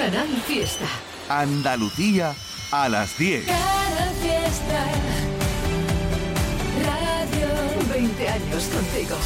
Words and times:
Canal 0.00 0.28
Fiesta. 0.46 0.86
Andalucía 1.28 2.34
a 2.72 2.88
las 2.88 3.18
10. 3.18 3.44
Canal 3.44 4.14
Fiesta. 4.14 4.86
Radio 6.86 7.48
20 7.92 8.28
años 8.30 8.64
contigo. 8.68 9.16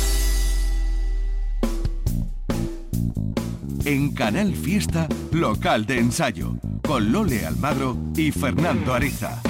En 3.85 4.13
Canal 4.15 4.53
Fiesta, 4.53 5.07
local 5.31 5.87
de 5.87 6.01
ensayo, 6.01 6.57
con 6.85 7.13
Lole 7.13 7.47
Almagro 7.47 7.97
y 8.17 8.33
Fernando 8.33 8.95
Ariza. 8.95 9.41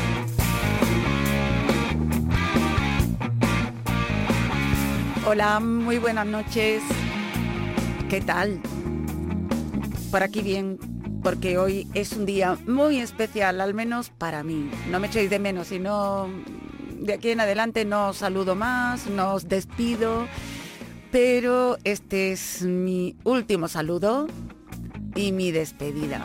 Hola, 5.27 5.59
muy 5.59 5.97
buenas 5.97 6.27
noches. 6.27 6.83
¿Qué 8.11 8.21
tal? 8.21 8.61
Por 10.11 10.23
aquí 10.23 10.43
bien, 10.43 10.79
porque 11.25 11.57
hoy 11.57 11.89
es 11.95 12.13
un 12.13 12.27
día 12.27 12.59
muy 12.67 12.99
especial, 12.99 13.63
al 13.63 13.73
menos 13.73 14.11
para 14.11 14.45
mí. 14.45 14.71
No 14.91 15.01
me 15.01 15.07
echéis 15.07 15.31
de 15.31 15.39
menos, 15.39 15.69
sino 15.69 16.29
de 17.01 17.15
aquí 17.15 17.31
en 17.31 17.41
adelante 17.41 17.87
no 17.87 18.11
os 18.11 18.19
saludo 18.19 18.55
más, 18.55 19.07
no 19.07 19.33
os 19.33 19.49
despido, 19.49 20.29
pero 21.11 21.79
este 21.83 22.33
es 22.33 22.63
mi 22.63 23.17
último 23.25 23.69
saludo 23.69 24.27
y 25.17 25.33
mi 25.33 25.51
despedida. 25.51 26.25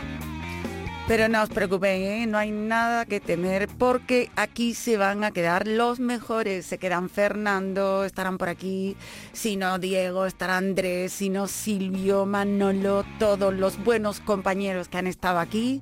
Pero 1.10 1.28
no 1.28 1.42
os 1.42 1.50
preocupéis, 1.50 2.06
¿eh? 2.06 2.26
no 2.28 2.38
hay 2.38 2.52
nada 2.52 3.04
que 3.04 3.20
temer 3.20 3.68
porque 3.80 4.30
aquí 4.36 4.76
se 4.76 4.96
van 4.96 5.24
a 5.24 5.32
quedar 5.32 5.68
los 5.68 6.00
mejores. 6.00 6.68
Se 6.68 6.78
quedan 6.78 7.10
Fernando, 7.10 8.06
estarán 8.06 8.38
por 8.38 8.48
aquí, 8.48 8.96
si 9.34 9.56
no 9.56 9.80
Diego, 9.80 10.28
estará 10.28 10.58
Andrés, 10.58 11.12
si 11.12 11.30
no 11.30 11.48
Silvio, 11.48 12.28
Manolo, 12.28 13.06
todos 13.18 13.52
los 13.56 13.84
buenos 13.84 14.20
compañeros 14.20 14.88
que 14.88 15.00
han 15.00 15.08
estado 15.08 15.40
aquí 15.40 15.82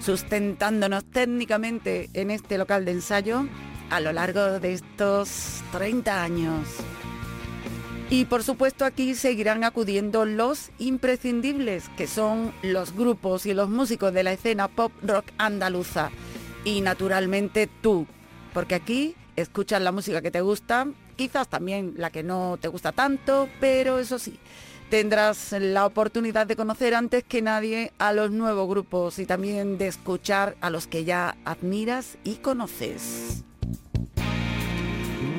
sustentándonos 0.00 1.04
técnicamente 1.04 2.08
en 2.14 2.30
este 2.30 2.56
local 2.56 2.86
de 2.86 2.92
ensayo 2.92 3.46
a 3.90 4.00
lo 4.00 4.14
largo 4.14 4.60
de 4.60 4.72
estos 4.72 5.62
30 5.72 6.22
años. 6.22 6.66
Y 8.10 8.26
por 8.26 8.42
supuesto 8.42 8.84
aquí 8.84 9.14
seguirán 9.14 9.64
acudiendo 9.64 10.24
los 10.24 10.70
imprescindibles, 10.78 11.88
que 11.96 12.06
son 12.06 12.52
los 12.62 12.94
grupos 12.94 13.46
y 13.46 13.54
los 13.54 13.70
músicos 13.70 14.12
de 14.12 14.22
la 14.22 14.32
escena 14.32 14.68
pop 14.68 14.92
rock 15.02 15.24
andaluza. 15.38 16.10
Y 16.64 16.80
naturalmente 16.80 17.68
tú, 17.80 18.06
porque 18.52 18.74
aquí 18.74 19.14
escuchas 19.36 19.82
la 19.82 19.90
música 19.90 20.22
que 20.22 20.30
te 20.30 20.42
gusta, 20.42 20.86
quizás 21.16 21.48
también 21.48 21.94
la 21.96 22.10
que 22.10 22.22
no 22.22 22.58
te 22.60 22.68
gusta 22.68 22.92
tanto, 22.92 23.48
pero 23.58 23.98
eso 23.98 24.18
sí, 24.18 24.38
tendrás 24.90 25.52
la 25.52 25.86
oportunidad 25.86 26.46
de 26.46 26.56
conocer 26.56 26.94
antes 26.94 27.24
que 27.24 27.42
nadie 27.42 27.92
a 27.98 28.12
los 28.12 28.30
nuevos 28.30 28.68
grupos 28.68 29.18
y 29.18 29.26
también 29.26 29.78
de 29.78 29.88
escuchar 29.88 30.56
a 30.60 30.70
los 30.70 30.86
que 30.86 31.04
ya 31.04 31.36
admiras 31.44 32.16
y 32.22 32.36
conoces. 32.36 33.44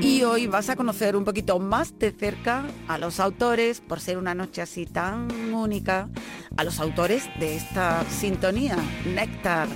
Y 0.06 0.22
hoy 0.22 0.46
vas 0.46 0.70
a 0.70 0.76
conocer 0.76 1.16
un 1.16 1.26
poquito 1.26 1.58
más 1.58 1.98
de 1.98 2.12
cerca 2.12 2.64
a 2.88 3.00
los 3.00 3.20
autores, 3.20 3.82
por 3.82 4.00
ser 4.00 4.20
una 4.20 4.36
noche 4.36 4.62
así 4.62 4.86
tan 4.86 5.52
única, 5.52 6.10
a 6.56 6.64
los 6.64 6.80
autores 6.80 7.28
de 7.40 7.56
esta 7.56 8.06
sintonía, 8.08 8.78
Néctar. 9.16 9.68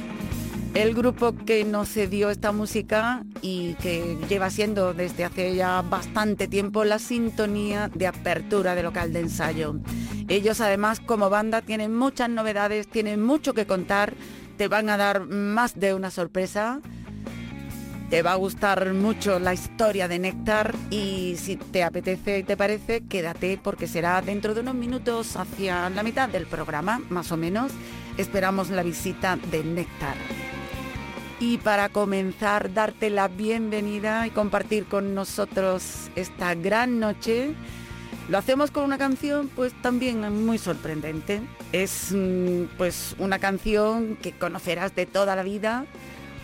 El 0.75 0.93
grupo 0.93 1.35
que 1.35 1.65
nos 1.65 1.89
cedió 1.89 2.29
esta 2.29 2.51
música 2.51 3.23
y 3.41 3.73
que 3.81 4.19
lleva 4.29 4.51
siendo 4.51 4.93
desde 4.93 5.25
hace 5.25 5.55
ya 5.55 5.81
bastante 5.81 6.47
tiempo 6.47 6.85
la 6.85 6.99
sintonía 6.99 7.89
de 7.95 8.05
apertura 8.05 8.75
de 8.75 8.83
local 8.83 9.11
de 9.11 9.21
ensayo. 9.21 9.79
Ellos 10.27 10.61
además 10.61 10.99
como 10.99 11.31
banda 11.31 11.63
tienen 11.63 11.95
muchas 11.95 12.29
novedades, 12.29 12.87
tienen 12.87 13.23
mucho 13.23 13.55
que 13.55 13.65
contar, 13.65 14.13
te 14.57 14.67
van 14.67 14.89
a 14.89 14.97
dar 14.97 15.25
más 15.25 15.79
de 15.79 15.95
una 15.95 16.11
sorpresa 16.11 16.81
te 18.09 18.23
va 18.23 18.31
a 18.31 18.35
gustar 18.35 18.93
mucho 18.93 19.39
la 19.39 19.53
historia 19.53 20.07
de 20.07 20.17
Néctar 20.17 20.73
y 20.89 21.35
si 21.37 21.57
te 21.57 21.83
apetece 21.83 22.39
y 22.39 22.43
te 22.43 22.57
parece, 22.57 23.01
quédate 23.01 23.59
porque 23.61 23.87
será 23.87 24.21
dentro 24.21 24.55
de 24.55 24.61
unos 24.61 24.73
minutos 24.73 25.35
hacia 25.35 25.89
la 25.91 26.01
mitad 26.01 26.27
del 26.27 26.47
programa, 26.47 27.01
más 27.09 27.31
o 27.31 27.37
menos. 27.37 27.71
Esperamos 28.17 28.71
la 28.71 28.81
visita 28.81 29.37
de 29.51 29.63
Néctar. 29.63 30.15
Y 31.39 31.59
para 31.59 31.89
comenzar, 31.89 32.73
darte 32.73 33.11
la 33.11 33.27
bienvenida 33.27 34.25
y 34.25 34.31
compartir 34.31 34.85
con 34.85 35.13
nosotros 35.13 36.09
esta 36.15 36.55
gran 36.55 36.99
noche, 36.99 37.53
lo 38.27 38.39
hacemos 38.39 38.71
con 38.71 38.85
una 38.85 38.97
canción 38.97 39.49
pues 39.55 39.71
también 39.83 40.45
muy 40.45 40.57
sorprendente. 40.57 41.41
Es 41.71 42.11
mm, 42.11 42.75
pues 42.75 43.15
una 43.19 43.37
canción 43.37 44.15
que 44.15 44.31
conocerás 44.31 44.95
de 44.95 45.05
toda 45.05 45.35
la 45.35 45.43
vida, 45.43 45.85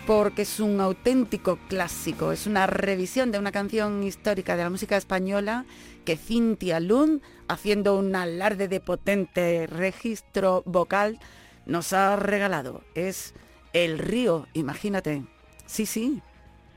porque 0.06 0.42
es 0.42 0.60
un 0.60 0.80
auténtico 0.80 1.58
clásico, 1.68 2.30
es 2.30 2.46
una 2.46 2.68
revisión 2.68 3.32
de 3.32 3.40
una 3.40 3.50
canción 3.50 4.04
histórica 4.04 4.56
de 4.56 4.62
la 4.62 4.70
música 4.70 4.96
española 4.96 5.66
que 6.04 6.16
Cintia 6.16 6.78
Lund, 6.78 7.22
haciendo 7.48 7.98
un 7.98 8.14
alarde 8.14 8.68
de 8.68 8.80
potente 8.80 9.66
registro 9.66 10.62
vocal, 10.64 11.18
nos 11.66 11.92
ha 11.92 12.14
regalado. 12.14 12.82
Es 12.94 13.34
El 13.72 13.98
Río, 13.98 14.46
imagínate. 14.54 15.24
Sí, 15.66 15.86
sí, 15.86 16.22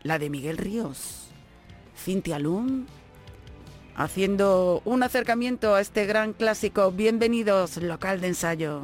la 0.02 0.18
de 0.18 0.32
Miguel 0.32 0.58
Ríos. 0.58 1.28
Cintia 1.96 2.40
Lund, 2.40 2.88
haciendo 3.96 4.82
un 4.86 5.04
acercamiento 5.04 5.76
a 5.76 5.82
este 5.82 6.08
gran 6.08 6.34
clásico. 6.34 6.92
Bienvenidos, 6.92 7.78
local 7.78 8.22
de 8.22 8.28
ensayo. 8.30 8.82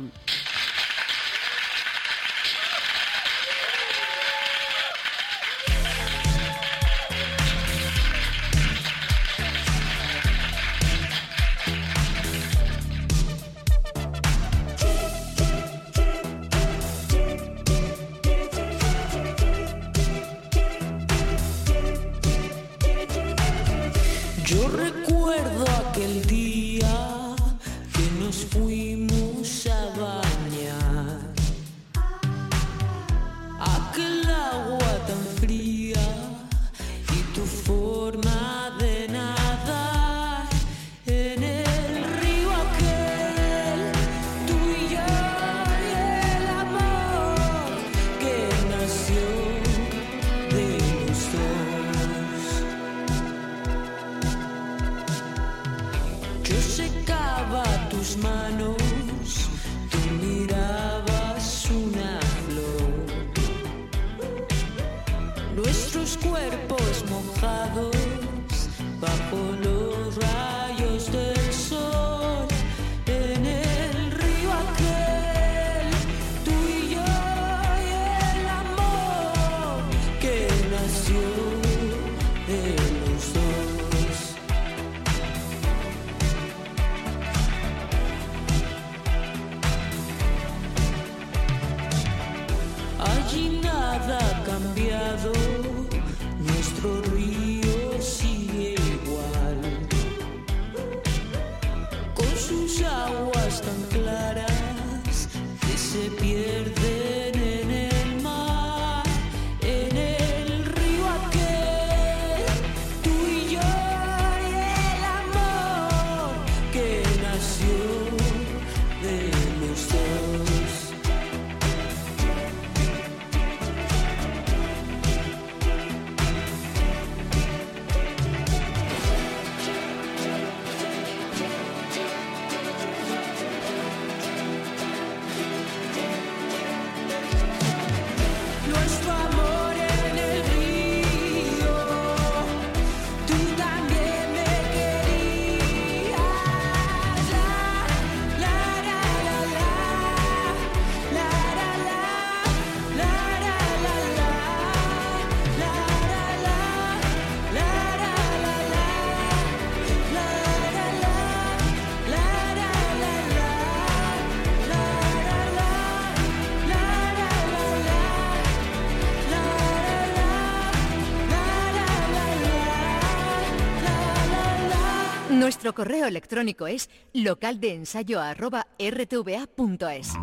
Nuestro 175.65 175.83
correo 175.83 176.05
electrónico 176.05 176.67
es 176.67 176.91
localdeensayo.rtva.es. 177.13 180.13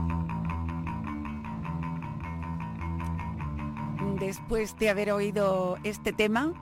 Después 4.20 4.78
de 4.78 4.88
haber 4.88 5.10
oído 5.10 5.78
este 5.82 6.12
tema, 6.12 6.52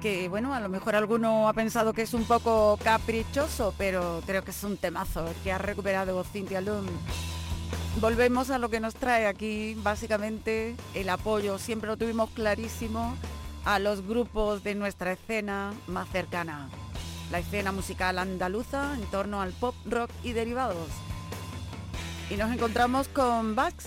que 0.00 0.30
bueno, 0.30 0.54
a 0.54 0.60
lo 0.60 0.70
mejor 0.70 0.96
alguno 0.96 1.50
ha 1.50 1.52
pensado 1.52 1.92
que 1.92 2.00
es 2.00 2.14
un 2.14 2.24
poco 2.24 2.78
caprichoso, 2.82 3.74
pero 3.76 4.22
creo 4.24 4.42
que 4.42 4.52
es 4.52 4.64
un 4.64 4.78
temazo 4.78 5.26
que 5.42 5.52
ha 5.52 5.58
recuperado 5.58 6.24
Cintia 6.24 6.62
Lund. 6.62 6.88
Volvemos 8.00 8.48
a 8.48 8.56
lo 8.56 8.70
que 8.70 8.80
nos 8.80 8.94
trae 8.94 9.26
aquí, 9.26 9.76
básicamente 9.82 10.76
el 10.94 11.10
apoyo, 11.10 11.58
siempre 11.58 11.88
lo 11.88 11.98
tuvimos 11.98 12.30
clarísimo, 12.30 13.14
a 13.66 13.78
los 13.78 14.00
grupos 14.00 14.64
de 14.64 14.74
nuestra 14.74 15.12
escena 15.12 15.74
más 15.88 16.08
cercana, 16.08 16.70
la 17.30 17.38
escena 17.38 17.72
musical 17.72 18.18
andaluza 18.18 18.94
en 18.94 19.06
torno 19.06 19.40
al 19.40 19.52
pop, 19.52 19.74
rock 19.84 20.10
y 20.22 20.32
derivados. 20.32 20.88
Y 22.30 22.36
nos 22.36 22.52
encontramos 22.52 23.08
con 23.08 23.54
Bax, 23.54 23.86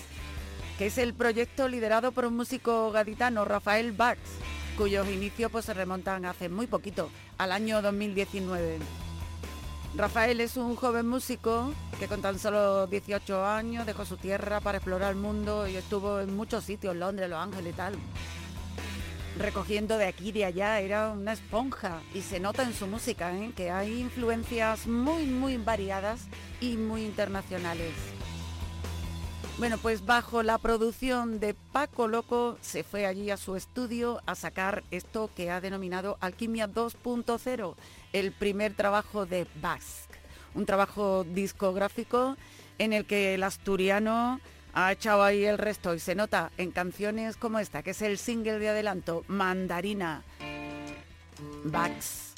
que 0.77 0.87
es 0.87 0.97
el 0.97 1.13
proyecto 1.13 1.67
liderado 1.67 2.11
por 2.11 2.25
un 2.25 2.35
músico 2.35 2.91
gaditano, 2.91 3.45
Rafael 3.45 3.91
Bax, 3.91 4.19
cuyos 4.77 5.07
inicios 5.07 5.51
pues, 5.51 5.65
se 5.65 5.73
remontan 5.73 6.25
hace 6.25 6.49
muy 6.49 6.67
poquito, 6.67 7.09
al 7.37 7.51
año 7.51 7.81
2019. 7.81 8.79
Rafael 9.95 10.41
es 10.41 10.57
un 10.57 10.75
joven 10.75 11.07
músico 11.07 11.73
que 11.99 12.07
con 12.07 12.21
tan 12.21 12.37
solo 12.37 12.85
18 12.85 13.45
años 13.45 13.85
dejó 13.85 14.05
su 14.05 14.17
tierra 14.17 14.59
para 14.59 14.77
explorar 14.77 15.11
el 15.11 15.17
mundo 15.17 15.67
y 15.67 15.75
estuvo 15.75 16.19
en 16.19 16.35
muchos 16.35 16.63
sitios, 16.63 16.95
Londres, 16.95 17.29
Los 17.29 17.39
Ángeles 17.39 17.73
y 17.73 17.75
tal 17.75 17.95
recogiendo 19.39 19.97
de 19.97 20.05
aquí 20.05 20.29
y 20.29 20.31
de 20.31 20.45
allá, 20.45 20.79
era 20.79 21.09
una 21.09 21.33
esponja 21.33 22.01
y 22.13 22.21
se 22.21 22.39
nota 22.39 22.63
en 22.63 22.73
su 22.73 22.87
música 22.87 23.35
¿eh? 23.35 23.51
que 23.55 23.71
hay 23.71 23.99
influencias 23.99 24.87
muy 24.87 25.25
muy 25.25 25.57
variadas 25.57 26.27
y 26.59 26.77
muy 26.77 27.03
internacionales. 27.05 27.93
Bueno, 29.57 29.79
pues 29.79 30.05
bajo 30.05 30.43
la 30.43 30.59
producción 30.59 31.39
de 31.39 31.55
Paco 31.55 32.07
Loco 32.07 32.57
se 32.61 32.83
fue 32.83 33.07
allí 33.07 33.31
a 33.31 33.37
su 33.37 33.55
estudio 33.55 34.21
a 34.27 34.35
sacar 34.35 34.83
esto 34.91 35.31
que 35.35 35.49
ha 35.49 35.61
denominado 35.61 36.17
Alquimia 36.21 36.69
2.0, 36.69 37.75
el 38.13 38.31
primer 38.33 38.75
trabajo 38.75 39.25
de 39.25 39.47
Basque, 39.59 40.19
un 40.53 40.67
trabajo 40.67 41.23
discográfico 41.23 42.37
en 42.77 42.93
el 42.93 43.05
que 43.05 43.33
el 43.33 43.41
asturiano 43.41 44.39
ha 44.79 44.91
echado 44.91 45.23
ahí 45.23 45.43
el 45.43 45.57
resto 45.57 45.95
y 45.95 45.99
se 45.99 46.13
nota 46.13 46.51
en 46.59 46.69
canciones 46.69 47.35
como 47.35 47.57
esta, 47.57 47.81
que 47.81 47.91
es 47.91 48.01
el 48.03 48.19
single 48.19 48.59
de 48.59 48.69
adelanto, 48.69 49.23
Mandarina, 49.27 50.21
Bax. 51.63 52.35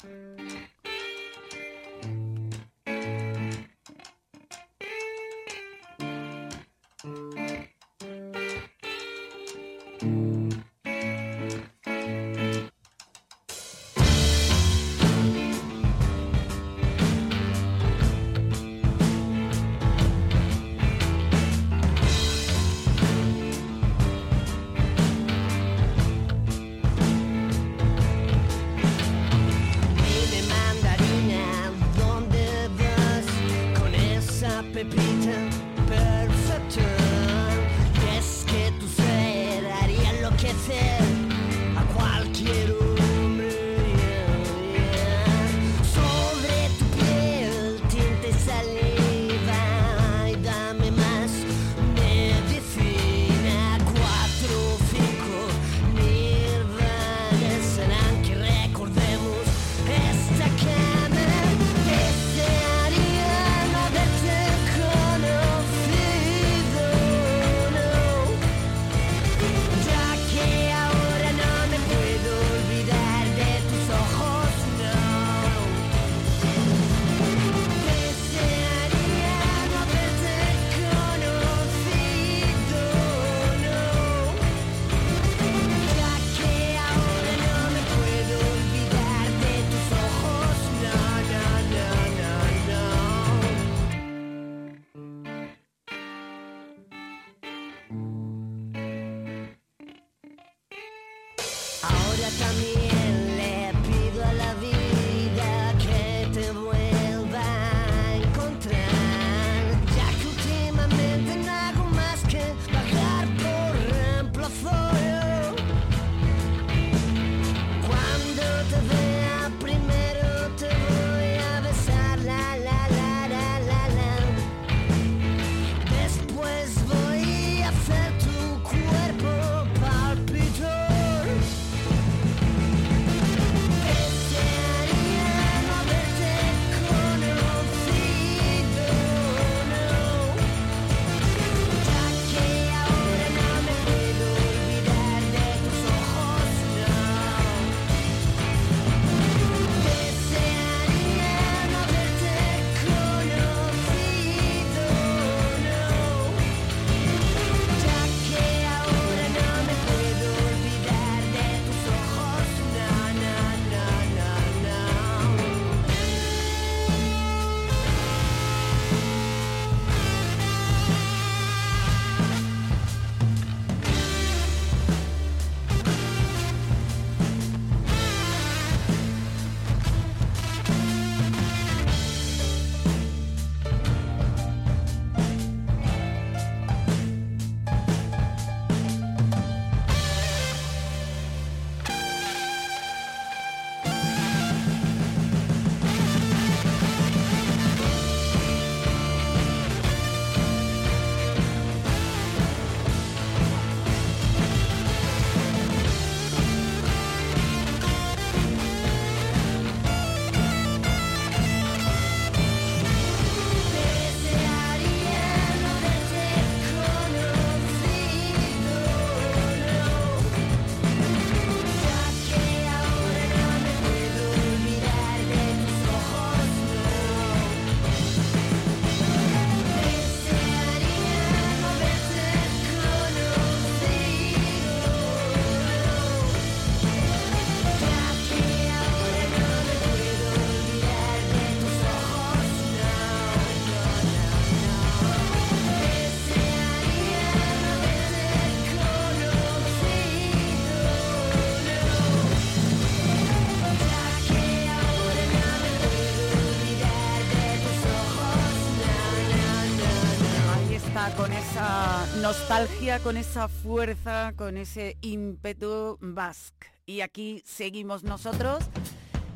Con 262.98 263.16
esa 263.16 263.46
fuerza, 263.46 264.32
con 264.34 264.56
ese 264.56 264.96
ímpetu 265.00 265.96
basque. 266.00 266.66
Y 266.86 267.02
aquí 267.02 267.40
seguimos 267.46 268.02
nosotros, 268.02 268.64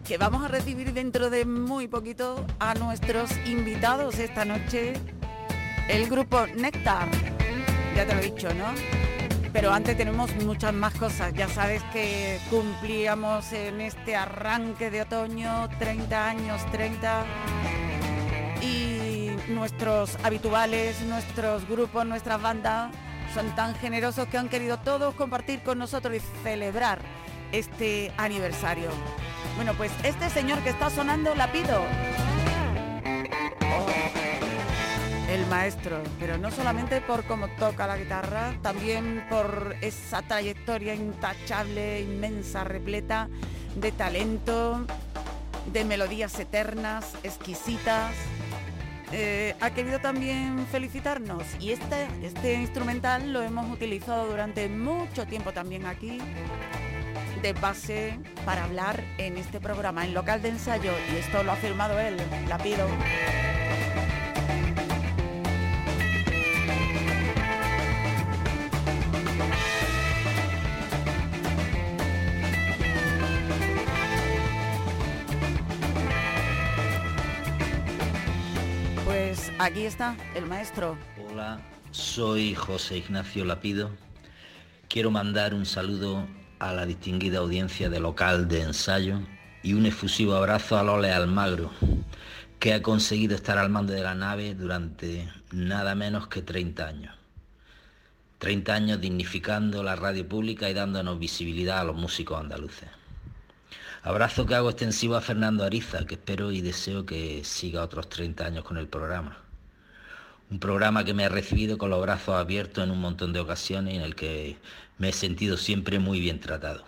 que 0.04 0.18
vamos 0.18 0.44
a 0.44 0.49
recibir 0.49 0.92
dentro 0.92 1.30
de 1.30 1.46
muy 1.46 1.87
poquito 1.87 2.44
a 2.58 2.75
nuestros 2.75 3.30
invitados 3.46 4.18
esta 4.18 4.44
noche, 4.44 4.94
el 5.88 6.08
grupo 6.11 6.46
Nectar. 6.56 7.08
Ya 7.94 8.04
te 8.04 8.14
lo 8.14 8.20
he 8.20 8.25
dicho, 8.25 8.52
¿no? 8.54 8.75
Pero 9.52 9.73
antes 9.73 9.96
tenemos 9.96 10.34
muchas 10.42 10.75
más 10.75 10.94
cosas. 10.94 11.32
Ya 11.32 11.49
sabes 11.49 11.82
que 11.92 12.40
cumplíamos 12.50 13.52
en 13.52 13.80
este 13.80 14.16
arranque 14.16 14.90
de 14.90 15.02
otoño 15.02 15.68
30 15.78 16.28
años, 16.28 16.61
30 16.73 17.25
nuestros 19.49 20.16
habituales, 20.23 21.00
nuestros 21.02 21.68
grupos, 21.68 22.06
nuestras 22.06 22.40
bandas 22.40 22.90
son 23.34 23.54
tan 23.56 23.74
generosos 23.74 24.28
que 24.28 24.38
han 24.38 24.48
querido 24.48 24.78
todos 24.78 25.12
compartir 25.14 25.60
con 25.62 25.76
nosotros 25.76 26.14
y 26.16 26.20
celebrar 26.44 27.00
este 27.50 28.12
aniversario. 28.16 28.90
Bueno, 29.56 29.74
pues 29.74 29.90
este 30.04 30.30
señor 30.30 30.60
que 30.60 30.70
está 30.70 30.88
sonando 30.88 31.34
la 31.34 31.50
pido. 31.50 31.82
Oh, 33.60 33.86
el 35.28 35.44
maestro, 35.46 36.00
pero 36.20 36.38
no 36.38 36.52
solamente 36.52 37.00
por 37.00 37.24
cómo 37.24 37.48
toca 37.58 37.88
la 37.88 37.98
guitarra, 37.98 38.54
también 38.62 39.26
por 39.28 39.74
esa 39.80 40.22
trayectoria 40.22 40.94
intachable, 40.94 42.02
inmensa, 42.02 42.62
repleta 42.62 43.28
de 43.74 43.90
talento, 43.90 44.86
de 45.72 45.84
melodías 45.84 46.38
eternas, 46.38 47.14
exquisitas 47.24 48.12
eh, 49.12 49.54
ha 49.61 49.70
querido 49.70 50.00
también 50.00 50.66
felicitarnos 50.70 51.44
y 51.61 51.73
este, 51.73 52.06
este 52.23 52.54
instrumental 52.54 53.32
lo 53.32 53.42
hemos 53.42 53.70
utilizado 53.70 54.26
durante 54.26 54.68
mucho 54.68 55.26
tiempo 55.26 55.52
también 55.52 55.87
aquí 55.87 56.18
de 57.42 57.52
base 57.52 58.18
para 58.46 58.64
hablar 58.64 59.04
en 59.18 59.37
este 59.37 59.61
programa, 59.61 60.06
en 60.06 60.14
local 60.14 60.40
de 60.40 60.49
ensayo, 60.49 60.92
y 61.12 61.16
esto 61.16 61.42
lo 61.42 61.52
ha 61.52 61.56
firmado 61.56 62.00
él, 62.00 62.16
la 62.49 62.56
pido. 62.56 62.87
Aquí 79.58 79.84
está 79.84 80.16
el 80.34 80.46
maestro. 80.46 80.96
Hola, 81.30 81.60
soy 81.90 82.54
José 82.54 82.98
Ignacio 82.98 83.44
Lapido. 83.44 83.90
Quiero 84.88 85.10
mandar 85.10 85.54
un 85.54 85.66
saludo 85.66 86.26
a 86.58 86.72
la 86.72 86.86
distinguida 86.86 87.38
audiencia 87.38 87.88
de 87.90 88.00
local 88.00 88.48
de 88.48 88.62
ensayo 88.62 89.20
y 89.62 89.74
un 89.74 89.86
efusivo 89.86 90.34
abrazo 90.34 90.78
a 90.78 90.82
Lole 90.82 91.12
Almagro, 91.12 91.70
que 92.58 92.74
ha 92.74 92.82
conseguido 92.82 93.34
estar 93.34 93.58
al 93.58 93.70
mando 93.70 93.92
de 93.92 94.02
la 94.02 94.14
nave 94.14 94.54
durante 94.54 95.28
nada 95.52 95.94
menos 95.94 96.28
que 96.28 96.42
30 96.42 96.86
años. 96.86 97.14
30 98.38 98.74
años 98.74 99.00
dignificando 99.00 99.82
la 99.82 99.96
radio 99.96 100.28
pública 100.28 100.68
y 100.68 100.74
dándonos 100.74 101.18
visibilidad 101.18 101.80
a 101.80 101.84
los 101.84 101.96
músicos 101.96 102.40
andaluces. 102.40 102.88
Abrazo 104.04 104.44
que 104.44 104.54
hago 104.54 104.68
extensivo 104.68 105.16
a 105.16 105.23
Fernando 105.23 105.64
Ariza, 105.64 106.04
que 106.04 106.16
espero 106.16 106.52
y 106.52 106.61
deseo 106.61 107.06
que 107.06 107.42
siga 107.42 107.82
otros 107.82 108.11
30 108.11 108.44
años 108.44 108.62
con 108.62 108.76
el 108.76 108.87
programa. 108.87 109.38
Un 110.50 110.61
programa 110.61 111.04
que 111.04 111.14
me 111.14 111.25
ha 111.25 111.30
recibido 111.30 111.78
con 111.78 111.88
los 111.88 112.02
brazos 112.02 112.34
abiertos 112.34 112.84
en 112.84 112.90
un 112.90 113.00
montón 113.00 113.32
de 113.32 113.40
ocasiones 113.40 113.94
y 113.94 113.96
en 113.96 114.02
el 114.02 114.14
que 114.14 114.58
me 114.99 115.08
he 115.08 115.12
sentido 115.14 115.56
siempre 115.56 115.99
muy 116.00 116.20
bien 116.20 116.38
tratado. 116.38 116.84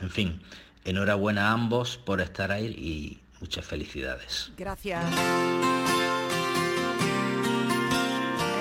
En 0.00 0.10
fin, 0.10 0.42
enhorabuena 0.84 1.50
a 1.50 1.52
ambos 1.52 1.98
por 1.98 2.20
estar 2.20 2.50
ahí 2.50 2.66
y 2.66 3.20
muchas 3.40 3.64
felicidades. 3.64 4.50
Gracias. 4.56 5.04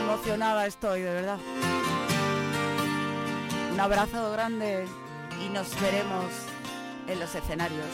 Emocionada 0.03 0.67
estoy, 0.67 1.01
de 1.01 1.12
verdad. 1.12 1.39
Un 3.74 3.79
abrazo 3.79 4.31
grande 4.31 4.86
y 5.43 5.50
nos 5.50 5.69
veremos 5.81 6.49
en 7.10 7.20
los 7.20 7.34
escenarios. 7.34 7.88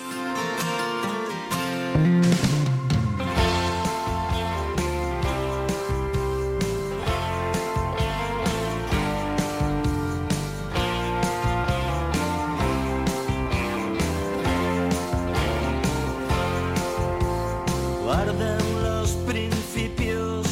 Guarden 18.03 18.83
los 18.83 19.11
principios 19.27 20.45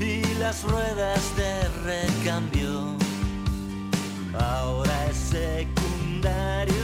y 0.00 0.22
las 0.40 0.64
ruedas 0.64 1.22
de 1.36 1.68
recambio. 1.84 2.96
Ahora 4.34 5.06
es 5.08 5.16
secundario 5.16 6.81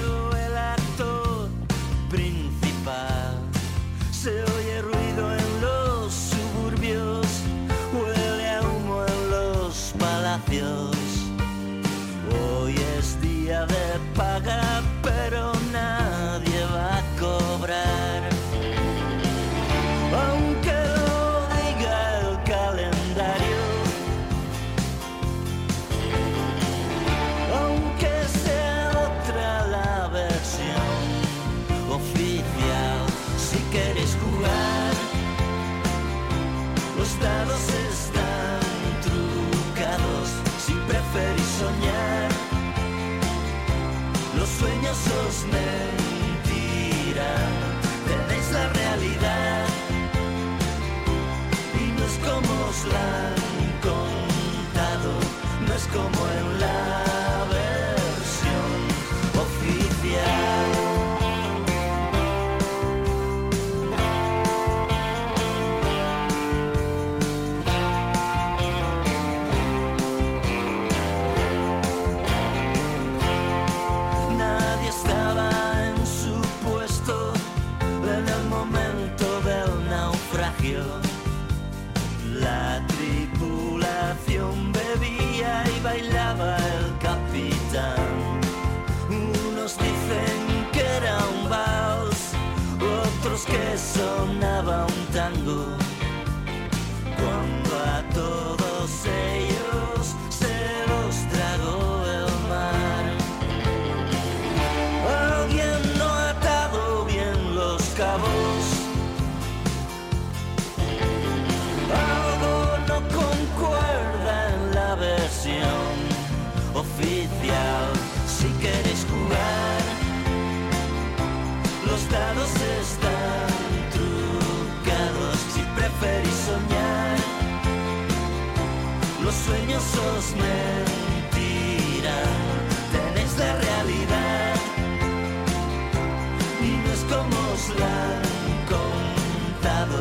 nos 137.59 137.81
la 137.81 137.87
han 137.87 138.23
contado, 138.69 139.99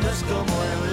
no 0.00 0.08
es 0.10 0.22
como 0.22 0.62
el 0.62 0.83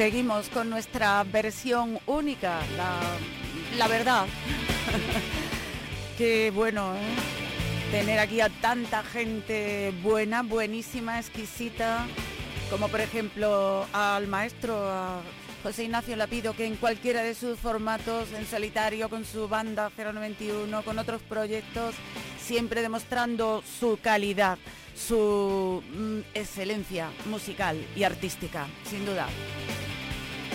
Seguimos 0.00 0.48
con 0.48 0.70
nuestra 0.70 1.22
versión 1.24 1.98
única, 2.06 2.60
la, 3.76 3.86
verdad. 3.86 4.24
Qué 6.16 6.50
bueno, 6.54 6.94
¿eh? 6.94 7.90
Tener 7.90 8.18
aquí 8.18 8.40
a 8.40 8.48
tanta 8.48 9.02
gente 9.02 9.92
buena, 10.02 10.42
buenísima, 10.42 11.18
exquisita, 11.18 12.06
como 12.70 12.88
por 12.88 13.02
ejemplo 13.02 13.84
al 13.92 14.26
maestro 14.26 14.90
José 15.62 15.84
Ignacio 15.84 16.16
Lapido, 16.16 16.54
que 16.54 16.64
en 16.64 16.76
cualquiera 16.76 17.22
de 17.22 17.34
sus 17.34 17.58
formatos, 17.58 18.32
en 18.32 18.46
solitario, 18.46 19.10
con 19.10 19.26
su 19.26 19.48
banda 19.48 19.90
091, 19.98 20.82
con 20.82 20.98
otros 20.98 21.20
proyectos, 21.20 21.94
siempre 22.42 22.80
demostrando 22.80 23.62
su 23.78 23.98
calidad, 24.00 24.56
su 24.94 25.82
mm, 25.92 26.20
excelencia 26.32 27.10
musical 27.26 27.78
y 27.94 28.04
artística, 28.04 28.66
sin 28.88 29.04
duda. 29.04 29.28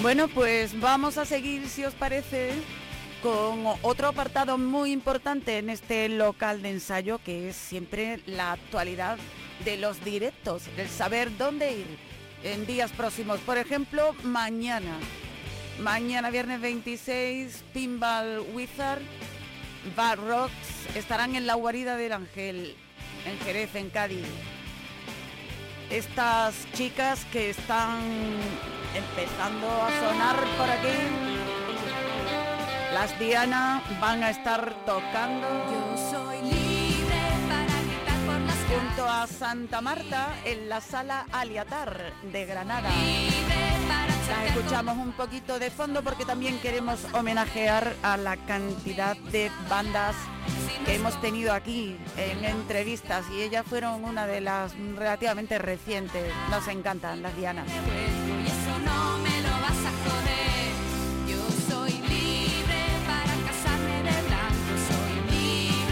Bueno, 0.01 0.27
pues 0.27 0.79
vamos 0.79 1.17
a 1.17 1.25
seguir, 1.25 1.67
si 1.67 1.83
os 1.83 1.93
parece, 1.93 2.51
con 3.23 3.65
otro 3.81 4.09
apartado 4.09 4.57
muy 4.57 4.91
importante 4.91 5.57
en 5.57 5.69
este 5.69 6.09
local 6.09 6.61
de 6.61 6.71
ensayo, 6.71 7.19
que 7.23 7.49
es 7.49 7.55
siempre 7.55 8.19
la 8.27 8.51
actualidad 8.51 9.17
de 9.63 9.77
los 9.77 10.03
directos, 10.03 10.63
el 10.77 10.89
saber 10.89 11.35
dónde 11.37 11.71
ir 11.79 11.87
en 12.43 12.65
días 12.67 12.91
próximos. 12.91 13.39
Por 13.39 13.57
ejemplo, 13.57 14.13
mañana. 14.23 14.99
Mañana, 15.79 16.29
viernes 16.29 16.61
26, 16.61 17.63
Pinball 17.73 18.41
Wizard, 18.53 19.01
Bar 19.95 20.19
Rocks 20.19 20.95
estarán 20.95 21.35
en 21.35 21.47
la 21.47 21.55
guarida 21.55 21.97
del 21.97 22.13
Ángel, 22.13 22.75
en 23.25 23.39
Jerez, 23.45 23.73
en 23.75 23.89
Cádiz. 23.89 24.25
Estas 25.89 26.67
chicas 26.73 27.25
que 27.31 27.51
están 27.51 27.99
empezando 28.95 29.67
a 29.67 29.89
sonar 29.99 30.35
por 30.57 30.69
aquí. 30.69 30.97
Las 32.93 33.17
Diana 33.19 33.83
van 33.99 34.23
a 34.23 34.29
estar 34.29 34.73
tocando 34.85 35.47
Yo 35.71 36.11
soy 36.11 36.41
libre 36.41 37.19
para 37.49 37.81
gritar 37.81 38.19
por 38.25 38.39
las 38.39 38.57
junto 38.69 39.09
a 39.09 39.27
Santa 39.27 39.81
Marta 39.81 40.33
en 40.45 40.69
la 40.69 40.81
sala 40.81 41.25
Aliatar 41.31 42.13
de 42.23 42.45
Granada. 42.45 42.89
libre 42.89 43.55
para 43.87 44.14
Las 44.27 44.39
echarte 44.39 44.59
escuchamos 44.59 44.97
un 44.97 45.11
poquito 45.11 45.59
de 45.59 45.69
fondo 45.69 46.01
porque 46.01 46.25
también 46.25 46.57
queremos 46.59 46.99
homenajear 47.13 47.95
a 48.01 48.17
la 48.17 48.37
cantidad 48.37 49.15
de 49.17 49.51
bandas 49.69 50.15
que 50.85 50.95
hemos 50.95 51.19
tenido 51.21 51.53
aquí 51.53 51.95
en 52.17 52.43
entrevistas 52.43 53.25
y 53.31 53.41
ellas 53.41 53.65
fueron 53.67 54.03
una 54.03 54.25
de 54.25 54.41
las 54.41 54.73
relativamente 54.95 55.59
recientes. 55.59 56.33
Nos 56.49 56.67
encantan 56.67 57.21
las 57.21 57.35
Dianas. 57.35 57.67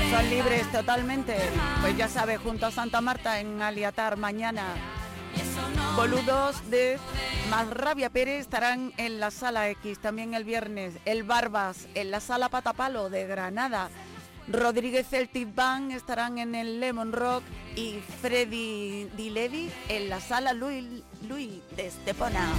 Son 0.10 0.30
libres 0.30 0.72
totalmente. 0.72 1.38
Pues 1.82 1.98
ya 1.98 2.08
sabes, 2.08 2.40
junto 2.40 2.66
a 2.66 2.72
Santa 2.72 3.00
Marta 3.02 3.40
en 3.40 3.62
Aliatar 3.62 4.18
mañana. 4.18 5.03
Boludos 5.96 6.70
de 6.70 6.98
Más 7.50 7.70
Rabia 7.70 8.10
Pérez 8.10 8.42
estarán 8.42 8.94
en 8.98 9.20
la 9.20 9.32
sala 9.32 9.70
X 9.70 10.00
también 10.00 10.34
el 10.34 10.44
viernes. 10.44 10.96
El 11.06 11.24
Barbas 11.24 11.88
en 11.94 12.12
la 12.12 12.20
sala 12.20 12.50
Patapalo 12.50 13.10
de 13.10 13.28
Granada. 13.28 13.90
Rodríguez 14.48 15.08
Celtic 15.08 15.54
Band 15.56 15.92
estarán 15.92 16.38
en 16.38 16.56
el 16.56 16.80
Lemon 16.80 17.14
Rock 17.14 17.44
y 17.76 18.00
Freddy 18.22 19.10
Di 19.16 19.30
Levi 19.30 19.72
en 19.88 20.10
la 20.10 20.20
sala 20.20 20.54
Luis, 20.54 20.84
Luis 21.28 21.62
de 21.76 21.88
Estepona. 21.88 22.50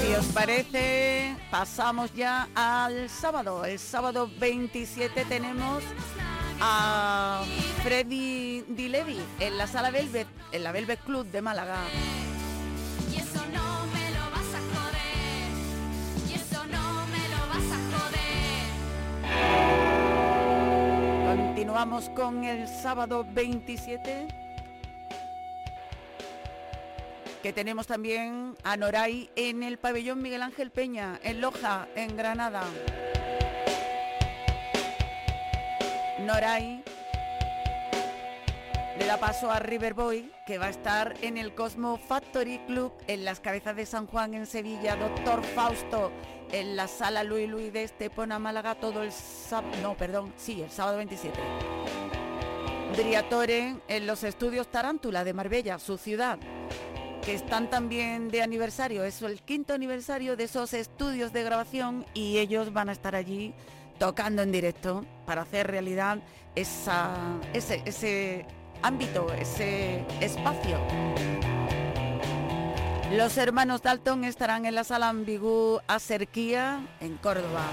Si 0.00 0.14
os 0.14 0.26
parece, 0.26 1.09
pasamos 1.50 2.12
ya 2.14 2.48
al 2.54 3.08
sábado. 3.08 3.64
El 3.64 3.78
sábado 3.78 4.30
27 4.38 5.24
tenemos 5.24 5.82
a 6.60 7.42
Freddy 7.82 8.62
Di 8.68 8.88
Levi 8.88 9.18
en 9.40 9.58
la 9.58 9.66
sala 9.66 9.90
Velvet, 9.90 10.28
en 10.52 10.62
la 10.62 10.72
Velvet 10.72 11.00
Club 11.00 11.26
de 11.26 11.42
Málaga. 11.42 11.78
Continuamos 21.26 22.08
con 22.10 22.44
el 22.44 22.68
sábado 22.68 23.26
27. 23.32 24.49
Que 27.42 27.52
tenemos 27.54 27.86
también 27.86 28.54
a 28.64 28.76
Noray 28.76 29.30
en 29.34 29.62
el 29.62 29.78
pabellón 29.78 30.20
Miguel 30.20 30.42
Ángel 30.42 30.70
Peña, 30.70 31.18
en 31.22 31.40
Loja, 31.40 31.88
en 31.94 32.16
Granada. 32.16 32.64
Noray 36.20 36.84
le 38.98 39.06
da 39.06 39.16
paso 39.16 39.50
a 39.50 39.58
River 39.58 39.94
Boy, 39.94 40.30
que 40.46 40.58
va 40.58 40.66
a 40.66 40.70
estar 40.70 41.14
en 41.22 41.38
el 41.38 41.54
Cosmo 41.54 41.96
Factory 41.96 42.58
Club 42.66 42.92
en 43.06 43.24
las 43.24 43.40
cabezas 43.40 43.74
de 43.74 43.86
San 43.86 44.06
Juan 44.06 44.34
en 44.34 44.44
Sevilla, 44.44 44.96
Doctor 44.96 45.42
Fausto 45.42 46.12
en 46.52 46.76
la 46.76 46.88
sala 46.88 47.24
Luis 47.24 47.48
Luis 47.48 47.72
de 47.72 47.84
Estepona 47.84 48.38
Málaga 48.38 48.74
todo 48.74 49.02
el 49.02 49.12
sábado, 49.12 49.72
no, 49.82 49.96
perdón, 49.96 50.34
sí, 50.36 50.60
el 50.60 50.70
sábado 50.70 50.98
27. 50.98 51.38
Briatore 52.96 53.76
en 53.88 54.06
los 54.06 54.24
estudios 54.24 54.68
Tarántula 54.68 55.24
de 55.24 55.32
Marbella, 55.32 55.78
su 55.78 55.96
ciudad, 55.96 56.38
que 57.24 57.34
están 57.34 57.68
también 57.68 58.30
de 58.30 58.42
aniversario, 58.42 59.04
es 59.04 59.20
el 59.22 59.40
quinto 59.42 59.74
aniversario 59.74 60.36
de 60.36 60.44
esos 60.44 60.72
estudios 60.72 61.32
de 61.32 61.42
grabación 61.42 62.06
y 62.14 62.38
ellos 62.38 62.72
van 62.72 62.88
a 62.88 62.92
estar 62.92 63.14
allí 63.14 63.54
tocando 63.98 64.42
en 64.42 64.52
directo 64.52 65.04
para 65.26 65.42
hacer 65.42 65.66
realidad 65.66 66.18
esa, 66.54 67.14
ese, 67.52 67.82
ese 67.84 68.46
ámbito, 68.82 69.30
ese 69.34 70.04
espacio. 70.20 70.78
Los 73.12 73.36
hermanos 73.36 73.82
Dalton 73.82 74.24
estarán 74.24 74.66
en 74.66 74.74
la 74.74 74.84
sala 74.84 75.08
Ambigú 75.08 75.80
Acerquía 75.88 76.86
en 77.00 77.16
Córdoba. 77.16 77.64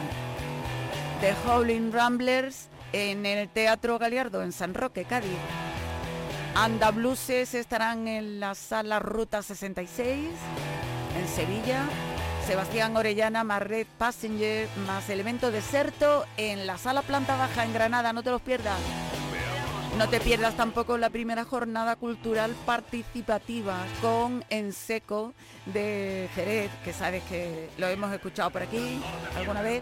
The 1.21 1.33
Howling 1.45 1.91
Ramblers 1.91 2.69
en 2.91 3.25
el 3.25 3.47
Teatro 3.47 3.99
Galiardo 3.99 4.43
en 4.43 4.51
San 4.51 4.73
Roque, 4.73 5.05
Cádiz. 5.05 5.29
Anda 6.55 6.91
Blueses 6.91 7.53
estarán 7.53 8.07
en 8.07 8.39
la 8.39 8.55
sala 8.55 8.99
Ruta 8.99 9.41
66 9.41 10.29
en 11.17 11.27
Sevilla. 11.27 11.83
Sebastián 12.45 12.95
Orellana 12.95 13.43
más 13.43 13.61
Red 13.61 13.87
Passenger 13.97 14.69
más 14.85 15.09
Elemento 15.09 15.51
Deserto 15.51 16.25
en 16.37 16.65
la 16.65 16.77
sala 16.77 17.01
Planta 17.01 17.35
Baja 17.35 17.65
en 17.65 17.73
Granada. 17.73 18.13
No 18.13 18.23
te 18.23 18.31
los 18.31 18.41
pierdas. 18.41 18.79
No 19.97 20.07
te 20.09 20.19
pierdas 20.19 20.55
tampoco 20.55 20.97
la 20.97 21.09
primera 21.09 21.43
jornada 21.43 21.95
cultural 21.95 22.55
participativa 22.65 23.77
con 24.01 24.45
En 24.49 24.71
Seco 24.71 25.33
de 25.65 26.29
Jerez, 26.35 26.69
que 26.83 26.93
sabes 26.93 27.23
que 27.23 27.69
lo 27.77 27.87
hemos 27.87 28.13
escuchado 28.13 28.51
por 28.51 28.61
aquí 28.61 29.01
alguna 29.35 29.61
vez. 29.61 29.81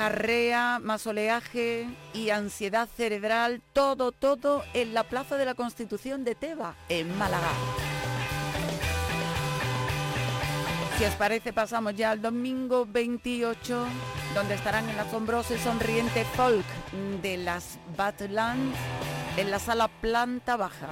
Jarrea, 0.00 0.78
más 0.82 1.06
oleaje 1.06 1.86
y 2.14 2.30
ansiedad 2.30 2.88
cerebral, 2.96 3.60
todo, 3.74 4.12
todo 4.12 4.64
en 4.72 4.94
la 4.94 5.04
Plaza 5.04 5.36
de 5.36 5.44
la 5.44 5.52
Constitución 5.52 6.24
de 6.24 6.34
Teba, 6.34 6.74
en 6.88 7.18
Málaga. 7.18 7.50
Si 10.96 11.04
os 11.04 11.14
parece, 11.16 11.52
pasamos 11.52 11.96
ya 11.96 12.12
al 12.12 12.22
domingo 12.22 12.86
28, 12.86 13.86
donde 14.34 14.54
estarán 14.54 14.88
el 14.88 14.98
asombroso 14.98 15.54
y 15.54 15.58
sonriente 15.58 16.24
folk 16.24 16.64
de 17.20 17.36
las 17.36 17.78
Badlands 17.94 18.78
en 19.36 19.50
la 19.50 19.58
sala 19.58 19.88
planta 19.88 20.56
baja. 20.56 20.88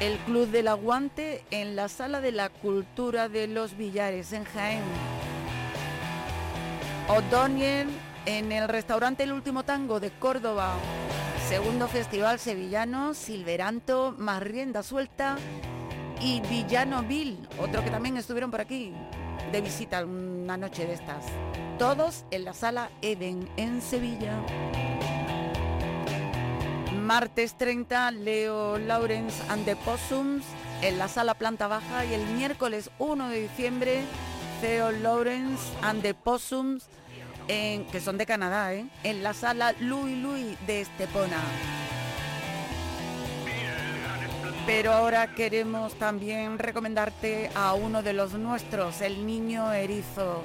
El 0.00 0.16
Club 0.20 0.48
del 0.48 0.68
Aguante 0.68 1.44
en 1.50 1.76
la 1.76 1.90
sala 1.90 2.22
de 2.22 2.32
la 2.32 2.48
cultura 2.48 3.28
de 3.28 3.46
los 3.46 3.76
Villares 3.76 4.32
en 4.32 4.44
Jaén. 4.46 4.80
O'Donnell 7.08 8.05
en 8.26 8.52
el 8.52 8.68
restaurante 8.68 9.22
El 9.22 9.32
Último 9.32 9.62
Tango 9.64 10.00
de 10.00 10.10
Córdoba. 10.10 10.74
Segundo 11.48 11.88
Festival 11.88 12.38
Sevillano, 12.38 13.14
Silveranto, 13.14 14.14
Más 14.18 14.42
Rienda 14.42 14.82
Suelta 14.82 15.36
y 16.20 16.40
Villano 16.40 17.02
Bill, 17.02 17.38
otro 17.58 17.84
que 17.84 17.90
también 17.90 18.16
estuvieron 18.16 18.50
por 18.50 18.60
aquí 18.60 18.92
de 19.52 19.60
visita 19.60 20.04
una 20.04 20.56
noche 20.56 20.86
de 20.86 20.94
estas. 20.94 21.24
Todos 21.78 22.24
en 22.30 22.44
la 22.44 22.52
sala 22.52 22.90
Eden 23.00 23.48
en 23.56 23.80
Sevilla. 23.80 24.34
Martes 27.00 27.56
30, 27.56 28.10
Leo 28.10 28.78
Lawrence 28.78 29.40
and 29.48 29.64
the 29.64 29.76
Possums 29.76 30.44
en 30.82 30.98
la 30.98 31.06
sala 31.06 31.34
planta 31.34 31.68
baja 31.68 32.04
y 32.04 32.14
el 32.14 32.26
miércoles 32.26 32.90
1 32.98 33.28
de 33.28 33.42
diciembre, 33.42 34.02
Theo 34.60 34.90
Lawrence 34.90 35.62
and 35.82 36.02
the 36.02 36.14
Possums, 36.14 36.88
en, 37.48 37.84
que 37.86 38.00
son 38.00 38.18
de 38.18 38.26
Canadá, 38.26 38.74
¿eh? 38.74 38.86
en 39.02 39.22
la 39.22 39.34
sala 39.34 39.74
Louis 39.80 40.16
Louis 40.16 40.56
de 40.66 40.82
Estepona. 40.82 41.40
Pero 44.66 44.92
ahora 44.92 45.32
queremos 45.32 45.94
también 45.94 46.58
recomendarte 46.58 47.50
a 47.54 47.74
uno 47.74 48.02
de 48.02 48.12
los 48.12 48.34
nuestros, 48.34 49.00
el 49.00 49.24
niño 49.24 49.72
erizo, 49.72 50.42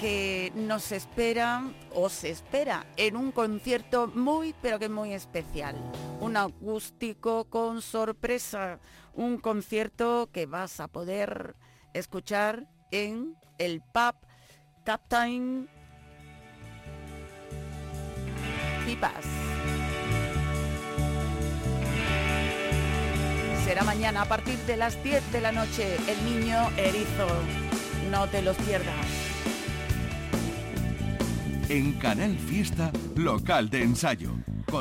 que 0.00 0.50
nos 0.54 0.92
espera 0.92 1.62
o 1.94 2.08
se 2.08 2.30
espera 2.30 2.86
en 2.96 3.16
un 3.16 3.32
concierto 3.32 4.10
muy 4.14 4.54
pero 4.62 4.78
que 4.78 4.88
muy 4.88 5.12
especial. 5.12 5.76
Un 6.20 6.38
acústico 6.38 7.44
con 7.44 7.82
sorpresa, 7.82 8.78
un 9.12 9.38
concierto 9.38 10.30
que 10.32 10.46
vas 10.46 10.80
a 10.80 10.88
poder 10.88 11.54
escuchar 11.92 12.66
en 12.90 13.36
el 13.58 13.82
pub 13.82 14.14
Captain 14.84 15.68
Será 23.64 23.82
mañana 23.84 24.22
a 24.22 24.24
partir 24.26 24.58
de 24.66 24.76
las 24.76 25.02
10 25.02 25.32
de 25.32 25.40
la 25.40 25.52
noche, 25.52 25.96
el 26.06 26.24
niño 26.24 26.70
erizo. 26.76 27.26
No 28.10 28.28
te 28.28 28.42
los 28.42 28.56
pierdas. 28.58 28.94
En 31.68 31.92
Canal 31.94 32.36
Fiesta, 32.38 32.90
local 33.16 33.70
de 33.70 33.82
ensayo. 33.82 34.32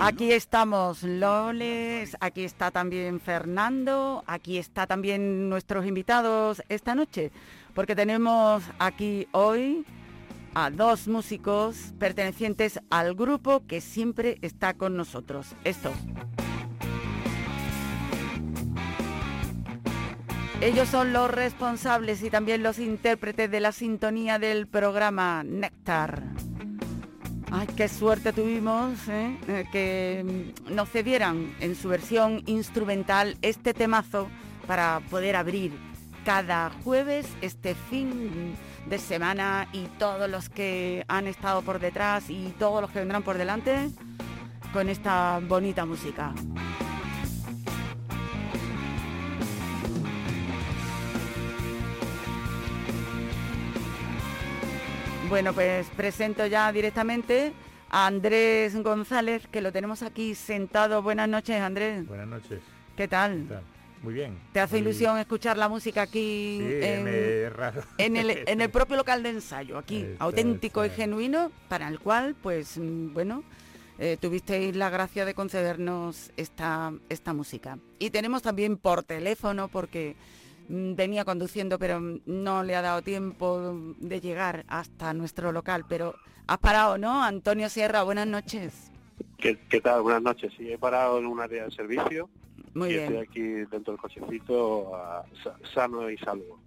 Aquí 0.01 0.31
estamos 0.31 1.03
Loles, 1.03 2.17
aquí 2.19 2.43
está 2.43 2.71
también 2.71 3.19
Fernando, 3.19 4.23
aquí 4.27 4.57
está 4.57 4.87
también 4.87 5.49
nuestros 5.49 5.85
invitados 5.85 6.63
esta 6.67 6.95
noche, 6.95 7.31
porque 7.73 7.95
tenemos 7.95 8.63
aquí 8.79 9.27
hoy 9.31 9.85
a 10.55 10.69
dos 10.69 11.07
músicos 11.07 11.93
pertenecientes 11.99 12.79
al 12.89 13.15
grupo 13.15 13.65
que 13.67 13.81
siempre 13.81 14.37
está 14.41 14.73
con 14.73 14.95
nosotros. 14.95 15.55
Esto. 15.63 15.91
Ellos 20.61 20.87
son 20.87 21.11
los 21.11 21.29
responsables 21.29 22.23
y 22.23 22.29
también 22.29 22.63
los 22.63 22.79
intérpretes 22.79 23.51
de 23.51 23.59
la 23.59 23.73
sintonía 23.73 24.39
del 24.39 24.67
programa 24.67 25.43
Néctar. 25.43 26.23
Ay, 27.51 27.67
qué 27.75 27.87
suerte 27.87 28.33
tuvimos 28.33 29.07
¿eh? 29.09 29.37
Eh, 29.47 29.65
que 29.71 30.53
mm, 30.65 30.73
nos 30.73 30.89
cedieran 30.89 31.53
en 31.59 31.75
su 31.75 31.89
versión 31.89 32.41
instrumental 32.45 33.37
este 33.41 33.73
temazo 33.73 34.27
para 34.65 35.01
poder 35.09 35.35
abrir 35.35 35.73
cada 36.25 36.71
jueves 36.83 37.27
este 37.41 37.75
fin 37.75 38.55
de 38.87 38.97
semana 38.99 39.67
y 39.73 39.85
todos 39.97 40.29
los 40.29 40.49
que 40.49 41.05
han 41.07 41.27
estado 41.27 41.61
por 41.61 41.79
detrás 41.79 42.29
y 42.29 42.53
todos 42.59 42.81
los 42.81 42.91
que 42.91 42.99
vendrán 42.99 43.23
por 43.23 43.37
delante 43.37 43.89
con 44.71 44.89
esta 44.89 45.39
bonita 45.47 45.85
música. 45.85 46.33
Bueno, 55.29 55.53
pues 55.53 55.87
presento 55.95 56.45
ya 56.45 56.71
directamente 56.71 57.53
a 57.89 58.05
Andrés 58.07 58.75
González, 58.83 59.47
que 59.47 59.61
lo 59.61 59.71
tenemos 59.71 60.03
aquí 60.03 60.35
sentado. 60.35 61.01
Buenas 61.01 61.29
noches, 61.29 61.59
Andrés. 61.59 62.05
Buenas 62.07 62.27
noches. 62.27 62.59
¿Qué 62.95 63.07
tal? 63.07 63.43
¿Qué 63.47 63.53
tal? 63.55 63.72
Muy 64.03 64.13
bien. 64.13 64.37
¿Te 64.51 64.59
hace 64.59 64.75
Muy- 64.75 64.81
ilusión 64.81 65.17
escuchar 65.17 65.57
la 65.57 65.69
música 65.69 66.01
aquí 66.03 66.57
Sí, 66.59 66.79
en, 66.83 68.17
el, 68.17 68.43
en 68.47 68.61
el 68.61 68.69
propio 68.69 68.97
local 68.97 69.23
de 69.23 69.29
ensayo, 69.29 69.77
aquí, 69.77 70.01
Este, 70.01 70.15
auténtico 70.19 70.85
y 70.85 70.89
genuino, 70.89 71.51
para 71.69 71.87
el 71.87 71.99
cual, 71.99 72.35
pues, 72.35 72.77
mm, 72.77 73.13
bueno, 73.13 73.43
eh, 73.99 74.17
tuvisteis 74.19 74.75
la 74.75 74.89
gracia 74.89 75.23
de 75.23 75.33
concedernos 75.33 76.31
esta, 76.35 76.91
esta 77.09 77.31
música. 77.33 77.77
Y 77.99 78.09
tenemos 78.09 78.41
también 78.41 78.75
por 78.77 79.03
teléfono, 79.03 79.69
porque 79.69 80.15
mm, 80.67 80.95
venía 80.95 81.23
conduciendo, 81.23 81.79
pero 81.79 82.01
mm, 82.01 82.19
no 82.25 82.63
le 82.63 82.75
ha 82.75 82.81
dado 82.81 83.01
tiempo 83.03 83.93
de 83.99 84.19
llegar 84.19 84.65
hasta 84.67 85.13
nuestro 85.13 85.53
local, 85.53 85.85
pero 85.87 86.15
has 86.47 86.57
parado, 86.57 86.97
¿no? 86.97 87.23
Antonio 87.23 87.69
Sierra, 87.69 88.03
buenas 88.03 88.27
noches. 88.27 88.91
¿Qué, 89.37 89.57
qué 89.69 89.79
tal? 89.79 90.01
Buenas 90.01 90.23
noches. 90.23 90.51
Sí, 90.57 90.69
he 90.71 90.77
parado 90.77 91.19
en 91.19 91.25
un 91.25 91.39
área 91.39 91.63
de 91.65 91.71
servicio 91.71 92.29
Muy 92.73 92.89
y 92.89 92.93
bien. 92.93 93.03
estoy 93.15 93.17
aquí 93.27 93.41
dentro 93.71 93.93
del 93.93 93.97
cochecito 93.97 94.95
ah, 94.95 95.23
sa- 95.43 95.57
sano 95.73 96.09
y 96.09 96.17
salvo. 96.17 96.59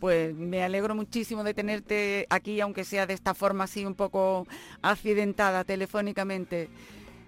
Pues 0.00 0.34
me 0.34 0.62
alegro 0.62 0.94
muchísimo 0.94 1.42
de 1.44 1.54
tenerte 1.54 2.26
aquí, 2.28 2.60
aunque 2.60 2.84
sea 2.84 3.06
de 3.06 3.14
esta 3.14 3.32
forma 3.32 3.64
así 3.64 3.86
un 3.86 3.94
poco 3.94 4.46
accidentada 4.82 5.64
telefónicamente. 5.64 6.68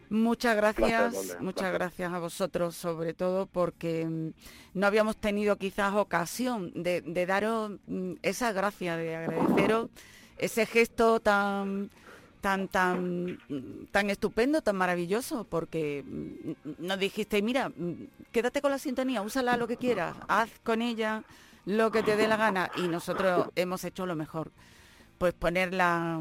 Muchas 0.09 0.55
gracias, 0.55 1.13
Placer, 1.15 1.41
muchas 1.41 1.63
placer. 1.63 1.79
gracias 1.79 2.13
a 2.13 2.19
vosotros 2.21 2.77
sobre 2.77 3.13
todo 3.13 3.47
porque 3.47 4.05
mm, 4.07 4.29
no 4.75 4.87
habíamos 4.87 5.17
tenido 5.17 5.57
quizás 5.57 5.95
ocasión 5.95 6.71
de, 6.75 7.01
de 7.01 7.27
daros 7.27 7.73
mm, 7.89 8.13
esa 8.23 8.53
gracia, 8.53 8.97
de 8.97 9.17
agradeceros 9.17 9.89
ese 10.39 10.67
gesto 10.67 11.19
tan 11.21 11.91
tan 12.47 12.69
tan 12.69 13.39
tan 13.91 14.09
estupendo, 14.11 14.63
tan 14.63 14.77
maravilloso, 14.77 15.43
porque 15.55 16.05
mm, 16.07 16.87
nos 16.87 16.99
dijiste, 16.99 17.43
mira, 17.43 17.71
mm, 17.71 17.93
quédate 18.31 18.61
con 18.63 18.71
la 18.71 18.79
sintonía, 18.79 19.23
úsala 19.23 19.57
lo 19.57 19.67
que 19.67 19.77
quieras, 19.77 20.17
haz 20.29 20.51
con 20.63 20.81
ella 20.81 21.25
lo 21.65 21.91
que 21.91 22.05
te 22.05 22.15
dé 22.17 22.29
la 22.29 22.37
gana 22.37 22.71
y 22.77 22.83
nosotros 22.87 23.49
hemos 23.57 23.83
hecho 23.83 24.07
lo 24.07 24.15
mejor. 24.15 24.53
Pues 25.19 25.35
ponerla 25.35 26.21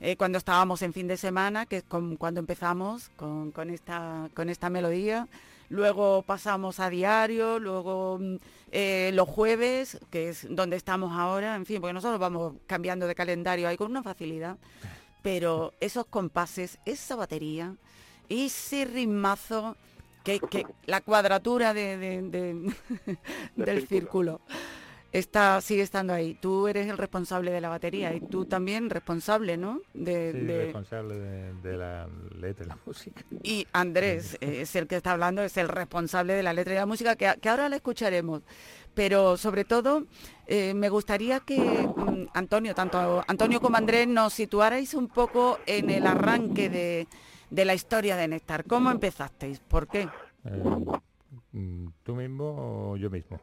eh, 0.00 0.16
cuando 0.16 0.38
estábamos 0.38 0.82
en 0.82 0.92
fin 0.92 1.06
de 1.06 1.16
semana, 1.16 1.66
que 1.66 1.76
es 1.78 1.84
con- 1.84 2.16
cuando 2.16 2.40
empezamos 2.40 3.10
con, 3.16 3.52
esta, 3.70 4.28
con 4.34 4.48
esta 4.48 4.68
melodía. 4.70 5.28
Luego 5.68 6.22
pasamos 6.22 6.80
a 6.80 6.90
diario, 6.90 7.60
luego 7.60 8.18
mm, 8.20 8.36
eh, 8.72 9.10
los 9.14 9.28
jueves, 9.28 10.00
que 10.10 10.30
es 10.30 10.46
donde 10.50 10.74
estamos 10.74 11.12
ahora, 11.16 11.54
en 11.54 11.64
fin, 11.64 11.80
porque 11.80 11.92
nosotros 11.94 12.18
vamos 12.18 12.54
cambiando 12.66 13.06
de 13.06 13.14
calendario 13.14 13.68
ahí 13.68 13.76
con 13.76 13.88
una 13.92 14.02
facilidad. 14.02 14.56
Pero 15.22 15.74
esos 15.80 16.06
compases, 16.06 16.78
esa 16.84 17.16
batería, 17.16 17.74
ese 18.28 18.84
ritmazo, 18.84 19.76
que, 20.24 20.38
que 20.40 20.66
la 20.86 21.00
cuadratura 21.00 21.72
de, 21.74 21.96
de- 21.96 22.22
de- 22.22 23.18
del 23.56 23.86
círculo. 23.88 24.40
Está, 25.12 25.60
sigue 25.60 25.82
estando 25.82 26.12
ahí. 26.12 26.34
Tú 26.40 26.68
eres 26.68 26.86
el 26.88 26.96
responsable 26.96 27.50
de 27.50 27.60
la 27.60 27.68
batería 27.68 28.14
y 28.14 28.20
tú 28.20 28.44
también 28.44 28.88
responsable, 28.90 29.56
¿no? 29.56 29.80
De, 29.92 30.30
Sí, 30.32 30.46
responsable 30.46 31.16
de, 31.16 31.76
la 31.76 32.08
letra 32.38 32.64
y 32.64 32.68
la 32.68 32.78
música. 32.86 33.24
y 33.42 33.66
Andrés 33.72 34.34
eh, 34.40 34.60
es 34.60 34.76
el 34.76 34.86
que 34.86 34.94
está 34.94 35.10
hablando, 35.10 35.42
es 35.42 35.56
el 35.56 35.66
responsable 35.66 36.34
de 36.34 36.44
la 36.44 36.52
letra 36.52 36.74
y 36.74 36.76
la 36.76 36.86
música, 36.86 37.16
que, 37.16 37.34
que 37.40 37.48
ahora 37.48 37.68
la 37.68 37.74
escucharemos. 37.74 38.42
Pero 38.94 39.36
sobre 39.36 39.64
todo, 39.64 40.04
eh, 40.46 40.74
me 40.74 40.88
gustaría 40.88 41.40
que 41.40 41.58
mm, 41.58 42.26
Antonio, 42.34 42.74
tanto 42.74 43.22
Antonio 43.26 43.60
como 43.60 43.76
Andrés, 43.76 44.08
nos 44.08 44.32
situarais 44.32 44.94
un 44.94 45.08
poco 45.08 45.58
en 45.66 45.90
el 45.90 46.06
arranque 46.06 46.68
de, 46.68 47.06
de 47.50 47.64
la 47.64 47.74
historia 47.74 48.16
de 48.16 48.28
Néctar. 48.28 48.64
¿Cómo 48.64 48.90
empezasteis? 48.90 49.60
¿Por 49.60 49.86
qué? 49.86 50.08
Eh, 50.44 50.62
mm, 51.52 51.86
¿Tú 52.02 52.14
mismo 52.16 52.90
o 52.92 52.96
yo 52.96 53.10
mismo? 53.10 53.40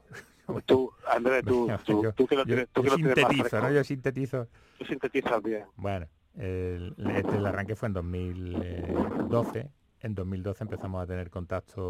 Tú, 0.65 0.91
Andrés, 1.09 1.43
tú, 1.45 1.69
tú, 1.85 2.03
Yo- 2.03 2.13
tú 2.13 2.25
que 2.27 2.35
lo 2.35 2.41
yo- 2.41 2.45
tienes, 2.45 2.67
tú 2.71 2.81
yo 2.81 2.83
que 2.83 2.89
lo 2.89 2.95
tienes 2.95 3.17
más 3.17 3.27
sintetizo. 3.33 3.61
¿no? 3.61 3.71
Yo 3.71 3.83
sintetizo. 3.83 4.47
Tú 4.79 4.85
sintetizas 4.85 5.43
bien. 5.43 5.65
Bueno, 5.75 6.07
el, 6.37 6.93
este, 7.15 7.35
el 7.37 7.45
arranque 7.45 7.75
fue 7.75 7.87
en 7.87 7.93
2012. 7.93 9.69
En 10.07 10.15
2012 10.15 10.63
empezamos 10.63 11.03
a 11.03 11.05
tener 11.05 11.29
contacto, 11.29 11.83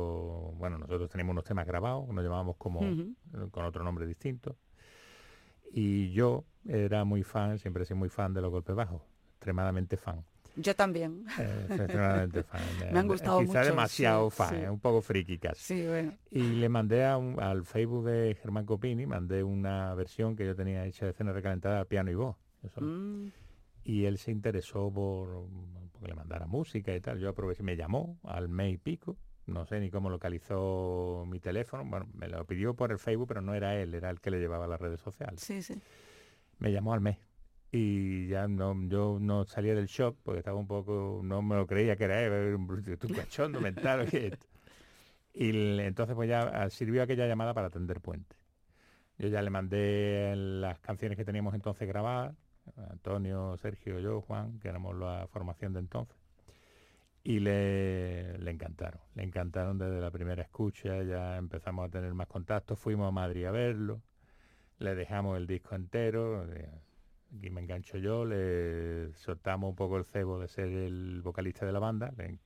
bueno, 0.57 0.79
nosotros 0.79 1.07
teníamos 1.07 1.33
unos 1.33 1.43
temas 1.43 1.67
grabados, 1.67 2.07
nos 2.09 2.23
llamábamos 2.23 2.55
como 2.57 2.81
eh, 2.83 3.13
con 3.51 3.63
otro 3.63 3.83
nombre 3.83 4.07
distinto. 4.07 4.55
Y 5.71 6.11
yo 6.13 6.43
era 6.67 7.03
muy 7.03 7.21
fan, 7.21 7.59
siempre 7.59 7.83
he 7.83 7.85
sido 7.85 7.97
muy 7.97 8.09
fan 8.09 8.33
de 8.33 8.41
los 8.41 8.49
golpes 8.49 8.75
bajos, 8.75 9.03
extremadamente 9.35 9.97
fan. 9.97 10.23
Yo 10.55 10.75
también. 10.75 11.25
Eh, 11.37 11.67
extremadamente 11.69 12.41
fan. 12.41 12.61
Me 12.91 12.97
han 12.99 13.07
gustado 13.07 13.37
Quizá 13.41 13.59
mucho, 13.59 13.69
demasiado 13.69 14.29
sí, 14.31 14.35
fan, 14.37 14.49
sí. 14.49 14.55
eh, 14.63 14.69
un 14.71 14.79
poco 14.79 15.01
friki 15.03 15.37
casi. 15.37 15.61
Sí, 15.61 15.85
bueno. 15.87 16.13
Y 16.31 16.41
le 16.41 16.69
mandé 16.69 17.05
a 17.05 17.17
un- 17.17 17.39
al 17.39 17.65
Facebook 17.65 18.05
de 18.05 18.35
Germán 18.41 18.65
Copini, 18.65 19.05
mandé 19.05 19.43
una 19.43 19.93
versión 19.93 20.35
que 20.35 20.43
yo 20.43 20.55
tenía 20.55 20.83
hecha 20.87 21.05
de 21.05 21.11
escena 21.11 21.33
recalentada 21.33 21.85
piano 21.85 22.09
y 22.09 22.15
voz. 22.15 22.35
Mm, 22.81 23.27
Y 23.87 24.03
él 24.03 24.17
se 24.17 24.31
interesó 24.31 24.91
por 24.91 25.47
porque 25.93 26.09
le 26.09 26.13
mandara 26.13 26.45
música 26.45 26.93
y 26.93 26.99
tal. 26.99 27.19
Yo 27.19 27.29
aproveché, 27.29 27.63
me 27.63 27.77
llamó 27.77 28.19
al 28.23 28.49
mes 28.49 28.73
y 28.73 28.77
pico. 28.77 29.17
No 29.45 29.65
sé 29.65 29.79
ni 29.79 29.89
cómo 29.89 30.09
localizó 30.09 31.23
mi 31.25 31.39
teléfono. 31.39 31.85
Bueno, 31.85 32.05
me 32.13 32.27
lo 32.27 32.45
pidió 32.45 32.73
por 32.73 32.91
el 32.91 32.99
Facebook, 32.99 33.29
pero 33.29 33.41
no 33.41 33.53
era 33.53 33.79
él, 33.81 33.95
era 33.95 34.09
el 34.09 34.19
que 34.19 34.29
le 34.29 34.39
llevaba 34.39 34.67
las 34.67 34.81
redes 34.81 34.99
sociales. 34.99 35.39
sí, 35.39 35.61
sí. 35.61 35.81
Me 36.59 36.73
llamó 36.73 36.93
al 36.93 36.99
mes. 36.99 37.17
Y 37.71 38.27
ya 38.27 38.49
no, 38.49 38.75
yo 38.89 39.19
no 39.21 39.45
salía 39.45 39.73
del 39.73 39.87
shock 39.87 40.17
porque 40.21 40.39
estaba 40.39 40.57
un 40.57 40.67
poco, 40.67 41.21
no 41.23 41.41
me 41.41 41.55
lo 41.55 41.65
creía 41.65 41.95
que 41.95 42.03
era 42.05 42.21
él, 42.21 42.55
un 42.55 42.67
bruto, 42.67 43.07
cachondo 43.15 43.61
mental. 43.61 44.09
Y 45.33 45.79
entonces 45.79 46.13
pues 46.13 46.27
ya 46.27 46.41
ah, 46.41 46.69
sirvió 46.69 47.03
aquella 47.03 47.25
llamada 47.25 47.53
para 47.53 47.67
atender 47.67 48.01
puente. 48.01 48.35
Yo 49.17 49.29
ya 49.29 49.41
le 49.41 49.49
mandé 49.49 50.33
las 50.35 50.79
canciones 50.79 51.17
que 51.17 51.23
teníamos 51.23 51.53
entonces 51.53 51.87
grabadas, 51.87 52.35
Antonio, 52.89 53.57
Sergio, 53.57 53.99
yo, 53.99 54.21
Juan, 54.21 54.59
que 54.59 54.67
éramos 54.69 54.95
la 54.97 55.27
formación 55.27 55.73
de 55.73 55.79
entonces. 55.79 56.17
Y 57.23 57.39
le, 57.39 58.37
le 58.37 58.51
encantaron, 58.51 59.01
le 59.15 59.23
encantaron 59.23 59.77
desde 59.77 59.99
la 59.99 60.11
primera 60.11 60.41
escucha, 60.43 61.03
ya 61.03 61.35
empezamos 61.37 61.85
a 61.87 61.91
tener 61.91 62.13
más 62.13 62.27
contactos, 62.27 62.79
fuimos 62.79 63.07
a 63.07 63.11
Madrid 63.11 63.45
a 63.45 63.51
verlo, 63.51 64.01
le 64.79 64.95
dejamos 64.95 65.37
el 65.37 65.45
disco 65.45 65.75
entero, 65.75 66.45
eh, 66.53 66.69
aquí 67.37 67.49
me 67.49 67.59
engancho 67.61 67.97
yo, 67.97 68.23
le 68.23 69.11
soltamos 69.13 69.71
un 69.71 69.75
poco 69.75 69.97
el 69.97 70.05
cebo 70.05 70.39
de 70.39 70.47
ser 70.47 70.67
el 70.67 71.21
vocalista 71.21 71.65
de 71.65 71.73
la 71.73 71.79
banda 71.79 72.13
le 72.17 72.39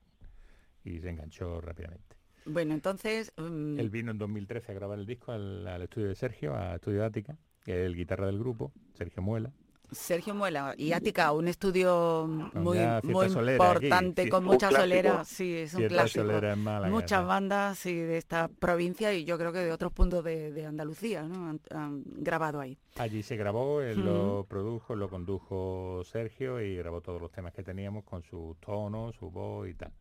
y 0.84 0.98
se 0.98 1.10
enganchó 1.10 1.60
rápidamente. 1.60 2.16
Bueno, 2.44 2.74
entonces... 2.74 3.32
mm, 3.36 3.78
Él 3.78 3.88
vino 3.88 4.10
en 4.10 4.18
2013 4.18 4.72
a 4.72 4.74
grabar 4.74 4.98
el 4.98 5.06
disco 5.06 5.30
al, 5.30 5.66
al 5.68 5.82
estudio 5.82 6.08
de 6.08 6.16
Sergio, 6.16 6.56
a 6.56 6.74
Estudio 6.74 7.04
Ática, 7.04 7.36
que 7.64 7.82
es 7.82 7.86
el 7.86 7.94
guitarra 7.94 8.26
del 8.26 8.38
grupo, 8.40 8.72
Sergio 8.94 9.22
Muela. 9.22 9.52
Sergio 9.92 10.34
Muela 10.34 10.74
y 10.76 10.92
Ática, 10.92 11.32
un 11.32 11.48
estudio 11.48 12.26
muy, 12.54 12.78
muy 12.78 12.78
aquí, 12.78 13.08
importante, 13.08 14.24
sí. 14.24 14.28
con 14.28 14.44
mucha 14.44 14.68
clásico. 14.68 14.80
solera, 14.80 15.24
sí, 15.24 15.56
es 15.56 15.74
un 15.74 15.78
Cierta 15.80 15.94
clásico. 15.94 16.24
Málaga, 16.56 16.88
Muchas 16.88 17.22
¿no? 17.22 17.28
bandas 17.28 17.78
sí, 17.78 17.94
de 17.94 18.16
esta 18.16 18.48
provincia 18.48 19.12
y 19.12 19.24
yo 19.24 19.38
creo 19.38 19.52
que 19.52 19.60
de 19.60 19.72
otros 19.72 19.92
puntos 19.92 20.24
de, 20.24 20.52
de 20.52 20.66
Andalucía 20.66 21.22
¿no? 21.22 21.48
han, 21.50 21.60
han 21.74 22.02
grabado 22.04 22.60
ahí. 22.60 22.78
Allí 22.96 23.22
se 23.22 23.36
grabó, 23.36 23.80
él 23.80 24.04
lo 24.04 24.44
produjo, 24.48 24.94
lo 24.96 25.08
condujo 25.08 26.02
Sergio 26.04 26.60
y 26.60 26.76
grabó 26.76 27.00
todos 27.00 27.20
los 27.20 27.30
temas 27.30 27.52
que 27.54 27.62
teníamos 27.62 28.04
con 28.04 28.22
su 28.22 28.56
tono, 28.60 29.12
su 29.12 29.30
voz 29.30 29.68
y 29.68 29.74
tal. 29.74 29.92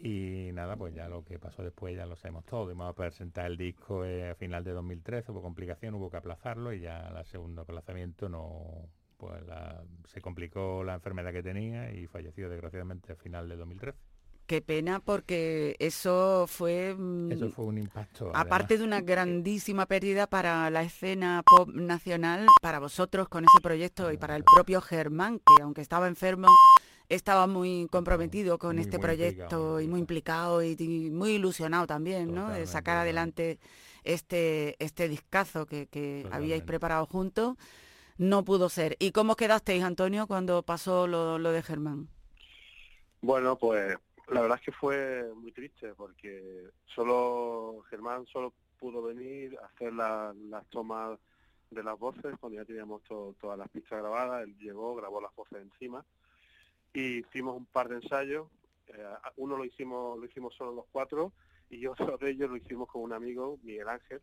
Y 0.00 0.50
nada, 0.52 0.76
pues 0.76 0.94
ya 0.94 1.08
lo 1.08 1.24
que 1.24 1.38
pasó 1.38 1.62
después 1.62 1.96
ya 1.96 2.06
lo 2.06 2.14
sabemos 2.16 2.44
todo. 2.44 2.70
A 2.84 2.92
presentar 2.94 3.46
el 3.46 3.56
disco 3.56 4.04
eh, 4.04 4.30
a 4.30 4.34
final 4.36 4.62
de 4.62 4.70
2013, 4.72 5.32
hubo 5.32 5.42
complicación, 5.42 5.94
hubo 5.94 6.08
que 6.10 6.18
aplazarlo 6.18 6.72
y 6.72 6.80
ya 6.80 7.08
el 7.08 7.24
segundo 7.26 7.62
aplazamiento 7.62 8.28
no, 8.28 8.88
pues 9.16 9.44
la- 9.46 9.82
se 10.06 10.20
complicó 10.20 10.84
la 10.84 10.94
enfermedad 10.94 11.32
que 11.32 11.42
tenía 11.42 11.92
y 11.92 12.06
falleció 12.06 12.48
desgraciadamente 12.48 13.12
a 13.12 13.16
final 13.16 13.48
de 13.48 13.56
2013. 13.56 13.98
Qué 14.46 14.62
pena 14.62 15.00
porque 15.00 15.76
eso 15.78 16.46
fue... 16.46 16.94
mm, 16.96 17.32
Eso 17.32 17.50
fue 17.50 17.66
un 17.66 17.76
impacto. 17.76 18.30
Aparte 18.34 18.74
además. 18.74 18.78
de 18.78 18.84
una 18.84 19.00
grandísima 19.02 19.84
pérdida 19.84 20.26
para 20.26 20.70
la 20.70 20.82
escena 20.82 21.42
pop 21.44 21.68
nacional, 21.74 22.46
para 22.62 22.78
vosotros 22.78 23.28
con 23.28 23.44
ese 23.44 23.60
proyecto 23.60 24.10
y 24.10 24.16
para 24.16 24.36
el 24.36 24.44
propio 24.44 24.80
Germán, 24.80 25.40
que 25.40 25.62
aunque 25.62 25.82
estaba 25.82 26.08
enfermo, 26.08 26.48
estaba 27.08 27.46
muy 27.46 27.88
comprometido 27.90 28.58
con 28.58 28.76
Muy, 28.76 28.82
este 28.84 28.98
muy 28.98 29.02
proyecto 29.06 29.44
implicado, 29.44 29.80
y 29.80 29.88
muy 29.88 30.00
implicado 30.00 30.62
y, 30.62 30.76
y 30.78 31.10
muy 31.10 31.30
ilusionado 31.32 31.86
también, 31.86 32.34
¿no? 32.34 32.48
De 32.50 32.66
sacar 32.66 32.98
adelante 32.98 33.58
este, 34.04 34.76
este 34.84 35.08
discazo 35.08 35.66
que, 35.66 35.86
que 35.86 36.26
habíais 36.30 36.62
preparado 36.62 37.06
juntos. 37.06 37.56
No 38.18 38.44
pudo 38.44 38.68
ser. 38.68 38.96
¿Y 38.98 39.12
cómo 39.12 39.36
quedasteis, 39.36 39.84
Antonio, 39.84 40.26
cuando 40.26 40.62
pasó 40.62 41.06
lo, 41.06 41.38
lo 41.38 41.52
de 41.52 41.62
Germán? 41.62 42.08
Bueno, 43.22 43.56
pues 43.56 43.96
la 44.28 44.40
verdad 44.42 44.58
es 44.58 44.64
que 44.64 44.72
fue 44.72 45.24
muy 45.34 45.52
triste 45.52 45.94
porque 45.94 46.68
solo 46.94 47.82
Germán 47.90 48.26
solo 48.26 48.52
pudo 48.78 49.02
venir 49.02 49.56
a 49.62 49.66
hacer 49.66 49.92
la- 49.92 50.34
las 50.50 50.66
tomas 50.66 51.18
de 51.70 51.82
las 51.82 51.98
voces 51.98 52.34
cuando 52.40 52.58
ya 52.58 52.64
teníamos 52.64 53.02
to- 53.04 53.34
todas 53.40 53.58
las 53.58 53.68
pistas 53.68 54.00
grabadas. 54.00 54.44
Él 54.44 54.56
llegó, 54.58 54.94
grabó 54.94 55.20
las 55.20 55.34
voces 55.34 55.58
encima 55.62 56.04
y 56.92 57.18
hicimos 57.18 57.56
un 57.56 57.66
par 57.66 57.88
de 57.88 57.96
ensayos. 57.96 58.48
Eh, 58.88 59.04
uno 59.36 59.56
lo 59.56 59.64
hicimos 59.64 60.18
lo 60.18 60.24
hicimos 60.24 60.54
solo 60.54 60.72
los 60.72 60.86
cuatro 60.90 61.32
y 61.70 61.86
otro 62.12 62.16
de 62.18 62.30
ellos 62.30 62.50
lo 62.50 62.56
hicimos 62.56 62.88
con 62.88 63.02
un 63.02 63.12
amigo, 63.12 63.58
Miguel 63.62 63.88
Ángel, 63.88 64.20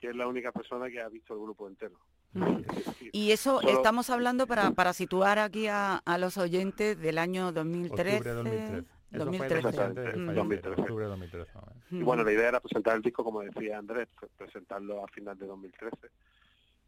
que 0.00 0.08
es 0.08 0.16
la 0.16 0.26
única 0.28 0.52
persona 0.52 0.88
que 0.88 1.00
ha 1.00 1.08
visto 1.08 1.34
el 1.34 1.40
grupo 1.40 1.66
entero. 1.68 1.96
Es 2.34 2.66
decir, 2.86 3.10
Y 3.12 3.32
eso 3.32 3.60
Solo- 3.60 3.70
estamos 3.76 4.10
hablando 4.10 4.46
para, 4.46 4.70
para 4.72 4.92
situar 4.92 5.38
aquí 5.38 5.66
a, 5.68 5.96
a 5.96 6.18
los 6.18 6.36
oyentes 6.38 6.98
del 6.98 7.18
año 7.18 7.50
2013. 7.52 8.16
Octubre 8.18 8.30
de 8.30 8.36
2013. 8.36 8.86
Eso 9.12 9.24
fue 9.24 9.38
2013. 9.38 9.62
lo 9.76 9.82
antes 9.84 10.04
de 10.04 10.10
que 10.12 10.16
Mm. 10.18 10.26
falleciera, 10.26 10.34
2013. 10.34 10.80
octubre 10.82 11.04
de 11.04 11.10
2013. 11.10 11.52
¿no? 11.54 11.98
Y 11.98 12.02
bueno, 12.02 12.24
la 12.24 12.32
idea 12.32 12.48
era 12.48 12.60
presentar 12.60 12.96
el 12.96 13.02
disco, 13.02 13.24
como 13.24 13.40
decía 13.40 13.78
Andrés, 13.78 14.08
pre- 14.18 14.28
presentarlo 14.36 15.04
a 15.04 15.08
final 15.08 15.38
de 15.38 15.46
2013 15.46 15.96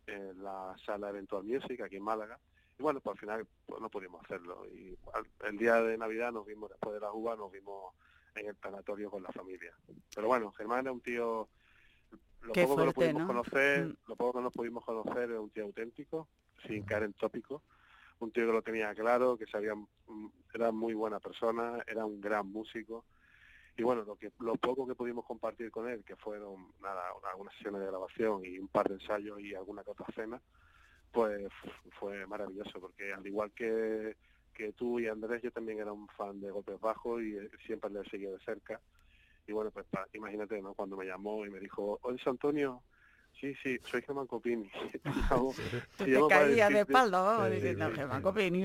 en 0.08 0.42
la 0.42 0.76
sala 0.84 1.10
Eventual 1.10 1.44
Music 1.44 1.80
aquí 1.80 1.96
en 1.96 2.02
Málaga. 2.02 2.38
Y 2.78 2.82
bueno, 2.82 3.00
pues 3.00 3.14
al 3.14 3.18
final 3.20 3.46
pues, 3.66 3.80
no 3.80 3.88
pudimos 3.90 4.22
hacerlo. 4.24 4.64
Y 4.66 4.96
al- 5.12 5.48
el 5.48 5.58
día 5.58 5.82
de 5.82 5.98
Navidad 5.98 6.32
nos 6.32 6.46
vimos, 6.46 6.70
después 6.70 6.94
de 6.94 7.00
la 7.00 7.12
uva, 7.12 7.34
nos 7.36 7.50
vimos 7.50 7.94
en 8.34 8.46
el 8.46 8.56
tanatorio 8.56 9.10
con 9.10 9.22
la 9.22 9.32
familia. 9.32 9.74
Pero 10.14 10.28
bueno, 10.28 10.52
Germán 10.52 10.86
es 10.86 10.92
un 10.92 11.00
tío, 11.00 11.48
lo 12.42 12.52
Qué 12.52 12.62
poco 12.62 12.76
que 12.76 12.84
lo 12.86 12.92
pudimos 12.92 13.22
¿no? 13.22 13.26
conocer, 13.26 13.86
Mm. 13.86 13.96
lo 14.06 14.16
poco 14.16 14.38
que 14.38 14.44
nos 14.44 14.52
pudimos 14.52 14.84
conocer 14.84 15.30
es 15.32 15.38
un 15.38 15.50
tío 15.50 15.64
auténtico, 15.64 16.28
sin 16.66 16.84
caer 16.84 17.04
en 17.04 17.12
tópicos. 17.14 17.62
Un 18.20 18.30
tío 18.32 18.46
que 18.46 18.52
lo 18.52 18.62
tenía 18.62 18.94
claro, 18.94 19.36
que 19.36 19.46
sabía, 19.46 19.74
mm, 19.74 20.26
era 20.54 20.70
muy 20.72 20.94
buena 20.94 21.18
persona, 21.20 21.82
era 21.86 22.04
un 22.04 22.20
gran 22.20 22.46
músico 22.46 23.04
y 23.76 23.82
bueno, 23.84 24.02
lo 24.02 24.16
que 24.16 24.32
lo 24.40 24.54
poco 24.56 24.86
que 24.88 24.96
pudimos 24.96 25.24
compartir 25.24 25.70
con 25.70 25.88
él, 25.88 26.02
que 26.04 26.16
fueron 26.16 26.72
nada, 26.80 27.12
una- 27.14 27.30
algunas 27.30 27.54
sesiones 27.54 27.80
de 27.80 27.86
grabación 27.86 28.44
y 28.44 28.58
un 28.58 28.66
par 28.68 28.88
de 28.88 28.94
ensayos 28.94 29.40
y 29.40 29.54
alguna 29.54 29.84
que 29.84 29.90
otra 29.92 30.06
cena, 30.16 30.40
pues 31.10 31.50
fue 31.98 32.26
maravilloso, 32.26 32.80
porque 32.80 33.12
al 33.12 33.26
igual 33.26 33.52
que, 33.52 34.16
que 34.54 34.72
tú 34.72 35.00
y 35.00 35.06
Andrés, 35.08 35.42
yo 35.42 35.50
también 35.50 35.78
era 35.80 35.92
un 35.92 36.08
fan 36.08 36.40
de 36.40 36.50
Golpes 36.50 36.80
Bajos 36.80 37.22
y 37.22 37.36
eh, 37.36 37.50
siempre 37.66 37.90
le 37.90 38.00
he 38.00 38.10
seguido 38.10 38.32
de 38.32 38.44
cerca. 38.44 38.80
Y 39.46 39.52
bueno, 39.52 39.70
pues 39.70 39.86
pa- 39.86 40.06
imagínate, 40.12 40.60
¿no? 40.60 40.74
Cuando 40.74 40.96
me 40.96 41.06
llamó 41.06 41.46
y 41.46 41.50
me 41.50 41.58
dijo, 41.60 41.98
oye, 42.02 42.20
Antonio, 42.26 42.82
sí, 43.40 43.54
sí, 43.62 43.78
soy 43.84 44.02
Germán 44.02 44.26
Copini. 44.26 44.70
Tú 45.96 46.04
te 46.04 46.04
te 46.04 46.20
caías 46.28 46.68
de 46.68 46.74
espalda, 46.92 47.22
vamos, 47.22 47.50
diciendo. 47.54 47.84
Germán 47.96 48.22
Copini, 48.22 48.58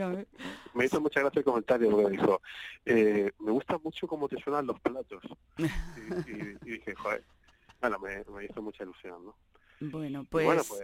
me 0.74 0.86
hizo 0.86 1.00
mucha 1.02 1.20
gracia 1.22 1.40
el 1.40 1.46
comentario 1.46 1.90
porque 1.90 2.06
me 2.06 2.12
dijo, 2.18 2.42
eh, 2.86 3.32
me 3.40 3.52
gusta 3.52 3.78
mucho 3.78 4.08
cómo 4.08 4.28
te 4.28 4.38
suenan 4.42 4.68
los 4.68 4.80
platos. 4.82 5.22
Y, 5.96 6.32
y- 6.32 6.58
y 6.66 6.70
dije, 6.72 6.96
joder, 6.96 7.24
bueno, 7.80 8.00
me, 8.00 8.24
me 8.26 8.46
hizo 8.46 8.62
mucha 8.64 8.84
ilusión, 8.84 9.24
¿no? 9.26 9.38
Bueno, 9.92 10.26
pues, 10.30 10.46
bueno, 10.46 10.62
pues 10.68 10.82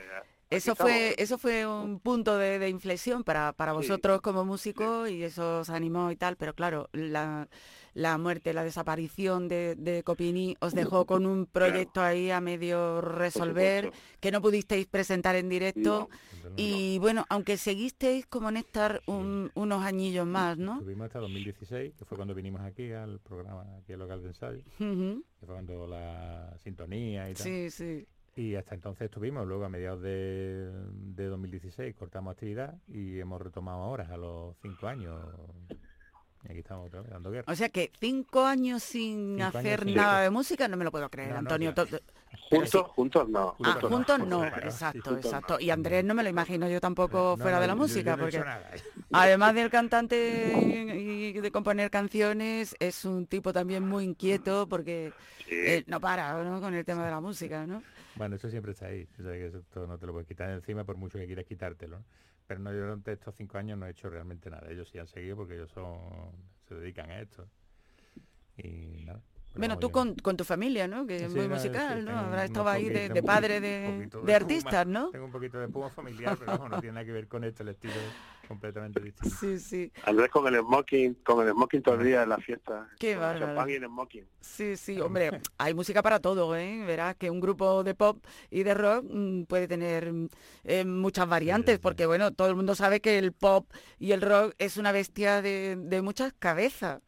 eso 0.51 0.71
estamos. 0.71 0.91
fue 0.91 1.15
eso 1.17 1.37
fue 1.37 1.65
un 1.67 1.99
punto 1.99 2.37
de, 2.37 2.57
de 2.59 2.69
inflexión 2.69 3.23
para, 3.23 3.53
para 3.53 3.71
Sí. 3.73 3.77
vosotros 3.77 4.21
como 4.21 4.45
músicos 4.45 5.09
y 5.09 5.23
eso 5.23 5.59
os 5.59 5.69
animó 5.69 6.09
y 6.11 6.15
tal, 6.15 6.37
pero 6.37 6.55
claro, 6.55 6.89
la, 6.91 7.47
la 7.93 8.17
muerte, 8.17 8.53
la 8.53 8.63
desaparición 8.63 9.47
de, 9.47 9.75
de 9.75 10.01
Copini 10.03 10.55
os 10.59 10.73
dejó 10.73 11.05
con 11.05 11.25
un 11.27 11.45
proyecto 11.91 12.01
ahí 12.01 12.31
a 12.31 12.41
medio 12.41 12.99
resolver 13.01 13.91
que 14.19 14.31
no 14.31 14.41
pudisteis 14.41 14.87
presentar 14.87 15.35
en 15.35 15.49
directo. 15.49 16.09
No. 16.09 16.29
Y 16.57 16.97
bueno, 16.97 17.25
aunque 17.29 17.57
seguisteis 17.57 18.25
como 18.25 18.49
Néctar 18.49 19.03
un- 19.05 19.51
unos 19.53 19.83
añillos 19.85 20.25
más, 20.25 20.57
¿no? 20.57 20.79
Estuvimos 20.79 21.05
hasta 21.05 21.19
2016, 21.19 21.93
que 21.95 22.05
fue 22.05 22.17
cuando 22.17 22.33
vinimos 22.33 22.61
aquí 22.61 22.91
al 22.91 23.19
programa, 23.19 23.65
aquí 23.77 23.93
al 23.93 23.99
local 23.99 24.23
de 24.23 24.29
ensayo, 24.29 24.63
Ujú. 24.79 25.23
que 25.39 25.45
fue 25.45 25.53
cuando 25.55 25.85
la 25.85 26.57
sintonía 26.63 27.29
y 27.29 27.33
tal. 27.35 27.43
Sí, 27.43 27.69
sí. 27.69 28.07
Y 28.39 28.55
hasta 28.55 28.73
entonces 28.73 29.01
estuvimos, 29.05 29.45
luego 29.45 29.65
a 29.65 29.69
mediados 29.69 30.01
de, 30.01 30.71
de 30.93 31.25
2016 31.25 31.93
cortamos 31.93 32.31
actividad 32.31 32.73
y 32.87 33.19
hemos 33.19 33.41
retomado 33.41 33.81
ahora, 33.83 34.07
a 34.09 34.15
los 34.15 34.55
cinco 34.61 34.87
años. 34.87 35.19
Y 36.45 36.51
aquí 36.51 36.59
estamos 36.59 36.87
otra 36.87 37.01
vez 37.01 37.11
dando 37.11 37.31
guerra. 37.31 37.51
O 37.51 37.55
sea 37.57 37.67
que 37.67 37.91
cinco 37.99 38.45
años 38.45 38.81
sin 38.81 39.31
Cinco 39.35 39.43
años 39.43 39.55
hacer 39.57 39.83
sin- 39.83 39.93
nada 39.95 40.21
de 40.21 40.29
música, 40.29 40.69
no 40.69 40.77
me 40.77 40.85
lo 40.85 40.91
puedo 40.91 41.09
creer, 41.09 41.31
No, 41.31 41.33
no, 41.33 41.39
Antonio. 41.39 41.73
To- 41.73 41.85
Juntos, 42.49 42.87
juntos 42.91 43.27
no. 43.27 43.57
Ah, 43.61 43.73
Juntos 43.73 43.81
no, 43.83 43.89
juntos 43.97 44.19
no, 44.19 44.25
no, 44.25 44.45
exacto, 44.45 45.01
juntos 45.09 45.25
exacto. 45.25 45.53
no. 45.55 45.59
Y 45.59 45.69
Andrés 45.69 46.05
no 46.05 46.13
me 46.13 46.23
lo 46.23 46.29
imagino 46.29 46.69
yo 46.69 46.79
tampoco 46.79 47.35
No, 47.37 47.43
fuera 47.43 47.57
no, 47.57 47.61
de 47.61 47.67
la 47.67 47.73
yo- 47.73 47.77
música, 47.77 48.11
yo 48.11 48.15
no 48.17 48.23
he 48.23 48.25
porque 48.25 48.37
hecho 48.37 48.45
nada. 48.45 48.71
además 49.11 49.53
del 49.53 49.69
cantante 49.69 50.53
y 50.95 51.33
de 51.33 51.51
componer 51.51 51.91
canciones, 51.91 52.73
es 52.79 53.03
un 53.03 53.27
tipo 53.27 53.51
también 53.51 53.85
muy 53.85 54.05
inquieto 54.05 54.65
porque 54.69 55.11
Sí. 55.39 55.55
eh, 55.55 55.83
no 55.87 55.99
para 55.99 56.41
¿no? 56.41 56.61
con 56.61 56.73
el 56.73 56.85
tema 56.85 57.03
de 57.03 57.11
la 57.11 57.19
música, 57.19 57.67
¿no? 57.67 57.83
Bueno, 58.19 58.35
eso 58.35 58.49
siempre 58.49 58.73
está 58.73 58.87
ahí. 58.87 59.07
O 59.17 59.23
sea, 59.23 59.31
que 59.31 59.45
eso 59.45 59.61
todo 59.73 59.87
no 59.87 59.97
te 59.97 60.05
lo 60.05 60.11
puedes 60.11 60.27
quitar 60.27 60.49
de 60.49 60.55
encima 60.55 60.83
por 60.83 60.97
mucho 60.97 61.17
que 61.17 61.25
quieras 61.25 61.45
quitártelo. 61.45 61.99
¿no? 61.99 62.05
Pero 62.45 62.59
no, 62.59 62.73
yo 62.73 62.81
durante 62.81 63.13
estos 63.13 63.33
cinco 63.33 63.57
años 63.57 63.79
no 63.79 63.87
he 63.87 63.91
hecho 63.91 64.09
realmente 64.09 64.49
nada. 64.49 64.69
Ellos 64.69 64.89
sí 64.89 64.99
han 64.99 65.07
seguido 65.07 65.37
porque 65.37 65.53
ellos 65.53 65.71
son, 65.71 65.97
se 66.67 66.75
dedican 66.75 67.09
a 67.11 67.21
esto. 67.21 67.47
Y 68.57 69.05
nada. 69.05 69.21
Bueno, 69.55 69.79
tú 69.79 69.89
con, 69.89 70.15
con 70.15 70.35
tu 70.35 70.43
familia, 70.43 70.85
¿no? 70.85 71.07
Que 71.07 71.25
es 71.25 71.33
muy 71.33 71.47
no, 71.47 71.55
musical, 71.55 71.99
sí, 71.99 72.05
¿no? 72.05 72.17
Habrá 72.17 72.43
estado 72.43 72.67
ahí 72.67 72.89
de, 72.89 73.07
de 73.07 73.23
padre 73.23 73.61
de, 73.61 73.99
de 73.99 74.07
puma. 74.09 74.35
artistas, 74.35 74.85
¿no? 74.85 75.11
Tengo 75.11 75.25
un 75.25 75.31
poquito 75.31 75.57
de 75.57 75.69
puma 75.69 75.89
familiar, 75.89 76.37
pero 76.37 76.67
no 76.67 76.81
tiene 76.81 76.95
nada 76.95 77.05
que 77.05 77.13
ver 77.13 77.27
con 77.29 77.45
esto, 77.45 77.63
el 77.63 77.69
estilo 77.69 77.93
es 77.93 78.38
completamente 78.49 78.99
distinto. 78.99 79.37
Sí, 79.39 79.59
sí, 79.59 79.91
Andrés 80.03 80.29
con 80.29 80.47
el 80.47 80.59
smoking, 80.59 81.13
con 81.23 81.45
el 81.45 81.53
smoking 81.53 81.83
todo 81.83 81.95
el 81.95 82.03
día 82.03 82.23
en 82.23 82.29
la 82.29 82.39
fiesta. 82.39 82.89
Qué 82.99 83.15
bárbaro. 83.15 83.45
champán 83.45 83.69
y 83.69 83.73
el 83.73 83.85
smoking. 83.85 84.25
sí, 84.41 84.75
sí, 84.75 84.99
hombre, 84.99 85.29
hay 85.59 85.75
música 85.75 86.01
para 86.01 86.19
todo, 86.19 86.55
¿eh? 86.55 86.83
Verás 86.85 87.15
que 87.15 87.29
un 87.29 87.39
grupo 87.39 87.83
de 87.83 87.93
pop 87.93 88.17
y 88.49 88.63
de 88.63 88.73
rock 88.73 89.05
mm, 89.07 89.43
puede 89.43 89.67
tener 89.67 90.11
mm, 90.11 90.29
eh, 90.63 90.83
muchas 90.83 91.29
variantes, 91.29 91.75
sí. 91.75 91.79
porque 91.81 92.07
bueno, 92.07 92.31
todo 92.33 92.49
el 92.49 92.55
mundo 92.55 92.73
sabe 92.73 93.01
que 93.01 93.19
el 93.19 93.33
pop 93.33 93.71
y 93.99 94.13
el 94.13 94.21
rock 94.21 94.55
es 94.57 94.77
una 94.77 94.91
bestia 94.91 95.43
de, 95.43 95.75
de 95.77 96.01
muchas 96.01 96.33
cabezas. 96.33 97.01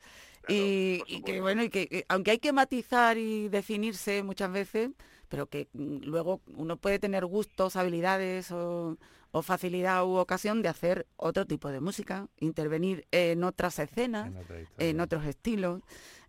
y, 0.47 1.01
y 1.07 1.23
que 1.23 1.41
bueno, 1.41 1.63
y 1.63 1.69
que 1.69 1.87
eh, 1.91 2.05
aunque 2.07 2.31
hay 2.31 2.39
que 2.39 2.53
matizar 2.53 3.17
y 3.17 3.49
definirse 3.49 4.21
muchas 4.21 4.51
veces, 4.51 4.91
pero 5.27 5.47
que 5.47 5.69
mm, 5.73 6.03
luego 6.03 6.41
uno 6.55 6.77
puede 6.77 6.99
tener 6.99 7.25
gustos, 7.25 7.75
habilidades 7.75 8.51
o, 8.51 8.97
o 9.31 9.41
facilidad 9.41 10.05
u 10.05 10.15
ocasión 10.15 10.61
de 10.61 10.69
hacer 10.69 11.07
otro 11.17 11.45
tipo 11.47 11.69
de 11.69 11.79
música, 11.79 12.27
intervenir 12.39 13.07
en 13.11 13.43
otras 13.43 13.79
escenas, 13.79 14.27
En 14.27 14.37
otra 14.37 14.59
historia. 14.61 14.89
en 14.89 14.99
otros 14.99 15.25
estilos, 15.25 15.81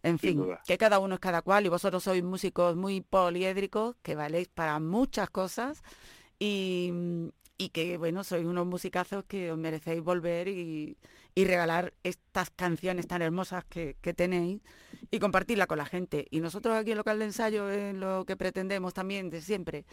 en 0.03 0.19
Sin 0.19 0.19
fin, 0.19 0.37
duda. 0.39 0.61
que 0.67 0.79
cada 0.79 0.99
uno 0.99 1.15
es 1.15 1.21
cada 1.21 1.43
cual 1.43 1.67
y 1.67 1.69
vosotros 1.69 2.03
sois 2.05 2.23
músicos 2.23 2.77
muy 2.77 3.01
poliédricos 3.01 3.97
que 4.03 4.15
valéis 4.15 4.49
para 4.49 4.79
muchas 4.81 5.31
cosas 5.31 5.83
y, 6.39 6.93
y 7.59 7.69
que 7.71 7.97
bueno, 7.99 8.25
sois 8.25 8.45
unos 8.45 8.67
musicazos 8.67 9.25
que 9.25 9.53
os 9.53 9.59
merecéis 9.59 10.03
volver 10.03 10.49
y, 10.49 10.97
y 11.35 11.45
regalar 11.45 11.95
estas 12.03 12.51
canciones 12.51 13.07
tan 13.07 13.23
hermosas 13.23 13.65
que, 13.65 13.97
que 14.01 14.15
tenéis 14.15 14.61
y 15.13 15.19
compartirla 15.19 15.67
con 15.67 15.79
la 15.79 15.85
gente. 15.85 16.27
Y 16.31 16.41
nosotros 16.41 16.75
aquí 16.75 16.91
en 16.91 16.97
Local 16.97 17.19
de 17.19 17.27
Ensayo 17.27 17.71
es 17.71 17.95
lo 17.95 18.25
que 18.25 18.35
pretendemos 18.35 18.95
también 18.95 19.29
de 19.31 19.43
siempre, 19.43 19.85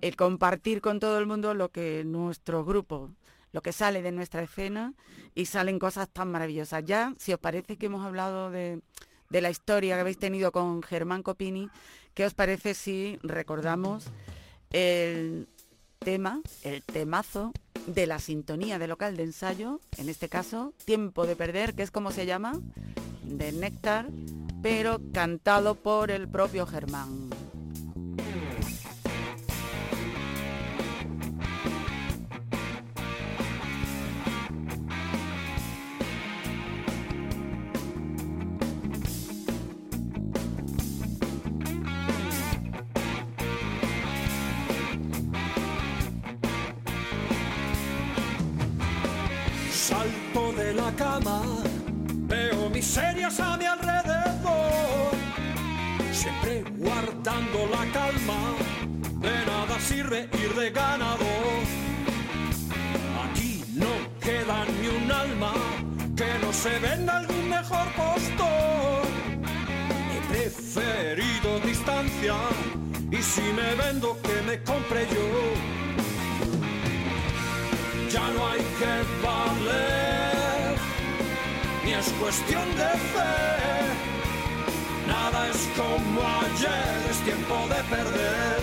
el 0.00 0.16
compartir 0.16 0.80
con 0.80 1.00
todo 1.00 1.18
el 1.18 1.26
mundo 1.26 1.52
lo 1.54 1.70
que 1.70 2.04
nuestro 2.04 2.64
grupo, 2.64 3.10
lo 3.52 3.62
que 3.62 3.72
sale 3.72 4.00
de 4.00 4.12
nuestra 4.12 4.42
escena 4.44 4.94
y 5.34 5.46
salen 5.46 5.80
cosas 5.80 6.08
tan 6.08 6.30
maravillosas. 6.30 6.84
Ya, 6.84 7.14
si 7.18 7.32
os 7.32 7.40
parece 7.40 7.76
que 7.76 7.86
hemos 7.86 8.06
hablado 8.06 8.52
de, 8.52 8.80
de 9.28 9.40
la 9.40 9.50
historia 9.50 9.96
que 9.96 10.00
habéis 10.02 10.18
tenido 10.18 10.52
con 10.52 10.82
Germán 10.84 11.24
Copini, 11.24 11.68
¿qué 12.14 12.24
os 12.24 12.34
parece 12.34 12.74
si 12.74 13.18
recordamos 13.24 14.06
el 14.70 15.48
tema, 15.98 16.42
el 16.62 16.84
temazo 16.84 17.52
de 17.88 18.06
la 18.06 18.20
sintonía 18.20 18.78
de 18.78 18.86
local 18.86 19.16
de 19.16 19.24
ensayo, 19.24 19.80
en 19.98 20.08
este 20.08 20.28
caso, 20.28 20.74
Tiempo 20.84 21.26
de 21.26 21.34
Perder, 21.34 21.74
que 21.74 21.82
es 21.82 21.90
como 21.90 22.12
se 22.12 22.24
llama, 22.24 22.52
de 23.24 23.50
Néctar, 23.52 24.06
pero 24.62 25.00
cantado 25.12 25.74
por 25.74 26.10
el 26.10 26.28
propio 26.28 26.66
Germán. 26.66 27.30
Salto 49.72 50.52
de 50.52 50.74
la 50.74 50.92
cama, 50.92 51.42
veo 52.28 52.70
miserias 52.70 53.40
a 53.40 53.56
mi 53.56 53.64
alrededor, 53.64 54.09
siempre 56.20 56.62
guardando 56.76 57.58
la 57.74 57.84
calma, 57.98 58.40
de 59.24 59.36
nada 59.46 59.80
sirve 59.80 60.28
ir 60.34 60.52
de 60.54 60.70
ganador. 60.70 61.62
Aquí 63.24 63.64
no 63.74 63.92
queda 64.20 64.66
ni 64.66 64.88
un 64.98 65.10
alma 65.10 65.52
que 66.14 66.30
no 66.42 66.52
se 66.52 66.78
venda 66.78 67.16
algún 67.20 67.48
mejor 67.48 67.86
postor. 68.02 69.02
He 70.12 70.20
preferido 70.32 71.58
distancia 71.60 72.36
y 73.10 73.22
si 73.32 73.46
me 73.58 73.74
vendo 73.82 74.18
que 74.20 74.36
me 74.46 74.62
compre 74.62 75.06
yo 75.14 75.26
ya 78.10 78.26
no 78.34 78.40
hay 78.48 78.62
que 78.80 78.94
valer, 79.24 80.76
ni 81.84 81.92
es 81.94 82.08
cuestión 82.20 82.68
de 82.76 82.90
fe. 83.12 84.09
Nada 85.10 85.48
es 85.48 85.68
como 85.76 86.20
ayer, 86.44 86.96
es 87.10 87.18
tiempo 87.28 87.56
de 87.72 87.80
perder. 87.94 88.60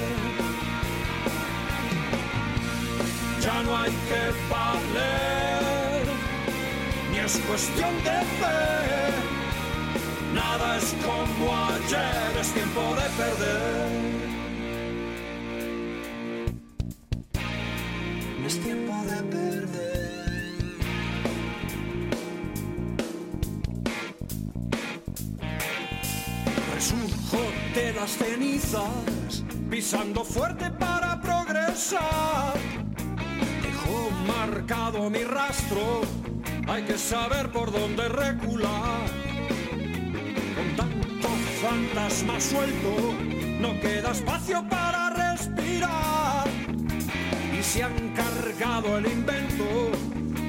Ya 3.42 3.58
no 3.64 3.78
hay 3.78 3.92
que 4.10 4.24
valer, 4.54 6.04
ni 7.12 7.18
es 7.20 7.38
cuestión 7.48 7.94
de 8.08 8.18
fe. 8.40 8.60
Nada 10.34 10.78
es 10.78 10.96
como 11.06 11.46
ayer, 11.76 12.32
es 12.42 12.50
tiempo 12.54 12.82
de 13.00 13.08
perder. 13.22 14.17
De 27.78 27.94
las 27.94 28.10
cenizas, 28.18 29.44
pisando 29.70 30.24
fuerte 30.24 30.72
para 30.72 31.22
progresar. 31.22 32.56
Dejo 33.62 34.10
marcado 34.26 35.12
mi 35.12 35.24
rastro, 35.24 36.02
hay 36.68 36.82
que 36.86 36.98
saber 36.98 37.52
por 37.52 37.72
dónde 37.72 38.10
recular. 38.10 39.08
Con 40.56 40.68
tanto 40.76 41.30
fantasma 41.62 42.42
suelto, 42.42 42.94
no 43.60 43.80
queda 43.80 44.10
espacio 44.12 44.68
para 44.68 45.12
respirar. 45.12 46.48
Y 47.58 47.62
se 47.62 47.84
han 47.84 48.10
cargado 48.16 48.98
el 48.98 49.06
invento, 49.06 49.92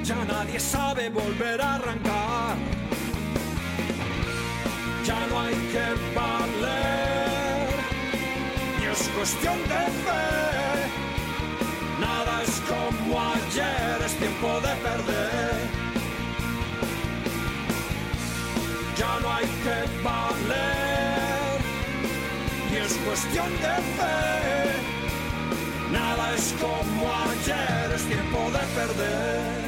ya 0.02 0.24
nadie 0.24 0.58
sabe 0.58 1.10
volver 1.10 1.60
a 1.60 1.74
arrancar. 1.74 2.56
Ya 5.04 5.26
no 5.26 5.40
hay 5.40 5.54
que 5.72 5.86
valer, 6.14 6.87
cuestión 9.18 9.58
de 9.64 9.84
fe. 10.04 10.26
Nada 12.00 12.42
es 12.44 12.62
como 12.70 13.20
ayer, 13.20 13.96
es 14.06 14.14
tiempo 14.14 14.60
de 14.60 14.72
perder. 14.86 15.58
Ya 18.96 19.18
no 19.20 19.28
hay 19.32 19.46
que 19.64 19.78
valer, 20.04 21.58
y 22.72 22.76
es 22.76 22.92
cuestión 23.06 23.50
de 23.64 23.76
fe. 23.96 24.18
Nada 25.92 26.34
es 26.36 26.54
como 26.60 27.04
ayer, 27.30 27.92
es 27.96 28.04
tiempo 28.04 28.38
de 28.56 28.64
perder. 28.78 29.67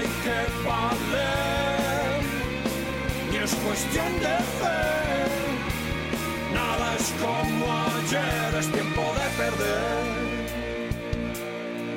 Hay 0.00 0.08
que 0.24 0.38
valer, 0.66 2.22
ni 3.30 3.36
es 3.36 3.54
cuestión 3.54 4.12
de 4.14 4.36
fe. 4.58 4.80
Nada 6.54 6.96
es 6.96 7.12
como 7.20 7.66
ayer, 7.98 8.54
es 8.58 8.72
tiempo 8.72 9.00
de 9.00 9.28
perder. 9.36 10.20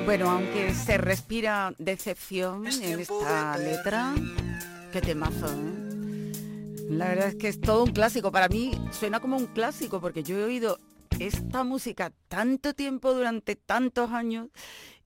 Bueno, 0.04 0.30
aunque 0.30 0.74
se 0.74 0.98
respira 0.98 1.74
decepción 1.78 2.66
en 2.66 3.00
esta 3.00 3.56
letra, 3.56 4.12
qué 4.92 5.00
temazo, 5.00 5.46
¿eh? 5.46 5.80
La 6.90 7.08
verdad 7.08 7.28
es 7.28 7.36
que 7.36 7.48
es 7.48 7.58
todo 7.58 7.84
un 7.84 7.92
clásico. 7.92 8.30
Para 8.30 8.48
mí 8.48 8.78
suena 8.92 9.18
como 9.20 9.38
un 9.38 9.46
clásico 9.46 10.02
porque 10.02 10.22
yo 10.22 10.36
he 10.36 10.44
oído 10.44 10.78
esta 11.20 11.64
música 11.64 12.12
tanto 12.28 12.74
tiempo 12.74 13.14
durante 13.14 13.56
tantos 13.56 14.10
años 14.10 14.48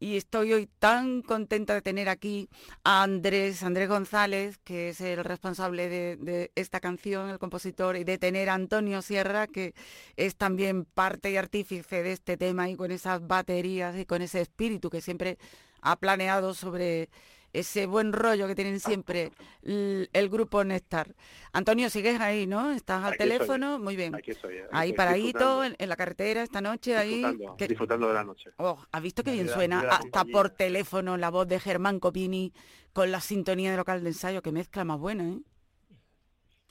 y 0.00 0.16
estoy 0.16 0.52
hoy 0.52 0.68
tan 0.78 1.22
contenta 1.22 1.74
de 1.74 1.82
tener 1.82 2.08
aquí 2.08 2.48
a 2.84 3.02
Andrés, 3.02 3.62
Andrés 3.62 3.88
González, 3.88 4.58
que 4.58 4.90
es 4.90 5.00
el 5.00 5.24
responsable 5.24 5.88
de, 5.88 6.16
de 6.16 6.52
esta 6.54 6.80
canción, 6.80 7.30
el 7.30 7.38
compositor, 7.38 7.96
y 7.96 8.04
de 8.04 8.16
tener 8.16 8.48
a 8.48 8.54
Antonio 8.54 9.02
Sierra, 9.02 9.46
que 9.46 9.74
es 10.16 10.36
también 10.36 10.84
parte 10.84 11.30
y 11.30 11.36
artífice 11.36 12.02
de 12.02 12.12
este 12.12 12.36
tema 12.36 12.68
y 12.68 12.76
con 12.76 12.92
esas 12.92 13.26
baterías 13.26 13.96
y 13.96 14.06
con 14.06 14.22
ese 14.22 14.40
espíritu 14.40 14.90
que 14.90 15.00
siempre 15.00 15.38
ha 15.80 15.96
planeado 15.96 16.54
sobre 16.54 17.08
ese 17.52 17.86
buen 17.86 18.12
rollo 18.12 18.46
que 18.46 18.54
tienen 18.54 18.78
siempre 18.80 19.32
el 19.62 20.28
grupo 20.28 20.62
Néctar. 20.64 21.14
Antonio, 21.52 21.88
sigues 21.90 22.20
ahí, 22.20 22.46
¿no? 22.46 22.70
¿Estás 22.72 23.02
al 23.04 23.10
Aquí 23.14 23.18
teléfono? 23.18 23.78
Muy 23.78 23.96
bien. 23.96 24.14
Aquí 24.14 24.32
estoy, 24.32 24.56
eh, 24.56 24.66
Ahí 24.70 24.92
paradito, 24.92 25.64
en, 25.64 25.74
en 25.78 25.88
la 25.88 25.96
carretera 25.96 26.42
esta 26.42 26.60
noche, 26.60 26.96
ahí. 26.96 27.14
disfrutando, 27.16 27.56
que- 27.56 27.68
disfrutando 27.68 28.08
de 28.08 28.14
la 28.14 28.24
noche. 28.24 28.50
Oh, 28.58 28.78
¿has 28.92 29.02
visto 29.02 29.22
qué 29.22 29.32
bien 29.32 29.46
la- 29.46 29.54
suena? 29.54 29.82
la 29.82 29.88
Hasta 29.92 30.02
compañía. 30.02 30.32
por 30.32 30.50
teléfono 30.50 31.16
la 31.16 31.30
voz 31.30 31.48
de 31.48 31.58
Germán 31.60 32.00
Copini 32.00 32.52
con 32.92 33.10
la 33.10 33.20
sintonía 33.20 33.70
de 33.70 33.76
local 33.76 34.02
de 34.02 34.10
ensayo, 34.10 34.42
que 34.42 34.52
mezcla 34.52 34.84
más 34.84 34.98
buena, 34.98 35.28
¿eh? 35.28 35.38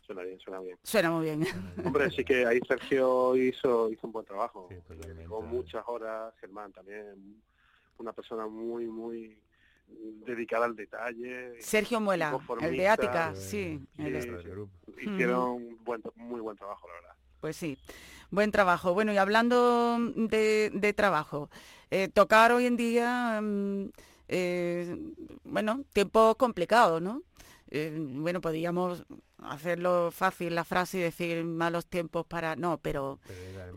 Suena 0.05 0.21
bien, 0.23 0.39
suena 0.39 0.59
bien. 0.61 0.77
Suena 0.83 1.11
muy 1.11 1.25
bien. 1.25 1.45
Hombre, 1.83 2.09
sí 2.11 2.23
que 2.23 2.45
ahí 2.45 2.59
Sergio 2.65 3.35
hizo, 3.35 3.89
hizo 3.91 4.07
un 4.07 4.13
buen 4.13 4.25
trabajo. 4.25 4.69
Sí, 4.69 4.75
muchas 5.49 5.83
horas, 5.87 6.33
Germán 6.39 6.71
también, 6.71 7.41
una 7.97 8.13
persona 8.13 8.47
muy, 8.47 8.85
muy 8.85 9.37
dedicada 9.87 10.65
al 10.65 10.75
detalle. 10.75 11.61
Sergio 11.61 11.99
Muela, 11.99 12.37
el 12.61 12.77
de 12.77 12.87
Ática, 12.87 13.31
eh, 13.31 13.35
sí. 13.35 13.79
el 13.97 14.13
de-. 14.13 14.67
Hicieron 15.01 15.49
un 15.49 15.79
buen, 15.83 16.01
muy 16.15 16.41
buen 16.41 16.57
trabajo, 16.57 16.87
la 16.87 16.93
verdad. 16.93 17.15
Pues 17.39 17.55
sí, 17.55 17.77
buen 18.31 18.51
trabajo. 18.51 18.93
Bueno, 18.93 19.13
y 19.13 19.17
hablando 19.17 19.97
de, 19.99 20.71
de 20.73 20.93
trabajo, 20.93 21.49
eh, 21.91 22.07
tocar 22.09 22.51
hoy 22.51 22.65
en 22.65 22.77
día, 22.77 23.39
mm, 23.41 23.89
eh, 24.27 25.13
bueno, 25.43 25.83
tiempos 25.93 26.35
complicados, 26.35 27.01
¿no? 27.01 27.23
Eh, 27.69 27.93
bueno, 27.97 28.39
podríamos 28.41 29.05
hacerlo 29.39 30.09
fácil 30.11 30.55
la 30.55 30.63
frase 30.63 30.99
y 30.99 31.01
decir 31.01 31.43
malos 31.43 31.85
tiempos 31.85 32.25
para... 32.25 32.55
No, 32.55 32.79
pero 32.79 33.19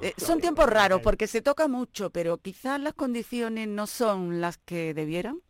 eh, 0.00 0.14
son 0.16 0.40
tiempos 0.40 0.68
raros 0.68 1.00
porque 1.02 1.26
se 1.26 1.42
toca 1.42 1.68
mucho, 1.68 2.10
pero 2.10 2.38
quizás 2.38 2.80
las 2.80 2.94
condiciones 2.94 3.68
no 3.68 3.86
son 3.86 4.40
las 4.40 4.58
que 4.58 4.94
debieran. 4.94 5.40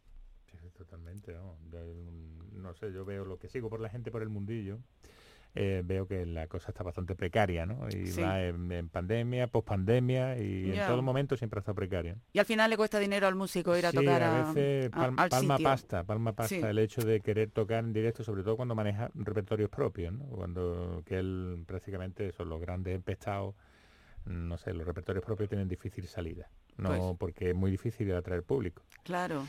Sí, 0.50 0.56
sí, 0.60 0.70
totalmente, 0.70 1.34
¿no? 1.34 1.58
Yo, 1.70 1.80
mm, 1.80 2.62
no 2.62 2.69
sé, 2.80 2.92
yo 2.92 3.04
veo 3.04 3.24
lo 3.24 3.38
que 3.38 3.48
sigo 3.48 3.68
por 3.68 3.80
la 3.80 3.88
gente 3.88 4.10
por 4.10 4.22
el 4.22 4.28
mundillo, 4.28 4.78
eh, 5.54 5.82
veo 5.84 6.06
que 6.06 6.24
la 6.26 6.46
cosa 6.46 6.70
está 6.70 6.84
bastante 6.84 7.14
precaria, 7.16 7.66
¿no? 7.66 7.88
Y 7.88 8.06
Sí. 8.06 8.22
va 8.22 8.40
en, 8.42 8.70
en 8.70 8.88
pandemia, 8.88 9.48
pospandemia 9.48 10.38
y 10.38 10.72
Ya. 10.72 10.82
en 10.82 10.88
todo 10.88 11.02
momento 11.02 11.36
siempre 11.36 11.58
ha 11.58 11.60
estado 11.62 11.74
precaria. 11.74 12.16
Y 12.32 12.38
al 12.38 12.46
final 12.46 12.70
le 12.70 12.76
cuesta 12.76 12.98
dinero 13.00 13.26
al 13.26 13.34
músico 13.34 13.76
ir 13.76 13.84
a 13.86 13.90
Sí, 13.90 13.96
tocar 13.96 14.22
a 14.22 14.44
veces 14.44 14.90
a- 14.92 14.96
pal- 14.96 15.14
al 15.18 15.28
palma 15.28 15.58
pasta, 15.58 16.04
palma 16.04 16.32
pasta 16.34 16.54
Sí. 16.54 16.60
el 16.62 16.78
hecho 16.78 17.02
de 17.02 17.20
querer 17.20 17.50
tocar 17.50 17.84
en 17.84 17.92
directo, 17.92 18.22
sobre 18.22 18.42
todo 18.44 18.56
cuando 18.56 18.74
maneja 18.76 19.10
repertorios 19.14 19.70
propios, 19.70 20.12
¿no? 20.12 20.24
Cuando 20.26 21.02
que 21.04 21.18
él 21.18 21.64
prácticamente 21.66 22.30
son 22.32 22.48
los 22.48 22.60
grandes 22.60 22.94
empestados, 22.94 23.54
no 24.26 24.56
sé, 24.56 24.72
los 24.72 24.86
repertorios 24.86 25.24
propios 25.24 25.48
tienen 25.48 25.66
difícil 25.66 26.06
salida, 26.06 26.48
no 26.76 26.90
Pues. 26.90 27.00
porque 27.18 27.50
es 27.50 27.56
muy 27.56 27.72
difícil 27.72 28.14
atraer 28.14 28.44
público. 28.44 28.82
Claro. 29.02 29.46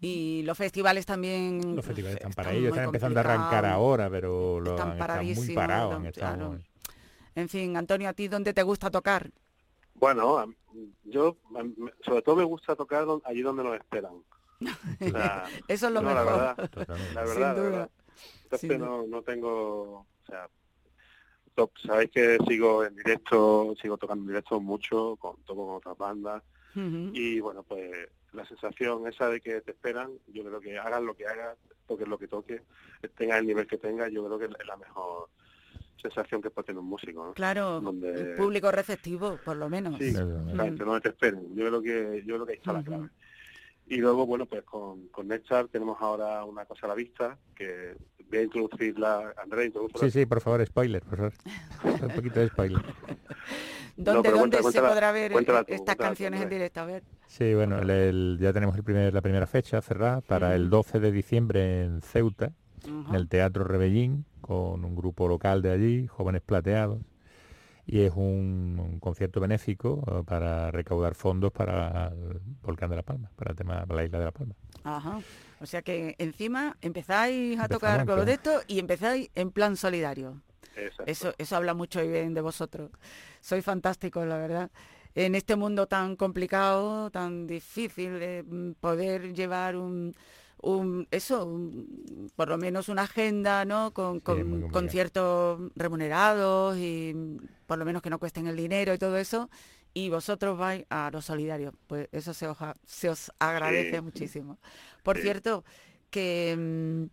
Y 0.00 0.42
los 0.42 0.56
festivales 0.58 1.06
también... 1.06 1.74
Los 1.74 1.84
festivales 1.84 2.16
están 2.18 2.32
para 2.32 2.52
ellos, 2.52 2.68
están 2.70 2.84
empezando 2.84 3.18
a 3.18 3.22
arrancar 3.22 3.64
ahora, 3.64 4.10
pero 4.10 4.60
lo 4.60 4.70
Están 4.72 4.90
han 5.00 5.26
muy 5.34 5.54
parados, 5.54 5.90
lo- 5.92 5.96
han 5.96 6.06
estado 6.06 6.34
claro. 6.36 6.50
muy- 6.52 6.64
En 7.34 7.48
fin, 7.48 7.76
Antonio, 7.76 8.08
¿a 8.08 8.12
ti 8.12 8.28
dónde 8.28 8.52
te 8.52 8.62
gusta 8.62 8.90
tocar? 8.90 9.30
Bueno, 9.94 10.52
yo 11.04 11.38
sobre 12.04 12.20
todo 12.22 12.36
me 12.36 12.44
gusta 12.44 12.76
tocar 12.76 13.06
don- 13.06 13.22
allí 13.24 13.40
donde 13.42 13.64
nos 13.64 13.74
esperan. 13.76 14.12
O 15.00 15.10
sea, 15.10 15.48
Eso 15.68 15.86
es 15.88 15.92
lo 15.92 16.02
no, 16.02 16.14
la 16.14 16.22
mejor. 16.24 16.32
verdad, 16.40 16.70
Totalmente. 16.70 17.14
la 17.14 17.26
Sin 17.26 17.34
verdad, 17.40 17.56
la 17.56 17.62
verdad. 17.62 17.90
Entonces 18.44 18.60
Sin 18.60 18.78
duda. 18.78 18.86
no, 18.88 19.06
no 19.06 19.22
tengo, 19.22 19.82
o 20.00 20.06
sea, 20.26 20.48
to- 21.54 21.72
sabéis 21.86 22.10
que 22.10 22.38
sigo 22.46 22.84
en 22.84 22.96
directo, 22.96 23.74
sigo 23.80 23.96
tocando 23.96 24.22
en 24.24 24.28
directo 24.28 24.60
mucho, 24.60 25.16
con, 25.16 25.36
toco 25.44 25.66
con 25.66 25.76
otras 25.76 25.96
bandas 25.96 26.42
y 27.14 27.40
bueno, 27.40 27.62
pues 27.62 27.90
la 28.36 28.46
sensación 28.46 29.06
esa 29.08 29.28
de 29.28 29.40
que 29.40 29.60
te 29.62 29.70
esperan, 29.72 30.10
yo 30.28 30.44
creo 30.44 30.60
que 30.60 30.78
hagas 30.78 31.02
lo 31.02 31.14
que 31.14 31.26
hagas, 31.26 31.56
toques 31.86 32.06
lo 32.06 32.18
que 32.18 32.28
toques, 32.28 32.62
tengas 33.16 33.40
el 33.40 33.46
nivel 33.46 33.66
que 33.66 33.78
tengas, 33.78 34.10
yo 34.12 34.24
creo 34.26 34.38
que 34.38 34.44
es 34.44 34.66
la 34.66 34.76
mejor 34.76 35.28
sensación 36.00 36.42
que 36.42 36.50
puede 36.50 36.66
tener 36.66 36.78
un 36.80 36.86
músico, 36.88 37.24
¿no? 37.26 37.32
Claro, 37.34 37.80
donde- 37.80 38.12
el 38.12 38.34
público 38.36 38.70
receptivo, 38.70 39.38
por 39.44 39.56
lo 39.56 39.68
menos. 39.68 39.96
Sí, 39.98 40.08
exactamente, 40.08 40.84
donde 40.84 41.00
te 41.00 41.08
esperen. 41.08 41.54
Yo 41.54 41.66
creo 41.66 41.82
que 41.82 42.22
yo 42.24 42.34
creo 42.34 42.46
que 42.46 42.52
ahí 42.52 42.58
está 42.58 42.72
la 42.74 42.84
clave. 42.84 43.08
Y 43.88 43.96
luego, 43.98 44.26
bueno, 44.26 44.46
pues 44.46 44.62
con, 44.64 45.08
con 45.08 45.28
tenemos 45.70 45.96
ahora 46.00 46.44
una 46.44 46.64
cosa 46.66 46.86
a 46.86 46.88
la 46.90 46.94
vista, 46.94 47.38
que 47.54 47.96
voy 48.30 48.38
a 49.04 49.32
Andrés, 49.42 49.66
introduce 49.66 49.98
Sí, 49.98 50.10
sí, 50.10 50.26
por 50.26 50.40
favor, 50.40 50.64
spoiler, 50.66 51.02
por 51.02 51.16
favor. 51.16 51.32
Un 52.02 52.14
poquito 52.14 52.40
de 52.40 52.48
spoiler. 52.48 52.82
¿Dónde, 53.96 54.28
se 54.30 54.36
cuéntala- 54.62 54.88
podrá 54.88 55.12
ver 55.12 55.32
cuéntala 55.32 55.64
estas 55.66 55.96
canciones 55.96 56.42
en 56.42 56.48
directo? 56.50 56.80
A 56.80 56.84
ver. 56.84 57.02
Sí, 57.28 57.54
bueno, 57.54 57.78
el- 57.78 57.90
el- 57.90 58.38
ya 58.40 58.52
tenemos 58.52 58.76
el 58.76 58.84
primer, 58.84 59.12
la 59.14 59.22
primera 59.22 59.46
fecha 59.46 59.80
cerrada 59.80 60.20
para 60.20 60.54
el 60.54 60.68
12 60.68 61.00
de 61.00 61.12
diciembre 61.12 61.84
en 61.84 62.02
Ceuta, 62.02 62.52
en 62.86 63.14
el 63.14 63.28
Teatro 63.28 63.64
Rebellín, 63.64 64.26
con 64.42 64.84
un 64.84 64.94
grupo 64.94 65.26
local 65.28 65.62
de 65.62 65.72
allí, 65.72 66.06
Jóvenes 66.06 66.42
Plateados, 66.42 67.00
y 67.86 68.00
es 68.00 68.12
un, 68.14 68.78
un 68.80 69.00
concierto 69.00 69.40
benéfico 69.40 70.02
eh, 70.08 70.22
para 70.26 70.70
recaudar 70.70 71.14
fondos 71.14 71.52
para 71.52 72.08
el 72.08 72.40
Volcán 72.62 72.90
de 72.90 72.96
la 72.96 73.02
Palma, 73.02 73.30
para 73.34 73.52
el 73.52 73.56
tema 73.56 73.86
para 73.86 74.00
la 74.00 74.04
isla 74.04 74.18
de 74.18 74.24
la 74.26 74.32
Palma. 74.32 74.54
Ajá. 74.84 75.18
O 75.60 75.66
sea 75.66 75.82
que 75.82 76.14
encima 76.18 76.76
empezáis 76.80 77.58
a 77.58 77.64
Empezamos 77.64 77.68
tocar 77.70 78.06
con 78.06 78.16
plan- 78.16 78.28
esto 78.28 78.60
y 78.66 78.78
empezáis 78.78 79.30
en 79.34 79.50
plan 79.50 79.76
solidario. 79.76 80.42
Exacto. 80.76 81.04
Eso, 81.10 81.34
eso 81.38 81.56
habla 81.56 81.72
mucho 81.74 82.02
y 82.02 82.08
bien 82.08 82.34
de 82.34 82.40
vosotros. 82.42 82.90
Soy 83.40 83.62
fantástico, 83.62 84.24
la 84.26 84.36
verdad. 84.36 84.70
En 85.14 85.34
este 85.34 85.56
mundo 85.56 85.86
tan 85.86 86.14
complicado, 86.16 87.10
tan 87.10 87.46
difícil 87.46 88.18
de 88.18 88.44
mm, 88.46 88.72
poder 88.80 89.32
llevar 89.32 89.76
un, 89.76 90.14
un- 90.60 91.08
eso, 91.10 91.46
un- 91.46 92.30
por 92.36 92.48
lo 92.48 92.58
menos 92.58 92.90
una 92.90 93.02
agenda, 93.02 93.64
¿no? 93.64 93.92
Con, 93.94 94.16
Sí, 94.16 94.22
con 94.22 94.68
conciertos 94.70 95.60
remunerados 95.74 96.76
y 96.76 97.12
mm, 97.14 97.36
por 97.66 97.78
lo 97.78 97.86
menos 97.86 98.02
que 98.02 98.10
no 98.10 98.18
cuesten 98.18 98.46
el 98.46 98.56
dinero 98.56 98.92
y 98.92 98.98
todo 98.98 99.16
eso. 99.16 99.48
Y 99.96 100.10
vosotros 100.10 100.58
vais 100.58 100.84
a 100.90 101.10
los 101.10 101.24
solidarios. 101.24 101.72
Pues 101.86 102.06
eso 102.12 102.34
se 102.34 102.46
os, 102.46 102.58
se 102.84 103.08
os 103.08 103.32
agradece 103.38 103.96
Sí. 103.96 104.02
muchísimo. 104.02 104.58
Por 105.02 105.16
Sí. 105.16 105.22
cierto, 105.22 105.64
que, 106.10 106.54
mm, 106.54 107.04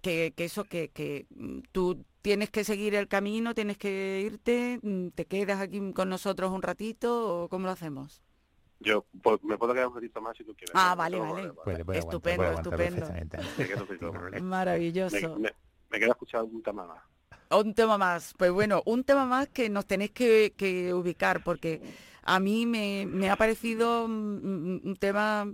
que, 0.00 0.32
que 0.34 0.44
eso, 0.46 0.64
que, 0.64 0.88
que 0.88 1.26
mm, 1.28 1.58
tú 1.72 2.02
tienes 2.22 2.48
que 2.48 2.64
seguir 2.64 2.94
el 2.94 3.06
camino, 3.06 3.54
tienes 3.54 3.76
que 3.76 4.22
irte, 4.24 4.80
mm, 4.82 5.08
te 5.08 5.26
quedas 5.26 5.60
aquí 5.60 5.92
con 5.92 6.08
nosotros 6.08 6.50
un 6.52 6.62
ratito 6.62 7.44
o 7.44 7.48
cómo 7.50 7.66
lo 7.66 7.72
hacemos. 7.72 8.22
Yo 8.80 9.04
pues, 9.22 9.44
me 9.44 9.58
puedo 9.58 9.74
quedar 9.74 9.88
un 9.88 9.94
ratito 9.96 10.22
más 10.22 10.34
si 10.34 10.42
tú 10.44 10.54
quieres. 10.54 10.74
Ah, 10.74 10.92
No 10.92 10.96
vale, 10.96 11.20
vale. 11.20 11.52
Puede, 11.52 11.84
puede 11.84 11.98
Estupendo, 11.98 12.50
estupendo. 12.50 13.06
Maravilloso. 14.42 15.36
Me, 15.36 15.50
me, 15.50 15.50
me 15.90 15.98
quedo 16.00 16.12
escuchando 16.12 16.46
un 16.46 16.62
tema 16.62 16.86
más. 16.86 17.02
Un 17.50 17.74
tema 17.74 17.98
más. 17.98 18.32
Pues 18.38 18.50
bueno, 18.50 18.82
un 18.86 19.04
tema 19.04 19.26
más 19.26 19.48
que 19.50 19.68
nos 19.68 19.84
tenéis 19.84 20.12
que, 20.12 20.54
que 20.56 20.94
ubicar 20.94 21.44
porque 21.44 21.82
a 22.22 22.40
mí 22.40 22.66
me, 22.66 23.06
me 23.06 23.30
ha 23.30 23.36
parecido 23.36 24.04
un, 24.04 24.80
un 24.84 24.96
tema 24.96 25.50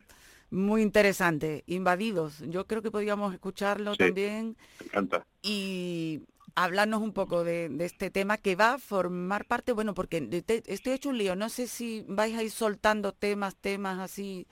muy 0.51 0.83
interesante. 0.83 1.63
Invadidos. 1.67 2.39
Yo 2.49 2.67
creo 2.67 2.83
que 2.83 2.91
podríamos 2.91 3.33
escucharlo 3.35 3.93
Sí. 3.93 3.99
también 3.99 4.57
Me 4.81 4.87
encanta. 4.87 5.27
y 5.43 6.23
hablarnos 6.55 7.03
un 7.03 7.13
poco 7.13 7.45
de, 7.45 7.69
de 7.69 7.85
este 7.85 8.11
tema 8.11 8.37
que 8.39 8.57
va 8.57 8.75
a 8.75 8.79
formar 8.79 9.45
parte, 9.47 9.73
bueno, 9.73 9.95
porque 9.95 10.21
te- 10.21 10.63
estoy 10.67 10.95
hecho 10.95 11.11
un 11.11 11.19
lío, 11.19 11.37
no 11.37 11.49
sé 11.51 11.69
si 11.69 12.05
vais 12.09 12.35
a 12.37 12.43
ir 12.43 12.51
soltando 12.51 13.13
temas, 13.13 13.55
temas 13.57 13.99
así, 14.01 14.47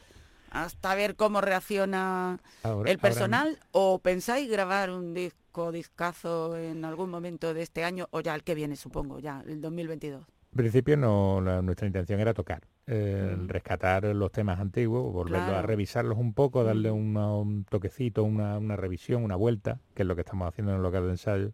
hasta 0.50 0.94
ver 0.94 1.16
cómo 1.16 1.40
reacciona 1.40 2.38
Ahora- 2.62 2.90
el 2.90 2.96
ahora- 2.98 3.02
personal, 3.02 3.58
o 3.72 3.98
pensáis 3.98 4.48
grabar 4.48 4.90
un 4.90 5.14
disco, 5.14 5.72
discazo 5.72 6.56
en 6.56 6.84
algún 6.84 7.10
momento 7.10 7.52
de 7.54 7.62
este 7.62 7.82
año, 7.82 8.06
o 8.12 8.20
ya 8.20 8.34
el 8.34 8.44
que 8.44 8.54
viene, 8.54 8.76
supongo, 8.76 9.18
ya, 9.18 9.42
el 9.46 9.60
2022. 9.60 10.24
En 10.52 10.56
principio 10.56 10.96
no, 10.96 11.40
la- 11.42 11.60
nuestra 11.62 11.86
intención 11.86 12.18
era 12.20 12.32
tocar, 12.32 12.62
eh, 12.86 13.36
Mm. 13.38 13.48
rescatar 13.48 14.04
los 14.04 14.32
temas 14.32 14.58
antiguos, 14.58 15.12
volverlos 15.12 15.54
a 15.54 15.62
revisarlos 15.62 16.16
un 16.18 16.32
poco, 16.32 16.64
darle 16.64 16.90
una- 16.90 17.34
un 17.34 17.64
toquecito, 17.64 18.24
una, 18.24 18.56
una 18.58 18.76
revisión, 18.76 19.22
una 19.22 19.36
vuelta, 19.36 19.80
que 19.94 20.02
es 20.02 20.08
lo 20.08 20.14
que 20.14 20.22
estamos 20.22 20.48
haciendo 20.48 20.72
en 20.72 20.76
el 20.78 20.82
local 20.82 21.04
de 21.04 21.10
ensayo. 21.10 21.52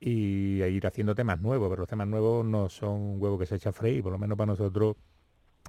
y 0.00 0.62
ir 0.62 0.86
haciendo 0.86 1.16
temas 1.16 1.40
nuevos, 1.40 1.68
pero 1.68 1.80
los 1.80 1.88
temas 1.88 2.06
nuevos 2.06 2.46
no 2.46 2.68
son 2.68 2.90
un 3.00 3.20
huevo 3.20 3.36
que 3.36 3.46
se 3.46 3.56
echa 3.56 3.70
a 3.70 3.72
freír, 3.72 4.00
por 4.00 4.12
lo 4.12 4.18
menos 4.18 4.38
para 4.38 4.46
nosotros 4.52 4.94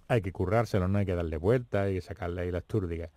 hay 0.08 0.22
que 0.22 0.32
currárselo, 0.32 0.88
no 0.88 1.00
hay 1.00 1.06
que 1.08 1.16
darle 1.16 1.38
vuelta, 1.38 1.82
hay 1.84 1.96
que 1.96 2.02
sacarle 2.02 2.42
ahí 2.42 2.52
las 2.52 2.64
túrdigas. 2.66 3.10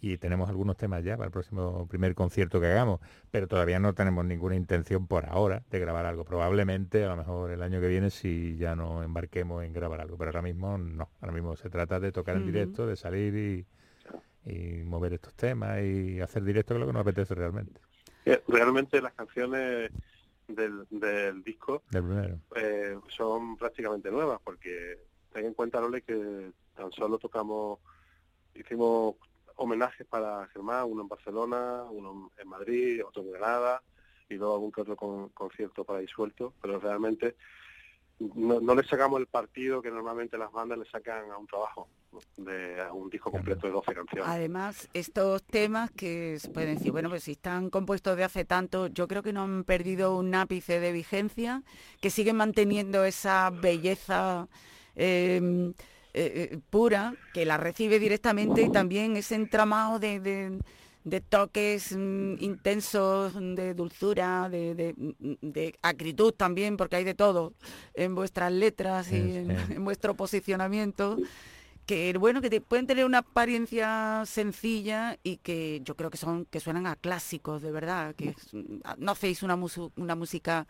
Y 0.00 0.16
tenemos 0.18 0.48
algunos 0.48 0.76
temas 0.76 1.02
ya 1.04 1.16
para 1.16 1.26
el 1.26 1.32
próximo 1.32 1.86
primer 1.88 2.14
concierto 2.14 2.60
que 2.60 2.66
hagamos, 2.66 3.00
pero 3.30 3.46
todavía 3.46 3.78
no 3.78 3.94
tenemos 3.94 4.24
ninguna 4.24 4.54
intención 4.56 5.06
por 5.06 5.26
ahora 5.26 5.62
de 5.70 5.78
grabar 5.78 6.06
algo. 6.06 6.24
Probablemente, 6.24 7.04
a 7.04 7.08
lo 7.08 7.16
mejor 7.16 7.50
el 7.50 7.62
año 7.62 7.80
que 7.80 7.88
viene, 7.88 8.10
si 8.10 8.56
ya 8.56 8.74
no 8.74 9.02
embarquemos 9.02 9.64
en 9.64 9.72
grabar 9.72 10.00
algo, 10.00 10.16
pero 10.16 10.30
ahora 10.30 10.42
mismo 10.42 10.78
no. 10.78 11.10
Ahora 11.20 11.32
mismo 11.32 11.56
se 11.56 11.68
trata 11.70 12.00
de 12.00 12.12
tocar 12.12 12.36
en 12.36 12.46
directo, 12.46 12.86
de 12.86 12.96
salir 12.96 13.34
y, 13.34 14.50
y 14.50 14.84
mover 14.84 15.12
estos 15.14 15.34
temas 15.34 15.82
y 15.82 16.20
hacer 16.20 16.42
directo, 16.44 16.74
que 16.74 16.78
es 16.78 16.80
lo 16.80 16.86
que 16.86 16.92
nos 16.92 17.02
apetece 17.02 17.34
realmente. 17.34 17.80
Eh, 18.24 18.42
Realmente 18.48 19.00
las 19.00 19.12
canciones 19.12 19.90
del, 20.48 20.86
del 20.90 21.42
disco 21.42 21.82
Del 21.90 22.02
primero. 22.04 22.38
eh, 22.56 22.96
son 23.08 23.56
prácticamente 23.56 24.10
nuevas, 24.10 24.40
porque 24.42 24.98
ten 25.32 25.44
en 25.46 25.54
cuenta, 25.54 25.80
Lole, 25.80 26.02
que 26.02 26.50
tan 26.74 26.90
solo 26.92 27.18
tocamos, 27.18 27.78
hicimos 28.54 29.16
homenajes 29.56 30.06
para 30.06 30.46
Germán, 30.48 30.84
uno 30.88 31.02
en 31.02 31.08
Barcelona, 31.08 31.84
uno 31.90 32.30
en 32.36 32.48
Madrid, 32.48 33.04
otro 33.04 33.22
en 33.22 33.32
Granada, 33.32 33.82
y 34.28 34.34
luego 34.34 34.54
algún 34.54 34.72
que 34.72 34.80
otro 34.82 34.96
con- 34.96 35.28
concierto 35.30 35.84
para 35.84 36.00
ahí 36.00 36.06
suelto, 36.08 36.52
pero 36.60 36.78
realmente 36.80 37.36
no, 38.18 38.60
no 38.60 38.74
le 38.74 38.82
sacamos 38.84 39.20
el 39.20 39.26
partido 39.26 39.82
que 39.82 39.90
normalmente 39.90 40.38
las 40.38 40.50
bandas 40.50 40.78
le 40.78 40.86
sacan 40.86 41.30
a 41.30 41.36
un 41.38 41.46
trabajo, 41.46 41.88
de 42.38 42.80
a 42.80 42.92
un 42.92 43.10
disco 43.10 43.30
completo 43.30 43.66
de 43.66 43.72
12 43.74 43.94
canciones. 43.94 44.26
Además, 44.26 44.88
estos 44.94 45.42
temas 45.44 45.90
que 45.90 46.38
se 46.38 46.48
pueden 46.48 46.76
decir, 46.76 46.92
bueno, 46.92 47.10
pues 47.10 47.24
si 47.24 47.32
están 47.32 47.68
compuestos 47.68 48.16
de 48.16 48.24
hace 48.24 48.44
tanto, 48.46 48.86
yo 48.86 49.06
creo 49.06 49.22
que 49.22 49.34
no 49.34 49.42
han 49.42 49.64
perdido 49.64 50.16
un 50.16 50.34
ápice 50.34 50.80
de 50.80 50.92
vigencia, 50.92 51.62
que 52.00 52.08
siguen 52.10 52.36
manteniendo 52.36 53.04
esa 53.04 53.50
belleza 53.50 54.48
eh, 54.94 55.72
eh, 56.16 56.48
eh, 56.52 56.58
pura, 56.70 57.14
que 57.34 57.44
la 57.44 57.56
recibe 57.58 57.98
directamente 57.98 58.62
y 58.62 58.68
también 58.70 59.16
ese 59.16 59.34
entramado 59.34 59.98
de, 59.98 60.18
de- 60.20 60.58
de 61.04 61.20
toques 61.20 61.94
mm, 61.96 62.36
intensos, 62.40 63.34
de 63.34 63.74
dulzura, 63.74 64.48
de, 64.48 64.74
de- 64.74 65.74
acritud 65.82 66.32
también, 66.32 66.76
porque 66.76 66.96
hay 66.96 67.04
de 67.04 67.14
todo 67.14 67.52
en 67.94 68.14
vuestras 68.16 68.50
letras 68.50 69.06
y 69.08 69.10
Sí, 69.10 69.36
en, 69.36 69.84
vuestro 69.84 70.14
posicionamiento 70.14 71.16
que 71.86 72.12
bueno 72.18 72.40
que 72.40 72.50
te- 72.50 72.60
pueden 72.60 72.86
tener 72.88 73.04
una 73.04 73.18
apariencia 73.18 74.24
sencilla 74.26 75.18
y 75.22 75.36
que 75.36 75.80
yo 75.84 75.94
creo 75.94 76.10
que 76.10 76.16
son 76.18 76.44
que 76.46 76.58
suenan 76.58 76.86
a 76.88 76.96
clásicos 76.96 77.62
de 77.62 77.70
verdad 77.70 78.14
que 78.16 78.30
es- 78.30 78.52
no 78.98 79.12
hacéis 79.12 79.42
una 79.44 79.54
música 80.16 80.66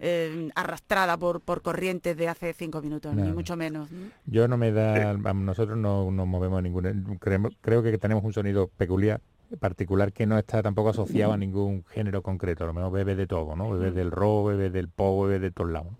eh, 0.00 0.50
arrastrada 0.54 1.16
por, 1.16 1.40
por 1.40 1.62
corrientes 1.62 2.16
de 2.16 2.28
hace 2.28 2.52
cinco 2.52 2.82
minutos 2.82 3.14
ni 3.14 3.22
No. 3.22 3.34
mucho 3.34 3.56
menos 3.56 3.90
¿no? 3.90 4.08
Yo 4.26 4.48
no 4.48 4.56
me 4.56 4.72
da, 4.72 5.14
nosotros 5.14 5.76
no 5.78 6.10
nos 6.10 6.26
movemos 6.26 6.58
a 6.58 6.62
ninguna, 6.62 6.92
creemos- 7.20 7.56
creo 7.60 7.82
que 7.82 7.96
tenemos 7.98 8.24
un 8.24 8.32
sonido 8.32 8.68
peculiar, 8.76 9.20
particular 9.60 10.12
que 10.12 10.26
no 10.26 10.36
está 10.38 10.62
tampoco 10.62 10.90
asociado 10.90 11.32
a 11.32 11.36
ningún 11.36 11.84
género 11.90 12.22
concreto, 12.22 12.64
a 12.64 12.66
lo 12.66 12.72
mejor 12.74 12.92
bebe 12.92 13.14
de 13.14 13.26
todo, 13.26 13.54
¿no? 13.56 13.70
Bebe 13.70 13.90
del 13.92 14.10
rock, 14.10 14.48
bebe 14.48 14.70
del 14.70 14.88
pop, 14.88 15.26
bebe 15.26 15.38
de 15.38 15.50
todos 15.50 15.70
lados. 15.70 15.92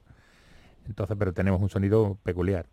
Entonces, 0.86 1.16
pero 1.18 1.32
tenemos 1.32 1.61
un 1.62 1.68
sonido 1.70 2.18
peculiar. 2.22 2.66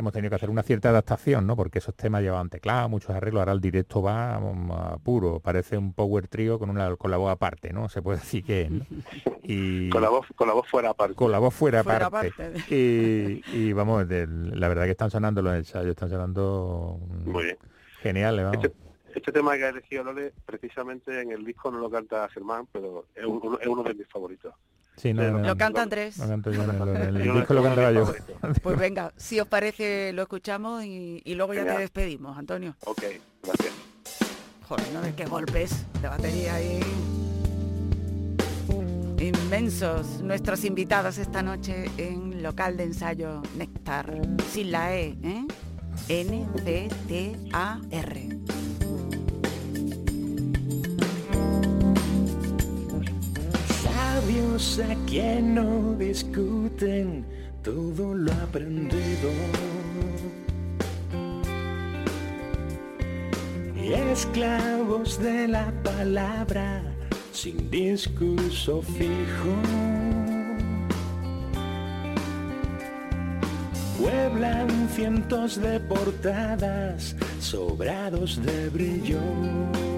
Hemos 0.00 0.14
tenido 0.14 0.30
que 0.30 0.36
hacer 0.36 0.48
una 0.48 0.62
cierta 0.62 0.88
adaptación, 0.88 1.46
¿no? 1.46 1.54
Porque 1.56 1.78
esos 1.78 1.94
temas 1.94 2.22
llevaban 2.22 2.48
teclado, 2.48 2.88
muchos 2.88 3.10
arreglos, 3.10 3.40
ahora 3.40 3.52
el 3.52 3.60
directo 3.60 4.00
va 4.00 4.40
mm, 4.40 4.72
a 4.72 4.96
puro, 4.96 5.40
parece 5.40 5.76
un 5.76 5.92
power 5.92 6.26
trio 6.26 6.58
con 6.58 6.70
una 6.70 6.96
con 6.96 7.10
la 7.10 7.18
voz 7.18 7.30
aparte, 7.30 7.70
¿no? 7.74 7.90
Se 7.90 8.00
puede 8.00 8.18
decir 8.18 8.42
que 8.42 8.62
es, 8.62 8.70
¿no? 8.70 8.86
Y 9.42 9.90
Con 9.90 10.00
la 10.00 10.08
voz, 10.08 10.26
con 10.36 10.48
la 10.48 10.54
voz 10.54 10.66
fuera 10.68 10.88
aparte. 10.90 11.14
con 11.16 11.30
la 11.30 11.38
voz 11.38 11.52
fuera, 11.52 11.84
Fuera 11.84 12.06
aparte. 12.06 12.28
aparte. 12.32 12.74
Y, 12.74 13.42
y 13.52 13.72
vamos, 13.74 14.06
la 14.08 14.68
verdad 14.68 14.84
que 14.84 14.92
están 14.92 15.10
sonando 15.10 15.42
los 15.42 15.54
ensayos, 15.54 15.90
están 15.90 16.08
sonando 16.08 16.98
mm, 17.06 17.30
Muy 17.30 17.44
bien. 17.44 17.58
geniales, 18.00 18.42
vamos. 18.46 18.64
Este, 18.64 18.76
este 19.14 19.32
tema 19.32 19.54
que 19.58 19.64
ha 19.64 19.68
elegido 19.68 20.04
Lole, 20.04 20.32
precisamente 20.46 21.20
en 21.20 21.32
el 21.32 21.44
disco 21.44 21.70
no 21.70 21.78
lo 21.78 21.90
canta 21.90 22.26
Germán, 22.30 22.68
pero 22.72 23.04
es, 23.14 23.26
un- 23.26 23.58
es 23.60 23.66
uno 23.66 23.82
de 23.82 23.92
mis 23.92 24.06
favoritos. 24.08 24.54
Sí, 25.00 25.14
no, 25.14 25.22
no, 25.22 25.38
lo 25.38 25.44
no, 25.48 25.56
canta 25.56 25.82
Andrés 25.82 26.18
lo 26.18 26.28
canto 26.28 26.50
yo 26.50 26.62
en 26.64 26.70
el, 26.70 26.88
en 26.96 27.16
el 27.16 27.24
Yo 27.24 27.34
disco 27.34 27.54
lo 27.54 27.60
uno 27.62 27.70
de 27.70 27.76
cantaba 27.76 27.90
mis 27.90 27.98
yo. 28.00 28.06
favoritos. 28.06 28.62
pues 28.62 28.78
venga 28.78 29.12
si 29.16 29.40
os 29.40 29.46
parece 29.48 30.12
lo 30.12 30.22
escuchamos 30.22 30.84
y, 30.84 31.22
y 31.24 31.34
luego 31.34 31.54
ya 31.54 31.64
te 31.64 31.78
despedimos 31.78 32.36
Antonio 32.36 32.76
Ok, 32.84 33.02
gracias. 33.42 33.72
joder 34.68 34.92
no 34.92 35.00
ves 35.00 35.14
qué 35.14 35.24
golpes 35.26 35.86
de 36.02 36.08
batería 36.08 36.54
ahí 36.54 36.80
inmensos 39.18 40.20
nuestros 40.22 40.64
invitados 40.64 41.18
esta 41.18 41.42
noche 41.42 41.90
en 41.98 42.42
local 42.42 42.76
de 42.76 42.84
ensayo 42.84 43.42
Néctar 43.56 44.20
sin 44.50 44.72
la 44.72 44.94
E 44.96 45.16
¿eh? 45.22 45.46
N 46.08 46.46
A 54.60 54.94
quien 55.06 55.54
no 55.54 55.94
discuten 55.94 57.24
todo 57.62 58.14
lo 58.14 58.30
aprendido. 58.30 59.30
Y 63.74 63.94
esclavos 63.94 65.18
de 65.18 65.48
la 65.48 65.72
palabra 65.82 66.82
sin 67.32 67.70
discurso 67.70 68.82
fijo. 68.82 69.54
Pueblan 73.98 74.88
cientos 74.90 75.58
de 75.58 75.80
portadas 75.80 77.16
sobrados 77.40 78.38
de 78.44 78.68
brillos. 78.68 79.89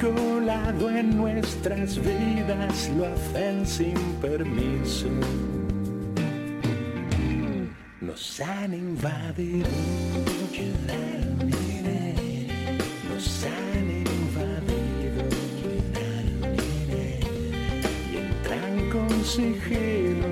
Colado 0.00 0.90
en 0.90 1.16
nuestras 1.16 1.98
vidas, 1.98 2.90
lo 2.96 3.06
hacen 3.06 3.66
sin 3.66 3.96
permiso. 4.20 5.08
Nos 8.00 8.40
han 8.40 8.74
invadido, 8.74 9.68
nos 13.08 13.44
han 13.44 13.90
invadido 13.90 15.22
y 18.12 18.16
entran 18.16 18.90
con 18.90 19.24
sigilo. 19.24 20.28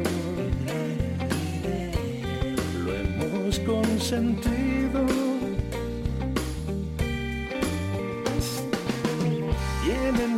Lo 2.85 2.95
hemos 2.95 3.59
consentido. 3.61 5.26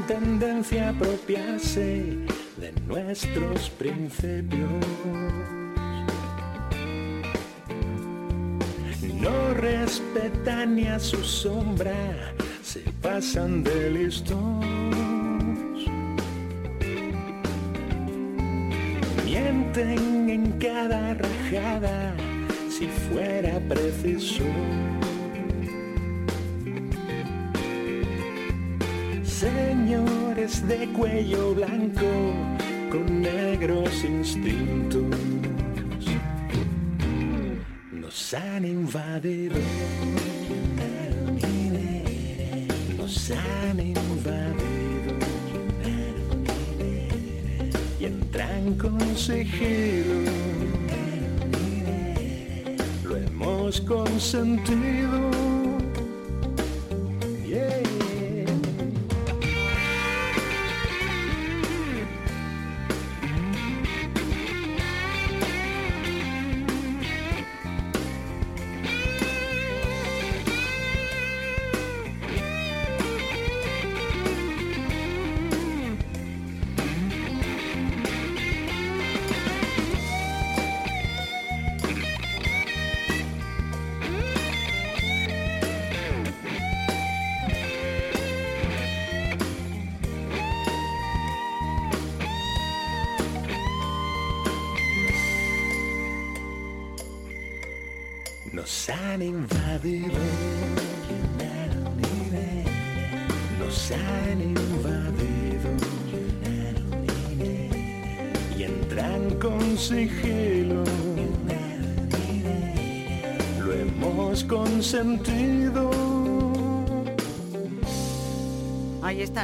Tendencia 0.06 0.88
a 0.88 0.90
apropiarse 0.90 2.16
de 2.56 2.72
nuestros 2.86 3.70
principios. 3.70 4.68
No 9.14 9.54
respetan 9.54 10.76
ni 10.76 10.86
a 10.86 10.98
su 10.98 11.22
sombra, 11.24 11.94
se 12.62 12.80
pasan 13.02 13.64
de 13.64 13.90
listos. 13.90 14.38
Mienten 19.24 20.30
en 20.30 20.52
cada 20.58 21.14
rajada 21.14 22.14
si 22.70 22.86
fuera 22.86 23.58
preciso. 23.68 24.44
De 30.48 30.88
cuello 30.88 31.54
blanco 31.54 32.06
con 32.90 33.22
negros 33.22 34.02
instintos 34.02 35.04
nos 37.92 38.34
han 38.34 38.64
invadido. 38.64 39.56
Nos 42.96 43.30
han 43.30 43.78
invadido 43.78 45.14
y 48.00 48.04
entran 48.06 48.74
con 48.74 49.00
sigilo. 49.16 50.32
Lo 53.04 53.16
hemos 53.16 53.80
consentido. 53.82 55.47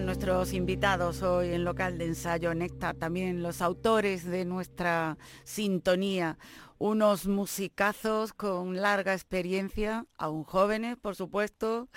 Nuestros 0.02 0.52
invitados 0.52 1.22
hoy 1.22 1.52
en 1.52 1.64
local 1.64 1.98
de 1.98 2.06
ensayo 2.06 2.52
Néctar, 2.52 2.96
también 2.96 3.44
los 3.44 3.62
autores 3.62 4.24
de 4.24 4.44
nuestra 4.44 5.16
sintonía, 5.44 6.36
unos 6.78 7.28
musicazos 7.28 8.32
con 8.32 8.80
larga 8.80 9.14
experiencia, 9.14 10.06
aún 10.18 10.42
jóvenes, 10.42 10.96
por 10.96 11.14
supuesto, 11.14 11.88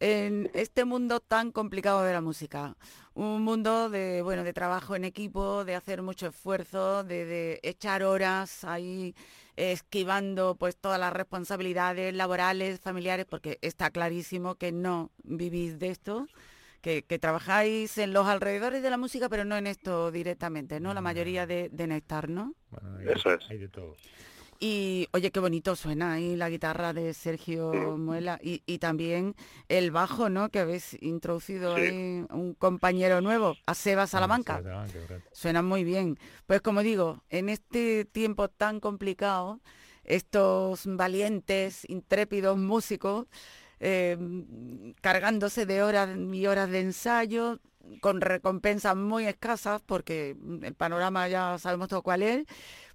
en 0.00 0.50
este 0.54 0.84
mundo 0.84 1.20
tan 1.20 1.52
complicado 1.52 2.02
de 2.02 2.14
la 2.14 2.20
música. 2.20 2.76
Un 3.14 3.42
mundo 3.42 3.90
de, 3.90 4.22
bueno, 4.22 4.42
de 4.42 4.52
trabajo 4.52 4.96
en 4.96 5.04
equipo, 5.04 5.64
de 5.64 5.76
hacer 5.76 6.02
mucho 6.02 6.26
esfuerzo, 6.26 7.04
de, 7.04 7.26
de 7.26 7.60
echar 7.62 8.02
horas 8.02 8.64
ahí 8.64 9.14
esquivando 9.54 10.56
pues 10.56 10.76
todas 10.76 10.98
las 10.98 11.12
responsabilidades 11.12 12.12
laborales, 12.12 12.80
familiares, 12.80 13.24
porque 13.24 13.58
está 13.62 13.90
clarísimo 13.90 14.56
que 14.56 14.72
no 14.72 15.12
vivís 15.22 15.78
de 15.78 15.90
esto 15.90 16.26
que, 16.86 17.02
que, 17.02 17.18
trabajáis 17.18 17.98
en 17.98 18.12
los 18.12 18.28
alrededores 18.28 18.80
de 18.80 18.90
la 18.90 18.96
música, 18.96 19.28
pero 19.28 19.44
no 19.44 19.56
en 19.56 19.66
esto 19.66 20.12
directamente, 20.12 20.78
¿no? 20.78 20.94
La 20.94 21.00
mayoría 21.00 21.44
de, 21.44 21.68
de 21.68 21.86
Néctar, 21.88 22.28
¿no? 22.28 22.54
Bueno, 22.70 22.98
hay, 22.98 23.08
Eso 23.08 23.34
es. 23.34 23.40
Hay 23.50 23.58
de 23.58 23.66
todo. 23.68 23.96
Y 24.60 25.08
oye, 25.12 25.32
qué 25.32 25.40
bonito 25.40 25.74
suena 25.74 26.12
ahí 26.12 26.36
la 26.36 26.48
guitarra 26.48 26.92
de 26.92 27.12
Sergio 27.12 27.72
Sí. 27.72 27.78
Muela 27.78 28.38
y, 28.40 28.62
y 28.66 28.78
también 28.78 29.34
el 29.68 29.90
bajo, 29.90 30.28
¿no? 30.28 30.48
Que 30.50 30.60
habéis 30.60 30.96
introducido 31.02 31.74
Sí. 31.74 31.82
ahí 31.82 32.24
un 32.30 32.54
compañero 32.56 33.20
nuevo, 33.20 33.56
a 33.66 33.74
Seba 33.74 34.06
Salamanca. 34.06 34.58
Sí, 34.58 34.62
Salamanca. 34.62 34.94
Suena 35.32 35.62
muy 35.62 35.82
bien. 35.82 36.16
Pues 36.46 36.60
como 36.60 36.84
digo, 36.84 37.24
en 37.30 37.48
este 37.48 38.04
tiempo 38.04 38.48
tan 38.48 38.78
complicado, 38.78 39.60
estos 40.04 40.82
valientes, 40.86 41.84
intrépidos 41.90 42.56
músicos, 42.58 43.26
eh, 43.80 44.16
cargándose 45.00 45.66
de 45.66 45.82
horas 45.82 46.10
y 46.32 46.46
horas 46.46 46.70
de 46.70 46.80
ensayo, 46.80 47.60
con 48.00 48.20
recompensas 48.20 48.96
muy 48.96 49.26
escasas, 49.26 49.82
porque 49.82 50.36
el 50.62 50.74
panorama 50.74 51.28
ya 51.28 51.58
sabemos 51.58 51.88
todo 51.88 52.02
cuál 52.02 52.22
es, 52.22 52.46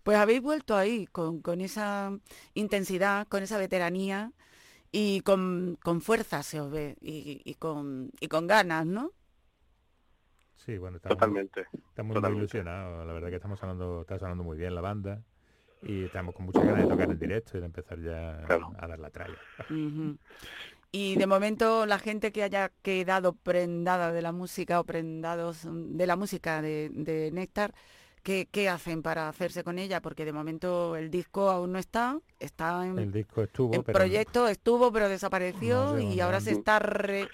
pues 0.04 0.18
habéis 0.18 0.42
vuelto 0.42 0.76
ahí 0.78 1.08
con, 1.08 1.42
con 1.42 1.62
esa 1.62 2.18
intensidad, 2.54 3.28
con 3.28 3.44
esa 3.44 3.58
veteranía 3.58 4.34
y 4.92 5.22
con, 5.22 5.78
con 5.84 6.02
fuerza 6.02 6.44
se 6.44 6.62
os 6.62 6.72
ve 6.72 6.98
y, 7.02 7.42
y 7.46 7.56
con, 7.56 8.12
y 8.22 8.28
con 8.30 8.48
ganas, 8.48 8.86
¿no? 8.86 9.14
Sí, 10.56 10.78
bueno, 10.78 10.98
estamos, 10.98 11.20
Totalmente. 11.20 11.68
estamos 11.90 12.18
muy 12.20 12.34
ilusionados. 12.34 13.06
La 13.08 13.14
verdad 13.14 13.30
que 13.30 13.36
estamos 13.38 13.60
sonando, 13.60 14.02
está 14.02 14.20
sonando 14.20 14.44
muy 14.44 14.58
bien 14.58 14.76
la 14.76 14.82
banda 14.82 15.24
y 15.84 16.04
estamos 16.06 16.36
con 16.36 16.46
muchas 16.46 16.64
ganas 16.64 16.84
de 16.84 16.90
tocar 16.90 17.10
en 17.12 17.20
directo 17.20 17.58
y 17.58 17.60
de 17.62 17.66
empezar 17.66 18.00
ya 18.00 18.44
Claro. 18.46 18.74
a 18.78 18.88
dar 18.88 19.00
la 19.00 19.10
tralla. 19.10 19.38
Y 20.94 21.16
de 21.16 21.26
momento 21.28 21.86
la 21.86 22.00
gente 22.00 22.32
que 22.32 22.44
haya 22.44 22.72
quedado 22.82 23.34
prendada 23.34 24.12
de 24.12 24.22
la 24.22 24.32
música 24.34 24.80
o 24.80 24.84
prendados 24.84 25.66
mm, 25.66 25.96
de 25.96 26.08
la 26.08 26.16
música 26.18 26.62
de, 26.62 26.90
de 26.92 27.32
Néctar, 27.32 27.74
¿qué, 28.24 28.50
qué 28.52 28.68
hacen 28.68 29.02
para 29.02 29.30
hacerse 29.30 29.64
con 29.64 29.80
ella? 29.80 30.02
Porque 30.02 30.26
de 30.26 30.34
momento 30.34 30.98
el 30.98 31.10
disco 31.10 31.50
aún 31.50 31.72
no 31.72 31.80
está, 31.80 32.20
está 32.40 32.86
en, 32.86 33.00
El 33.00 33.12
disco 33.12 33.42
estuvo, 33.44 33.74
en 33.74 33.84
pero 33.84 34.00
proyecto, 34.00 34.48
estuvo 34.50 34.92
pero 34.92 35.08
desapareció 35.08 35.94
No 35.94 36.00
y 36.02 36.20
ahora 36.20 36.42
se 36.42 36.52
está 36.52 36.80
re- 36.80 37.30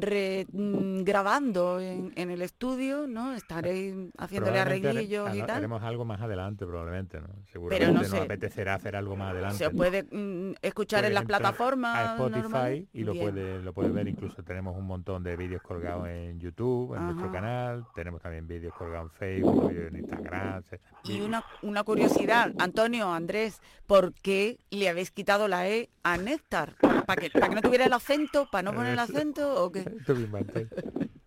re- 0.00 0.46
mm, 0.52 1.02
grabando 1.02 1.78
en, 1.80 2.12
en 2.16 2.30
el 2.30 2.42
estudio, 2.42 3.06
¿no? 3.06 3.34
Estaréis 3.34 3.94
haciéndole 4.18 4.58
arreglillos 4.60 5.34
y 5.34 5.40
tal. 5.40 5.50
haremos 5.58 5.82
algo 5.82 6.04
más 6.04 6.20
adelante 6.20 6.64
probablemente, 6.66 7.20
¿no? 7.20 7.28
Seguramente 7.52 7.86
no 7.92 8.00
nos 8.00 8.08
sé. 8.08 8.18
apetecerá 8.18 8.74
hacer 8.74 8.96
algo 8.96 9.16
más 9.16 9.32
adelante. 9.32 9.58
Se 9.58 9.70
puede 9.70 10.04
mm, 10.04 10.54
escuchar 10.62 11.04
en 11.04 11.14
las 11.14 11.24
plataformas 11.24 11.96
a 11.96 12.12
Spotify 12.16 12.88
y 12.92 13.04
lo 13.04 13.12
Bien. 13.12 13.24
puede 13.24 13.62
lo 13.62 13.72
puede 13.72 13.90
ver 13.90 14.08
incluso 14.08 14.42
tenemos 14.42 14.76
un 14.76 14.86
montón 14.86 15.22
de 15.22 15.36
vídeos 15.36 15.62
colgados 15.62 16.08
en 16.08 16.40
YouTube 16.40 16.94
en 16.94 17.04
nuestro 17.04 17.30
canal 17.30 17.84
tenemos 17.94 18.20
también 18.22 18.46
vídeos 18.46 18.74
colgados 18.74 19.12
en 19.12 19.18
Facebook 19.18 19.70
en 19.70 19.96
Instagram 19.96 20.62
Y 21.04 21.20
una, 21.20 21.44
una 21.62 21.82
curiosidad, 21.84 22.52
Antonio, 22.58 23.12
Andrés, 23.12 23.60
¿por 23.86 24.12
qué 24.14 24.58
le 24.70 24.88
habéis 24.88 25.10
quitado 25.10 25.48
la 25.48 25.68
E 25.68 25.90
a 26.02 26.16
Néctar? 26.16 26.76
¿Para 27.06 27.20
que, 27.20 27.30
para 27.30 27.48
que 27.48 27.54
no 27.56 27.62
tuviera 27.62 27.84
el 27.86 27.92
acento? 27.92 28.48
¿Para 28.50 28.62
no 28.62 28.74
poner 28.74 28.92
el 28.92 28.98
acento 28.98 29.64
o 29.64 29.70
qué? 29.72 29.81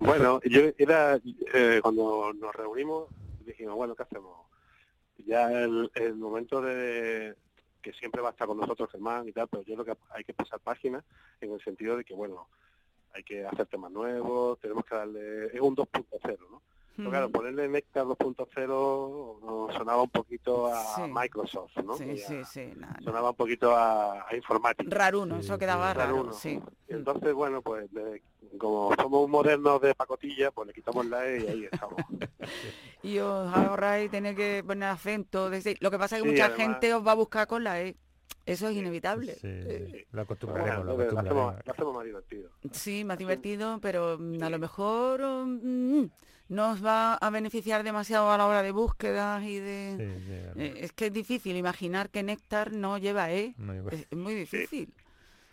Bueno, 0.00 0.40
yo 0.44 0.60
era 0.78 1.18
eh, 1.52 1.80
cuando 1.82 2.32
nos 2.32 2.54
reunimos 2.54 3.08
dijimos 3.44 3.74
bueno 3.74 3.96
qué 3.96 4.04
hacemos 4.04 4.46
ya 5.26 5.50
el, 5.50 5.90
el 5.94 6.14
momento 6.14 6.60
de 6.62 7.34
que 7.82 7.92
siempre 7.94 8.22
va 8.22 8.28
a 8.28 8.32
estar 8.32 8.46
con 8.46 8.58
nosotros 8.58 8.90
Germán 8.90 9.26
y 9.28 9.32
tal 9.32 9.48
pero 9.48 9.64
yo 9.64 9.74
creo 9.74 9.96
que 9.96 10.02
hay 10.10 10.22
que 10.22 10.34
pasar 10.34 10.60
páginas 10.60 11.04
en 11.40 11.52
el 11.52 11.60
sentido 11.64 11.96
de 11.96 12.04
que 12.04 12.14
bueno 12.14 12.46
hay 13.12 13.24
que 13.24 13.44
hacer 13.44 13.66
temas 13.66 13.90
nuevos 13.90 14.60
tenemos 14.60 14.84
que 14.84 14.94
darle 14.94 15.46
es 15.46 15.60
un 15.60 15.74
2.0 15.74 16.38
no 16.50 16.62
pero 16.98 17.10
claro 17.10 17.28
Mm, 17.28 17.32
ponerle 17.32 17.68
Nectar 17.68 18.04
2.0 18.04 19.40
nos 19.44 19.74
sonaba 19.74 20.02
un 20.02 20.10
poquito 20.10 20.66
a 20.66 20.82
Sí. 20.96 21.02
Microsoft 21.12 21.76
no 21.84 21.94
Sí, 21.96 22.10
a- 22.10 22.16
sí, 22.28 22.44
sí. 22.44 22.72
sonaba 23.04 23.30
un 23.30 23.36
poquito 23.36 23.74
a, 23.74 24.28
a 24.28 24.34
informática 24.36 24.94
Raruno, 24.94 25.36
Sí, 25.36 25.40
eso 25.46 25.58
quedaba 25.58 25.94
Raro 25.94 26.16
raro, 26.24 26.32
sí. 26.32 26.60
Y 26.88 26.92
entonces, 26.92 27.32
bueno, 27.34 27.62
pues 27.62 27.90
le- 27.92 28.22
como 28.58 28.92
somos 28.96 29.28
modernos 29.28 29.80
de 29.80 29.94
pacotilla, 29.94 30.50
pues 30.50 30.66
le 30.68 30.72
quitamos 30.74 31.06
la 31.06 31.24
E 31.26 31.44
y 31.44 31.46
ahí 31.46 31.64
estamos. 31.70 31.94
Y 33.02 33.18
os 33.20 33.54
ahorráis 33.54 34.10
tener 34.10 34.34
que 34.34 34.64
poner 34.66 34.88
acento. 34.88 35.48
decir- 35.50 35.76
Lo 35.80 35.90
que 35.90 35.98
pasa 35.98 36.16
es 36.16 36.22
que 36.22 36.28
Sí, 36.28 36.32
mucha 36.34 36.46
además- 36.46 36.60
gente 36.66 36.94
os 36.94 37.06
va 37.06 37.12
a 37.12 37.14
buscar 37.14 37.46
con 37.46 37.62
la 37.62 37.80
E. 37.80 37.96
Eso 38.44 38.66
es 38.68 38.76
inevitable. 38.76 39.34
Sí, 39.34 39.40
Eh, 39.46 40.06
acostumbraremos 40.16 40.86
bueno, 40.86 41.04
lo 41.04 41.12
lo, 41.12 41.20
hacemos, 41.20 41.54
lo 41.66 41.72
hacemos 41.72 41.94
más 41.94 42.04
divertido. 42.04 42.50
Sí, 42.72 43.04
más 43.04 43.18
divertido, 43.18 43.78
pero 43.80 44.16
mm, 44.18 44.42
a 44.42 44.50
lo 44.50 44.58
mejor 44.58 45.20
mm, 45.46 46.06
no 46.48 46.72
os 46.72 46.84
va 46.84 47.14
a 47.14 47.30
beneficiar 47.30 47.82
demasiado 47.82 48.30
a 48.30 48.38
la 48.38 48.46
hora 48.46 48.62
de 48.62 48.70
búsquedas 48.72 49.42
y 49.44 49.58
de... 49.58 49.94
Sí, 49.96 50.24
sí, 50.26 50.40
claro. 50.42 50.60
Eh, 50.60 50.84
es 50.84 50.92
que 50.92 51.06
es 51.06 51.12
difícil 51.12 51.56
imaginar 51.56 52.08
que 52.10 52.22
Néctar 52.22 52.72
no 52.72 52.98
lleva 52.98 53.30
E. 53.32 53.54
No 53.58 53.72
lleva- 53.74 53.90
Es, 53.92 54.06
es 54.10 54.18
muy 54.18 54.34
difícil. 54.34 54.92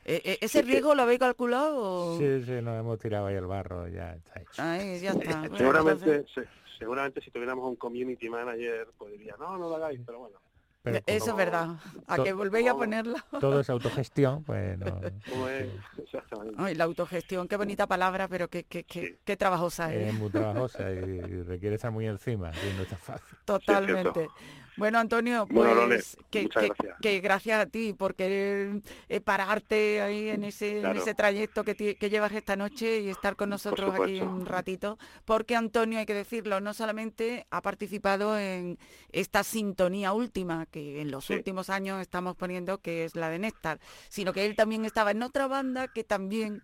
Eh, 0.06 0.22
eh, 0.24 0.38
¿Ese 0.42 0.62
riesgo 0.62 0.94
lo 0.96 1.02
habéis 1.04 1.20
calculado? 1.20 1.76
o- 1.78 2.18
sí, 2.18 2.44
sí, 2.46 2.52
nos 2.62 2.80
hemos 2.80 3.00
tirado 3.00 3.26
ahí 3.28 3.36
al 3.36 3.48
barro 3.48 3.88
ya 3.88 4.14
está 4.14 4.40
hecho 4.40 4.62
Ahí, 4.62 5.00
ya 5.00 5.12
está. 5.12 5.20
Bueno, 5.50 5.58
seguramente, 5.58 6.16
entonces, 6.16 6.34
se- 6.34 6.78
seguramente 6.80 7.22
si 7.22 7.32
tuviéramos 7.32 7.68
un 7.68 7.76
community 7.76 8.30
manager, 8.30 8.88
pues 8.98 9.12
diría, 9.14 9.36
no, 9.40 9.58
no 9.58 9.68
lo 9.70 9.76
hagáis, 9.76 10.00
pero 10.06 10.20
bueno. 10.20 10.38
Pero 10.86 11.00
Eso 11.08 11.32
es 11.32 11.36
verdad. 11.36 11.70
A 12.08 12.24
que 12.24 12.32
volvéis 12.32 12.70
a 12.70 12.76
ponerla. 12.76 13.26
todo 13.40 13.60
es 13.60 13.70
autogestión 13.70 14.44
pues 14.44 14.78
no 14.78 15.02
Como 15.30 15.48
es, 15.48 15.68
exactamente. 15.98 16.56
Ay, 16.58 16.76
la 16.76 16.84
autogestión, 16.84 17.48
qué 17.48 17.58
bonita 17.58 17.88
palabra, 17.88 18.28
pero 18.28 18.48
qué, 18.48 18.64
qué, 18.64 18.84
qué, 18.84 19.18
qué 19.24 19.36
trabajosa 19.36 19.94
es. 19.94 20.10
es 20.10 20.14
muy 20.14 20.30
trabajosa 20.30 20.92
y, 20.92 20.96
y 20.96 21.42
requiere 21.44 21.76
estar 21.76 21.92
muy 21.92 22.06
encima 22.06 22.52
y 22.52 22.78
no 22.78 22.84
está 22.84 22.98
fácil 22.98 23.38
Totalmente. 23.46 24.30
Bueno, 24.78 25.00
Antonio, 25.00 25.46
pues 25.48 25.56
Bueno, 25.68 25.82
Lole, 25.82 26.04
que, 26.30 26.44
gracias. 26.46 26.98
que 27.02 27.20
gracias 27.22 27.60
a 27.62 27.66
ti 27.66 27.94
por 27.94 28.16
querer 28.16 28.82
eh, 29.08 29.22
pararte 29.22 30.02
ahí 30.02 30.30
en 30.30 30.44
ese, 30.44 30.78
en 30.78 30.82
Claro. 30.82 31.00
ese 31.00 31.14
trayecto 31.14 31.64
que, 31.64 31.76
llevas 32.10 32.34
esta 32.34 32.56
noche 32.56 33.00
y 33.02 33.10
estar 33.10 33.36
con 33.36 33.50
nosotros 33.50 33.94
aquí 34.00 34.20
un 34.22 34.46
ratito, 34.46 34.98
porque 35.24 35.56
Antonio, 35.56 36.00
hay 36.00 36.06
que 36.06 36.14
decirlo, 36.14 36.60
no 36.60 36.74
solamente 36.74 37.48
ha 37.52 37.62
participado 37.62 38.38
en 38.38 38.78
esta 39.12 39.44
sintonía 39.44 40.12
última 40.14 40.66
que 40.66 41.02
en 41.02 41.10
los 41.12 41.26
Sí. 41.26 41.34
últimos 41.34 41.70
años 41.70 42.02
estamos 42.02 42.36
poniendo, 42.36 42.80
que 42.80 43.06
es 43.06 43.16
la 43.16 43.30
de 43.30 43.40
Néctar, 43.40 43.80
sino 44.10 44.34
que 44.34 44.46
él 44.46 44.56
también 44.56 44.86
estaba 44.86 45.12
en 45.12 45.24
otra 45.24 45.48
banda 45.48 45.88
que 45.88 46.04
también 46.04 46.62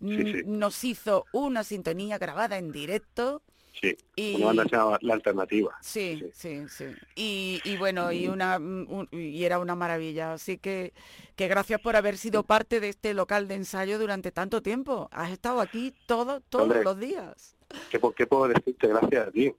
sí. 0.00 0.42
nos 0.46 0.84
hizo 0.84 1.24
una 1.32 1.64
sintonía 1.64 2.18
grabada 2.18 2.58
en 2.58 2.70
directo. 2.72 3.42
Sí, 3.80 3.96
Y, 4.16 4.36
una 4.36 4.46
banda 4.46 4.62
que 4.64 4.68
se 4.70 4.76
llama 4.76 4.98
La 5.02 5.14
Alternativa. 5.14 5.76
Sí, 5.80 6.22
sí, 6.32 6.68
sí. 6.68 6.84
Y, 7.16 7.60
y 7.64 7.76
bueno, 7.76 8.12
y 8.12 8.28
una 8.28 8.58
mm, 8.58 8.86
un- 8.88 9.08
y 9.10 9.44
era 9.44 9.58
una 9.58 9.74
maravilla. 9.74 10.34
Así 10.34 10.58
que, 10.58 10.92
que 11.36 11.48
gracias 11.48 11.80
por 11.80 11.96
haber 11.96 12.16
sido 12.16 12.44
parte 12.44 12.78
de 12.80 12.88
este 12.90 13.14
local 13.14 13.48
de 13.48 13.56
ensayo 13.56 13.98
durante 13.98 14.30
tanto 14.30 14.62
tiempo. 14.62 15.08
Has 15.12 15.32
estado 15.32 15.60
aquí 15.60 15.92
todo, 16.06 16.40
todos 16.40 16.64
Hombre. 16.64 16.84
los 16.84 16.98
días. 16.98 17.56
¿Qué, 17.90 18.00
¿Qué 18.16 18.26
puedo 18.28 18.46
decirte? 18.46 18.86
Gracias 18.86 19.26
a 19.28 19.30
ti. 19.32 19.52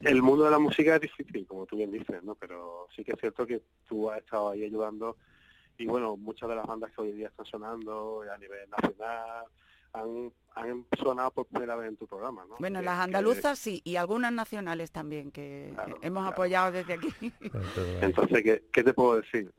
El 0.00 0.22
mundo 0.22 0.44
de 0.44 0.50
la 0.52 0.58
música 0.60 0.94
es 0.94 1.00
difícil, 1.00 1.44
como 1.46 1.66
tú 1.66 1.76
bien 1.76 1.90
dices, 1.90 2.22
¿no? 2.22 2.36
Pero 2.36 2.86
sí 2.94 3.02
que 3.02 3.12
es 3.12 3.18
cierto 3.20 3.44
que 3.46 3.60
tú 3.88 4.08
has 4.10 4.18
estado 4.18 4.50
ahí 4.50 4.62
ayudando 4.64 5.16
y 5.76 5.86
bueno, 5.86 6.16
muchas 6.16 6.48
de 6.48 6.54
las 6.54 6.66
bandas 6.66 6.92
que 6.92 7.00
hoy 7.00 7.10
en 7.10 7.16
día 7.16 7.28
están 7.28 7.46
sonando 7.46 8.22
a 8.32 8.38
nivel 8.38 8.70
nacional 8.70 9.46
han, 9.94 10.32
han 10.56 10.84
sonado 11.02 11.30
por 11.30 11.46
primera 11.46 11.76
vez 11.76 11.88
en 11.88 11.96
tu 11.96 12.06
programa, 12.06 12.44
¿no? 12.48 12.56
bueno, 12.58 12.80
Que- 12.80 12.84
las 12.84 12.96
que- 12.98 13.04
andaluzas 13.04 13.58
sí, 13.58 13.80
y 13.84 13.96
algunas 13.96 14.32
nacionales 14.32 14.90
también, 14.90 15.30
que 15.30 15.70
Claro, 15.74 15.98
hemos 16.02 16.22
claro. 16.22 16.32
apoyado 16.34 16.72
desde 16.72 16.94
aquí. 16.94 17.08
Entonces, 18.02 18.42
¿qué, 18.42 18.64
qué 18.72 18.82
te 18.84 18.92
puedo 18.92 19.20
decir? 19.20 19.52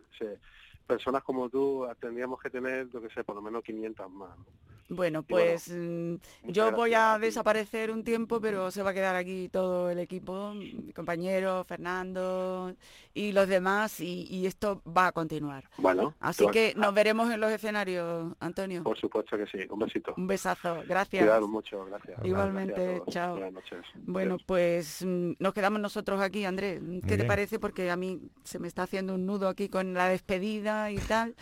Personas 0.88 1.24
como 1.24 1.50
tú 1.50 1.88
tendríamos 2.00 2.40
que 2.40 2.50
tener, 2.50 2.88
lo 2.94 3.02
que 3.02 3.10
sé, 3.10 3.24
por 3.24 3.36
lo 3.36 3.42
menos 3.42 3.64
500 3.64 4.10
más. 4.12 4.38
¿no? 4.38 4.46
Bueno, 4.88 5.24
pues 5.24 5.70
mm, 5.74 6.16
yo 6.44 6.72
voy 6.72 6.94
a 6.94 7.18
desaparecer 7.18 7.90
un 7.90 8.04
tiempo, 8.04 8.40
pero 8.40 8.70
se 8.70 8.84
va 8.84 8.92
a 8.92 8.94
quedar 8.94 9.16
aquí 9.16 9.50
todo 9.50 9.90
el 9.90 9.98
equipo, 9.98 10.54
mi 10.54 10.94
compañero 10.94 11.64
Fernando 11.64 12.74
y 13.14 13.32
los 13.32 13.48
demás, 13.48 14.00
y, 14.00 14.28
y 14.30 14.46
esto 14.46 14.82
va 14.86 15.08
a 15.08 15.12
continuar. 15.12 15.64
Bueno, 15.78 16.14
Así 16.20 16.46
que 16.52 16.74
nos 16.76 16.94
veremos 16.94 17.32
en 17.32 17.40
los 17.40 17.52
escenarios, 17.52 18.34
Antonio. 18.40 18.84
por 18.84 19.00
supuesto 19.00 19.38
que 19.38 19.48
sí. 19.48 19.60
Un 19.70 19.80
besito. 19.80 20.14
Un 20.18 20.28
besazo, 20.28 20.84
gracias. 20.88 21.42
Mucho, 21.48 21.86
gracias. 21.86 22.24
Igualmente, 22.24 22.86
Gracias 22.86 23.08
chao. 23.10 23.32
Buenas 23.38 23.54
noches. 23.54 23.80
Bueno, 24.06 24.38
pues 24.46 25.04
mm, 25.06 25.34
nos 25.40 25.54
quedamos 25.54 25.80
nosotros 25.80 26.22
aquí, 26.22 26.46
Andrés. 26.46 26.82
¿Qué 27.08 27.18
te 27.18 27.26
parece? 27.26 27.60
Porque 27.60 27.90
a 27.90 27.96
mí 27.96 28.20
se 28.44 28.60
me 28.60 28.68
está 28.68 28.84
haciendo 28.84 29.16
un 29.16 29.26
nudo 29.26 29.48
aquí 29.48 29.70
con 29.70 29.94
la 29.94 30.10
despedida 30.10 30.92
y 30.92 30.98
tal. 30.98 31.36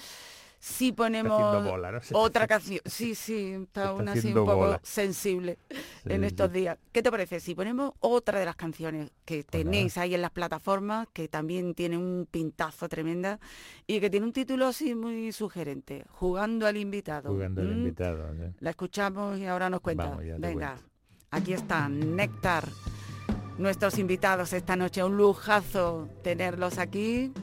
Si 0.66 0.94
ponemos 0.94 1.62
otra 2.14 2.48
canción, 2.48 2.80
sí, 2.86 3.16
sí, 3.16 3.52
está 3.52 3.64
está 3.64 3.88
aún 3.90 4.08
así 4.08 4.30
un 4.30 4.34
poco 4.34 4.56
bola. 4.56 4.80
sensible 4.82 5.58
en 6.06 6.24
estos 6.24 6.54
sí. 6.54 6.60
días. 6.60 6.78
¿Qué 6.94 7.04
te 7.04 7.12
parece? 7.12 7.42
Si 7.42 7.54
ponemos 7.54 7.92
otra 8.00 8.40
de 8.40 8.46
las 8.46 8.56
canciones 8.56 9.12
que 9.26 9.44
Pues 9.44 9.48
tenéis 9.48 9.98
ahí 9.98 10.16
en 10.16 10.22
las 10.22 10.32
plataformas, 10.32 11.10
que 11.12 11.28
también 11.28 11.74
tiene 11.76 11.98
un 11.98 12.26
pintazo 12.32 12.88
tremenda 12.88 13.42
y 13.88 14.00
que 14.00 14.10
tiene 14.10 14.26
un 14.26 14.32
título 14.32 14.68
así 14.68 14.96
muy 14.96 15.34
sugerente, 15.34 16.06
Jugando 16.12 16.66
al 16.66 16.78
invitado. 16.78 17.30
Jugando 17.34 17.60
al 17.60 17.68
¿Mm? 17.68 17.78
invitado. 17.80 18.34
¿sí? 18.34 18.56
La 18.62 18.70
escuchamos 18.70 19.40
y 19.40 19.46
ahora 19.46 19.70
nos 19.70 19.82
cuenta. 19.82 20.12
Vamos, 20.12 20.24
Venga, 20.40 20.76
cuento. 20.76 20.90
aquí 21.32 21.52
está 21.52 21.90
Néctar, 21.90 22.70
nuestros 23.58 24.00
invitados 24.00 24.54
esta 24.54 24.78
noche. 24.78 25.04
Un 25.04 25.18
lujazo 25.18 26.08
tenerlos 26.24 26.78
aquí 26.78 27.34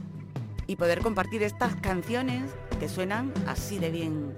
y 0.66 0.76
poder 0.76 1.02
compartir 1.02 1.42
estas 1.42 1.76
canciones 1.76 2.50
que 2.80 2.88
suenan 2.88 3.30
así 3.46 3.78
de 3.78 3.90
bien. 3.90 4.34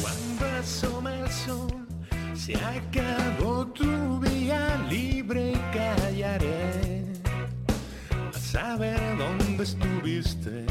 Cuando 0.00 0.58
asoma 0.58 1.14
el 1.16 1.28
sol, 1.28 1.86
se 2.32 2.54
acabó 2.56 3.66
tu 3.66 4.18
vía 4.20 4.78
libre 4.88 5.52
y 5.52 5.76
callaré 5.76 7.04
a 8.34 8.38
saber 8.38 8.98
dónde 9.18 9.64
estuviste. 9.64 10.64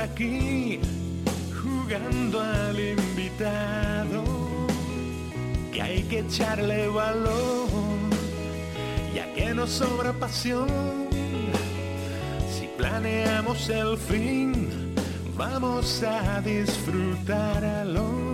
Aquí 0.00 0.80
jugando 1.62 2.40
al 2.40 2.78
invitado 2.80 4.24
que 5.72 5.82
hay 5.82 6.02
que 6.04 6.20
echarle 6.20 6.88
valor 6.88 7.68
ya 9.14 9.32
que 9.34 9.52
nos 9.54 9.70
sobra 9.70 10.12
pasión. 10.12 10.68
Si 12.50 12.66
planeamos 12.78 13.68
el 13.68 13.96
fin 13.96 14.94
vamos 15.36 16.02
a 16.02 16.40
disfrutarlo 16.40 18.29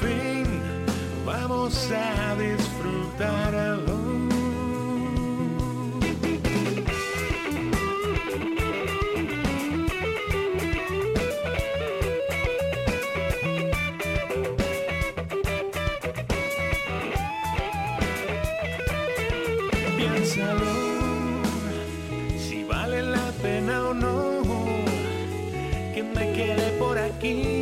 fin 0.00 0.46
vamos 1.24 1.90
a 1.90 2.34
disfrutarlo. 2.36 3.98
Piénsalo, 19.96 20.74
si 22.38 22.64
vale 22.64 23.02
la 23.02 23.32
pena 23.42 23.88
o 23.90 23.94
no 23.94 24.42
que 25.94 26.02
me 26.02 26.32
quede 26.32 26.70
por 26.78 26.98
aquí 26.98 27.57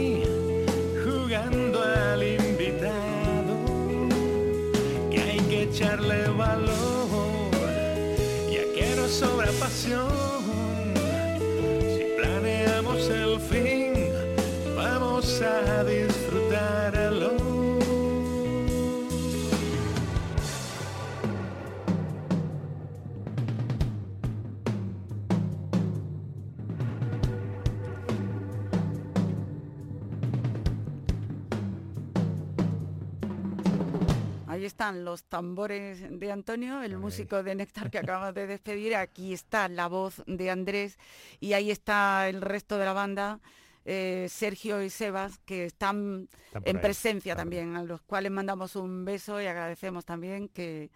están 34.76 35.06
los 35.06 35.24
tambores 35.24 36.04
de 36.20 36.30
Antonio, 36.30 36.82
el 36.82 36.98
músico 36.98 37.42
de 37.42 37.54
Néctar 37.54 37.90
que 37.90 37.96
acabamos 37.96 38.34
de 38.34 38.46
despedir. 38.46 38.94
Aquí 38.94 39.32
está 39.32 39.70
la 39.70 39.88
voz 39.88 40.22
de 40.26 40.50
Andrés 40.50 40.98
y 41.40 41.54
ahí 41.54 41.70
está 41.70 42.28
el 42.28 42.42
resto 42.42 42.76
de 42.76 42.84
la 42.84 42.92
banda, 42.92 43.40
eh, 43.86 44.26
Sergio 44.28 44.82
y 44.82 44.90
Sebas, 44.90 45.38
que 45.46 45.64
están 45.64 46.28
en 46.52 46.76
ahí, 46.76 46.82
presencia 46.82 47.32
están 47.32 47.46
también, 47.46 47.74
a 47.74 47.84
los 47.84 48.02
cuales 48.02 48.30
mandamos 48.30 48.76
un 48.76 49.06
beso 49.06 49.40
y 49.40 49.46
agradecemos 49.46 50.04
también 50.04 50.48
que, 50.48 50.90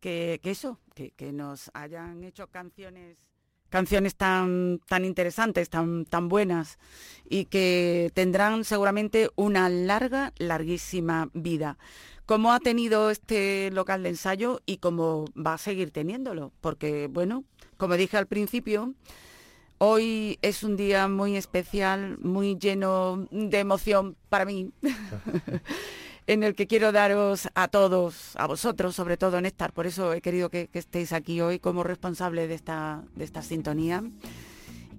que, 0.00 0.40
que 0.42 0.50
eso, 0.50 0.80
que, 0.96 1.12
que 1.12 1.30
nos 1.30 1.70
hayan 1.72 2.24
hecho 2.24 2.48
canciones 2.48 3.16
canciones 3.68 4.16
tan 4.16 4.80
tan 4.88 5.04
interesantes, 5.04 5.70
tan 5.70 6.04
tan 6.04 6.28
buenas 6.28 6.80
y 7.28 7.44
que 7.44 8.10
tendrán 8.12 8.64
seguramente 8.64 9.30
una 9.36 9.68
larga, 9.68 10.32
larguísima 10.38 11.30
vida. 11.32 11.78
¿Cómo 12.30 12.52
ha 12.52 12.60
tenido 12.60 13.10
este 13.10 13.72
local 13.72 14.04
de 14.04 14.10
ensayo 14.10 14.60
y 14.64 14.76
cómo 14.76 15.24
va 15.36 15.54
a 15.54 15.58
seguir 15.58 15.90
teniéndolo? 15.90 16.52
Porque, 16.60 17.08
bueno, 17.08 17.42
como 17.76 17.96
dije 17.96 18.16
al 18.18 18.28
principio, 18.28 18.94
hoy 19.78 20.38
es 20.40 20.62
un 20.62 20.76
día 20.76 21.08
muy 21.08 21.36
especial, 21.36 22.18
muy 22.18 22.56
lleno 22.56 23.26
de 23.32 23.58
emoción 23.58 24.16
para 24.28 24.44
mí, 24.44 24.70
en 26.28 26.44
el 26.44 26.54
que 26.54 26.68
quiero 26.68 26.92
daros 26.92 27.48
a 27.56 27.66
todos, 27.66 28.36
a 28.36 28.46
vosotros, 28.46 28.94
sobre 28.94 29.16
todo 29.16 29.40
Néctar, 29.40 29.72
por 29.72 29.88
eso 29.88 30.12
he 30.12 30.20
querido 30.20 30.50
que, 30.50 30.68
que 30.68 30.78
estéis 30.78 31.12
aquí 31.12 31.40
hoy 31.40 31.58
como 31.58 31.82
responsable 31.82 32.46
de 32.46 32.54
esta, 32.54 33.02
de 33.16 33.24
esta 33.24 33.42
sintonía. 33.42 34.04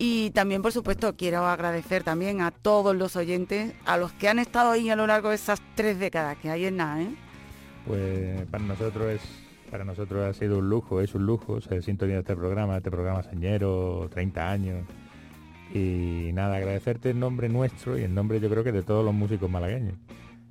Y 0.03 0.31
también, 0.31 0.63
por 0.63 0.71
supuesto, 0.71 1.15
quiero 1.15 1.45
agradecer 1.45 2.03
también 2.03 2.41
a 2.41 2.49
todos 2.49 2.95
los 2.95 3.15
oyentes, 3.15 3.75
a 3.85 3.97
los 3.97 4.11
que 4.13 4.29
han 4.29 4.39
estado 4.39 4.71
ahí 4.71 4.89
a 4.89 4.95
lo 4.95 5.05
largo 5.05 5.29
de 5.29 5.35
esas 5.35 5.61
tres 5.75 5.99
décadas, 5.99 6.37
que 6.39 6.49
hay 6.49 6.65
en 6.65 6.77
nada, 6.77 7.03
¿eh? 7.03 7.15
Pues 7.85 8.47
para 8.47 8.63
nosotros 8.63 9.11
es 9.11 9.21
Para 9.69 9.85
nosotros 9.85 10.27
ha 10.27 10.33
sido 10.33 10.57
un 10.57 10.69
lujo, 10.69 11.01
es 11.01 11.13
un 11.13 11.27
lujo 11.27 11.61
ser 11.61 11.83
sintonía 11.83 12.15
de 12.15 12.21
este 12.21 12.35
programa, 12.35 12.77
este 12.77 12.89
programa 12.89 13.21
Sañero, 13.21 14.09
30 14.11 14.51
años. 14.51 14.87
Y 15.71 16.31
nada, 16.33 16.55
agradecerte 16.55 17.11
en 17.11 17.19
nombre 17.19 17.47
nuestro 17.47 17.95
y 17.95 18.03
en 18.03 18.15
nombre 18.15 18.39
yo 18.39 18.49
creo 18.49 18.63
que 18.63 18.71
de 18.71 18.81
todos 18.81 19.05
los 19.05 19.13
músicos 19.13 19.51
malagueños. 19.51 19.93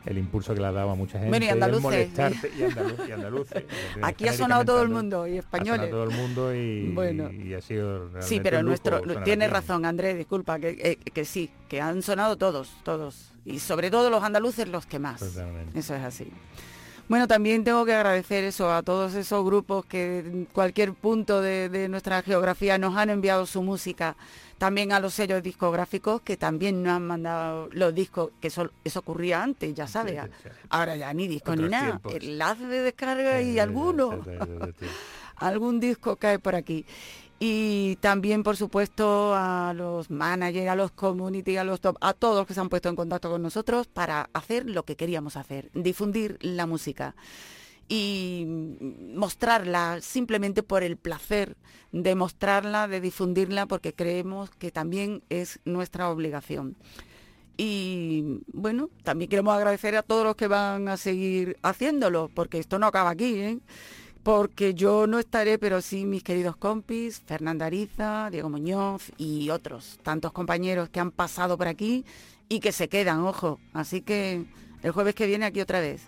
El 0.07 0.17
impulso 0.19 0.55
que 0.55 0.61
le 0.61 0.67
ha 0.67 0.73
dado 0.73 0.91
a 0.91 0.95
mucha 0.95 1.15
gente. 1.19 1.29
Bueno, 1.29 1.45
y 1.45 1.49
andaluces, 1.51 1.85
molestarte- 1.85 2.51
y 2.57 2.63
andaluz- 2.63 3.09
y 3.09 3.13
andaluces. 3.13 3.65
Aquí 4.03 4.27
ha 4.29 4.33
sonado 4.33 4.65
todo 4.65 4.83
el 4.83 4.89
mundo 4.89 5.27
y 5.27 5.39
Ha 5.39 5.43
sonado 5.43 5.59
españoles. 5.59 5.91
todo 5.91 6.05
el 6.05 6.11
mundo 6.11 6.55
y, 6.55 6.89
Bueno. 6.95 7.31
y 7.31 7.53
ha 7.55 7.61
sido 7.61 8.07
Sí, 8.09 8.13
realmente 8.13 8.41
pero 8.43 8.63
nuestro 8.63 9.03
tiene 9.25 9.47
razón, 9.49 9.85
Andrés, 9.85 10.17
disculpa, 10.17 10.59
que, 10.59 10.71
eh, 10.71 10.97
que 11.13 11.25
sí, 11.27 11.51
que 11.69 11.81
han 11.83 12.01
sonado 12.03 12.37
todos, 12.39 12.73
todos. 12.83 13.33
Y 13.45 13.59
sobre 13.59 13.91
todo 13.91 14.09
los 14.11 14.23
andaluces 14.23 14.69
los 14.69 14.87
que 14.87 14.99
más. 14.99 15.21
Totalmente. 15.21 15.79
Eso 15.79 15.95
es 15.95 16.03
así. 16.03 16.31
Bueno, 17.11 17.27
también 17.27 17.65
tengo 17.65 17.85
que 17.85 17.93
agradecer 17.93 18.45
eso 18.45 18.73
a 18.73 18.85
todos 18.85 19.17
esos 19.17 19.45
grupos 19.45 19.85
que 19.85 20.21
en 20.21 20.45
cualquier 20.45 20.95
punto 20.95 21.43
de, 21.43 21.69
de 21.69 21.89
nuestra 21.89 22.23
geografía 22.23 22.79
nos 22.79 22.97
han 22.97 23.11
enviado 23.11 23.47
su 23.47 23.63
música. 23.63 24.15
También 24.59 24.93
a 24.93 25.01
los 25.01 25.15
sellos 25.15 25.43
discográficos 25.43 26.21
que 26.21 26.37
también 26.37 26.85
nos 26.85 26.93
han 26.93 27.09
mandado 27.09 27.69
los 27.73 27.93
discos, 27.93 28.31
que 28.41 28.47
eso, 28.47 28.71
eso 28.85 29.01
ocurría 29.01 29.43
antes, 29.43 29.75
ya 29.75 29.89
sabes. 29.89 30.21
Ahora 30.69 30.95
ya 30.95 31.13
ni 31.13 31.27
disco 31.27 31.57
ni 31.57 31.69
nada. 31.69 31.99
tiempos. 31.99 32.15
Enlace 32.15 32.67
de 32.67 32.83
descarga 32.83 33.43
y 33.43 33.59
Eh, 33.59 33.61
alguno 33.61 34.21
algún 35.35 35.81
disco 35.81 36.15
cae 36.15 36.39
por 36.39 36.55
aquí. 36.55 36.87
Y 37.43 37.97
también, 37.97 38.43
por 38.43 38.59
supuesto, 38.59 39.35
a 39.35 39.73
los 39.75 40.11
managers, 40.11 40.69
a 40.69 40.77
los 40.77 40.91
community, 40.91 41.57
a 41.57 41.65
los 41.65 41.81
top, 41.81 41.97
a 42.03 42.13
todos 42.13 42.37
los 42.37 42.47
que 42.47 42.53
se 42.53 42.61
han 42.61 42.69
puesto 42.69 42.91
en 42.91 42.97
contacto 42.97 43.31
con 43.31 43.41
nosotros 43.41 43.87
para 43.87 44.29
hacer 44.35 44.69
lo 44.69 44.85
que 44.85 44.95
queríamos 44.95 45.39
hacer, 45.39 45.71
difundir 45.73 46.37
la 46.43 46.67
música 46.67 47.17
y 47.89 48.45
mostrarla 49.15 50.01
simplemente 50.03 50.63
por 50.63 50.83
el 50.83 50.99
placer 50.99 51.57
de 51.93 52.15
mostrarla, 52.15 52.89
de 52.89 53.01
difundirla, 53.01 53.65
porque 53.65 53.95
creemos 53.95 54.51
que 54.51 54.71
también 54.71 55.23
es 55.31 55.61
nuestra 55.65 56.11
obligación. 56.11 56.77
Y 57.57 58.43
bueno, 58.53 58.91
también 59.03 59.31
queremos 59.31 59.55
agradecer 59.55 59.97
a 59.97 60.03
todos 60.03 60.25
los 60.25 60.37
que 60.37 60.47
van 60.47 60.89
a 60.89 60.99
seguir 60.99 61.57
haciéndolo, 61.63 62.31
porque 62.35 62.59
esto 62.59 62.79
no 62.79 62.87
acaba 62.87 63.11
aquí, 63.11 63.35
¿eh? 63.35 63.59
Porque 64.23 64.75
yo 64.75 65.07
no 65.07 65.19
estaré, 65.19 65.59
pero 65.59 65.81
sí 65.81 66.05
mis 66.05 66.23
queridos 66.23 66.57
compis, 66.57 67.21
Fernanda 67.21 67.67
Ariza, 67.67 68.31
Diego 68.31 68.51
Muñoz 68.51 69.13
y 69.17 69.51
otros 69.51 69.99
tantos 70.03 70.33
compañeros 70.33 70.89
que 70.89 71.01
han 71.01 71.11
pasado 71.11 71.57
por 71.57 71.69
aquí 71.69 72.05
y 72.49 72.61
que 72.61 72.73
se 72.73 72.89
quedan, 72.89 73.21
ojo. 73.21 73.59
Así 73.73 74.03
que 74.03 74.45
el 74.83 74.91
jueves 74.93 75.15
que 75.15 75.27
viene 75.27 75.47
aquí 75.47 75.61
otra 75.61 75.81
vez. 75.81 76.03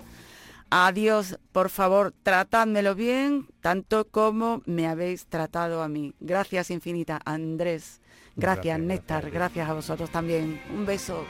Adiós, 0.70 1.38
por 1.52 1.68
favor, 1.68 2.14
tratádmelo 2.22 2.94
bien, 2.94 3.46
tanto 3.60 4.06
como 4.06 4.62
me 4.64 4.86
habéis 4.86 5.26
tratado 5.26 5.82
a 5.82 5.88
mí. 5.88 6.14
Gracias 6.20 6.70
infinita, 6.70 7.20
Andrés. 7.24 8.00
Gracias, 8.36 8.64
Gracias, 8.64 8.80
Néctar. 8.80 9.30
Gracias 9.30 9.68
a 9.68 9.74
vosotros 9.74 10.10
también. 10.10 10.62
Un 10.74 10.86
beso. 10.86 11.26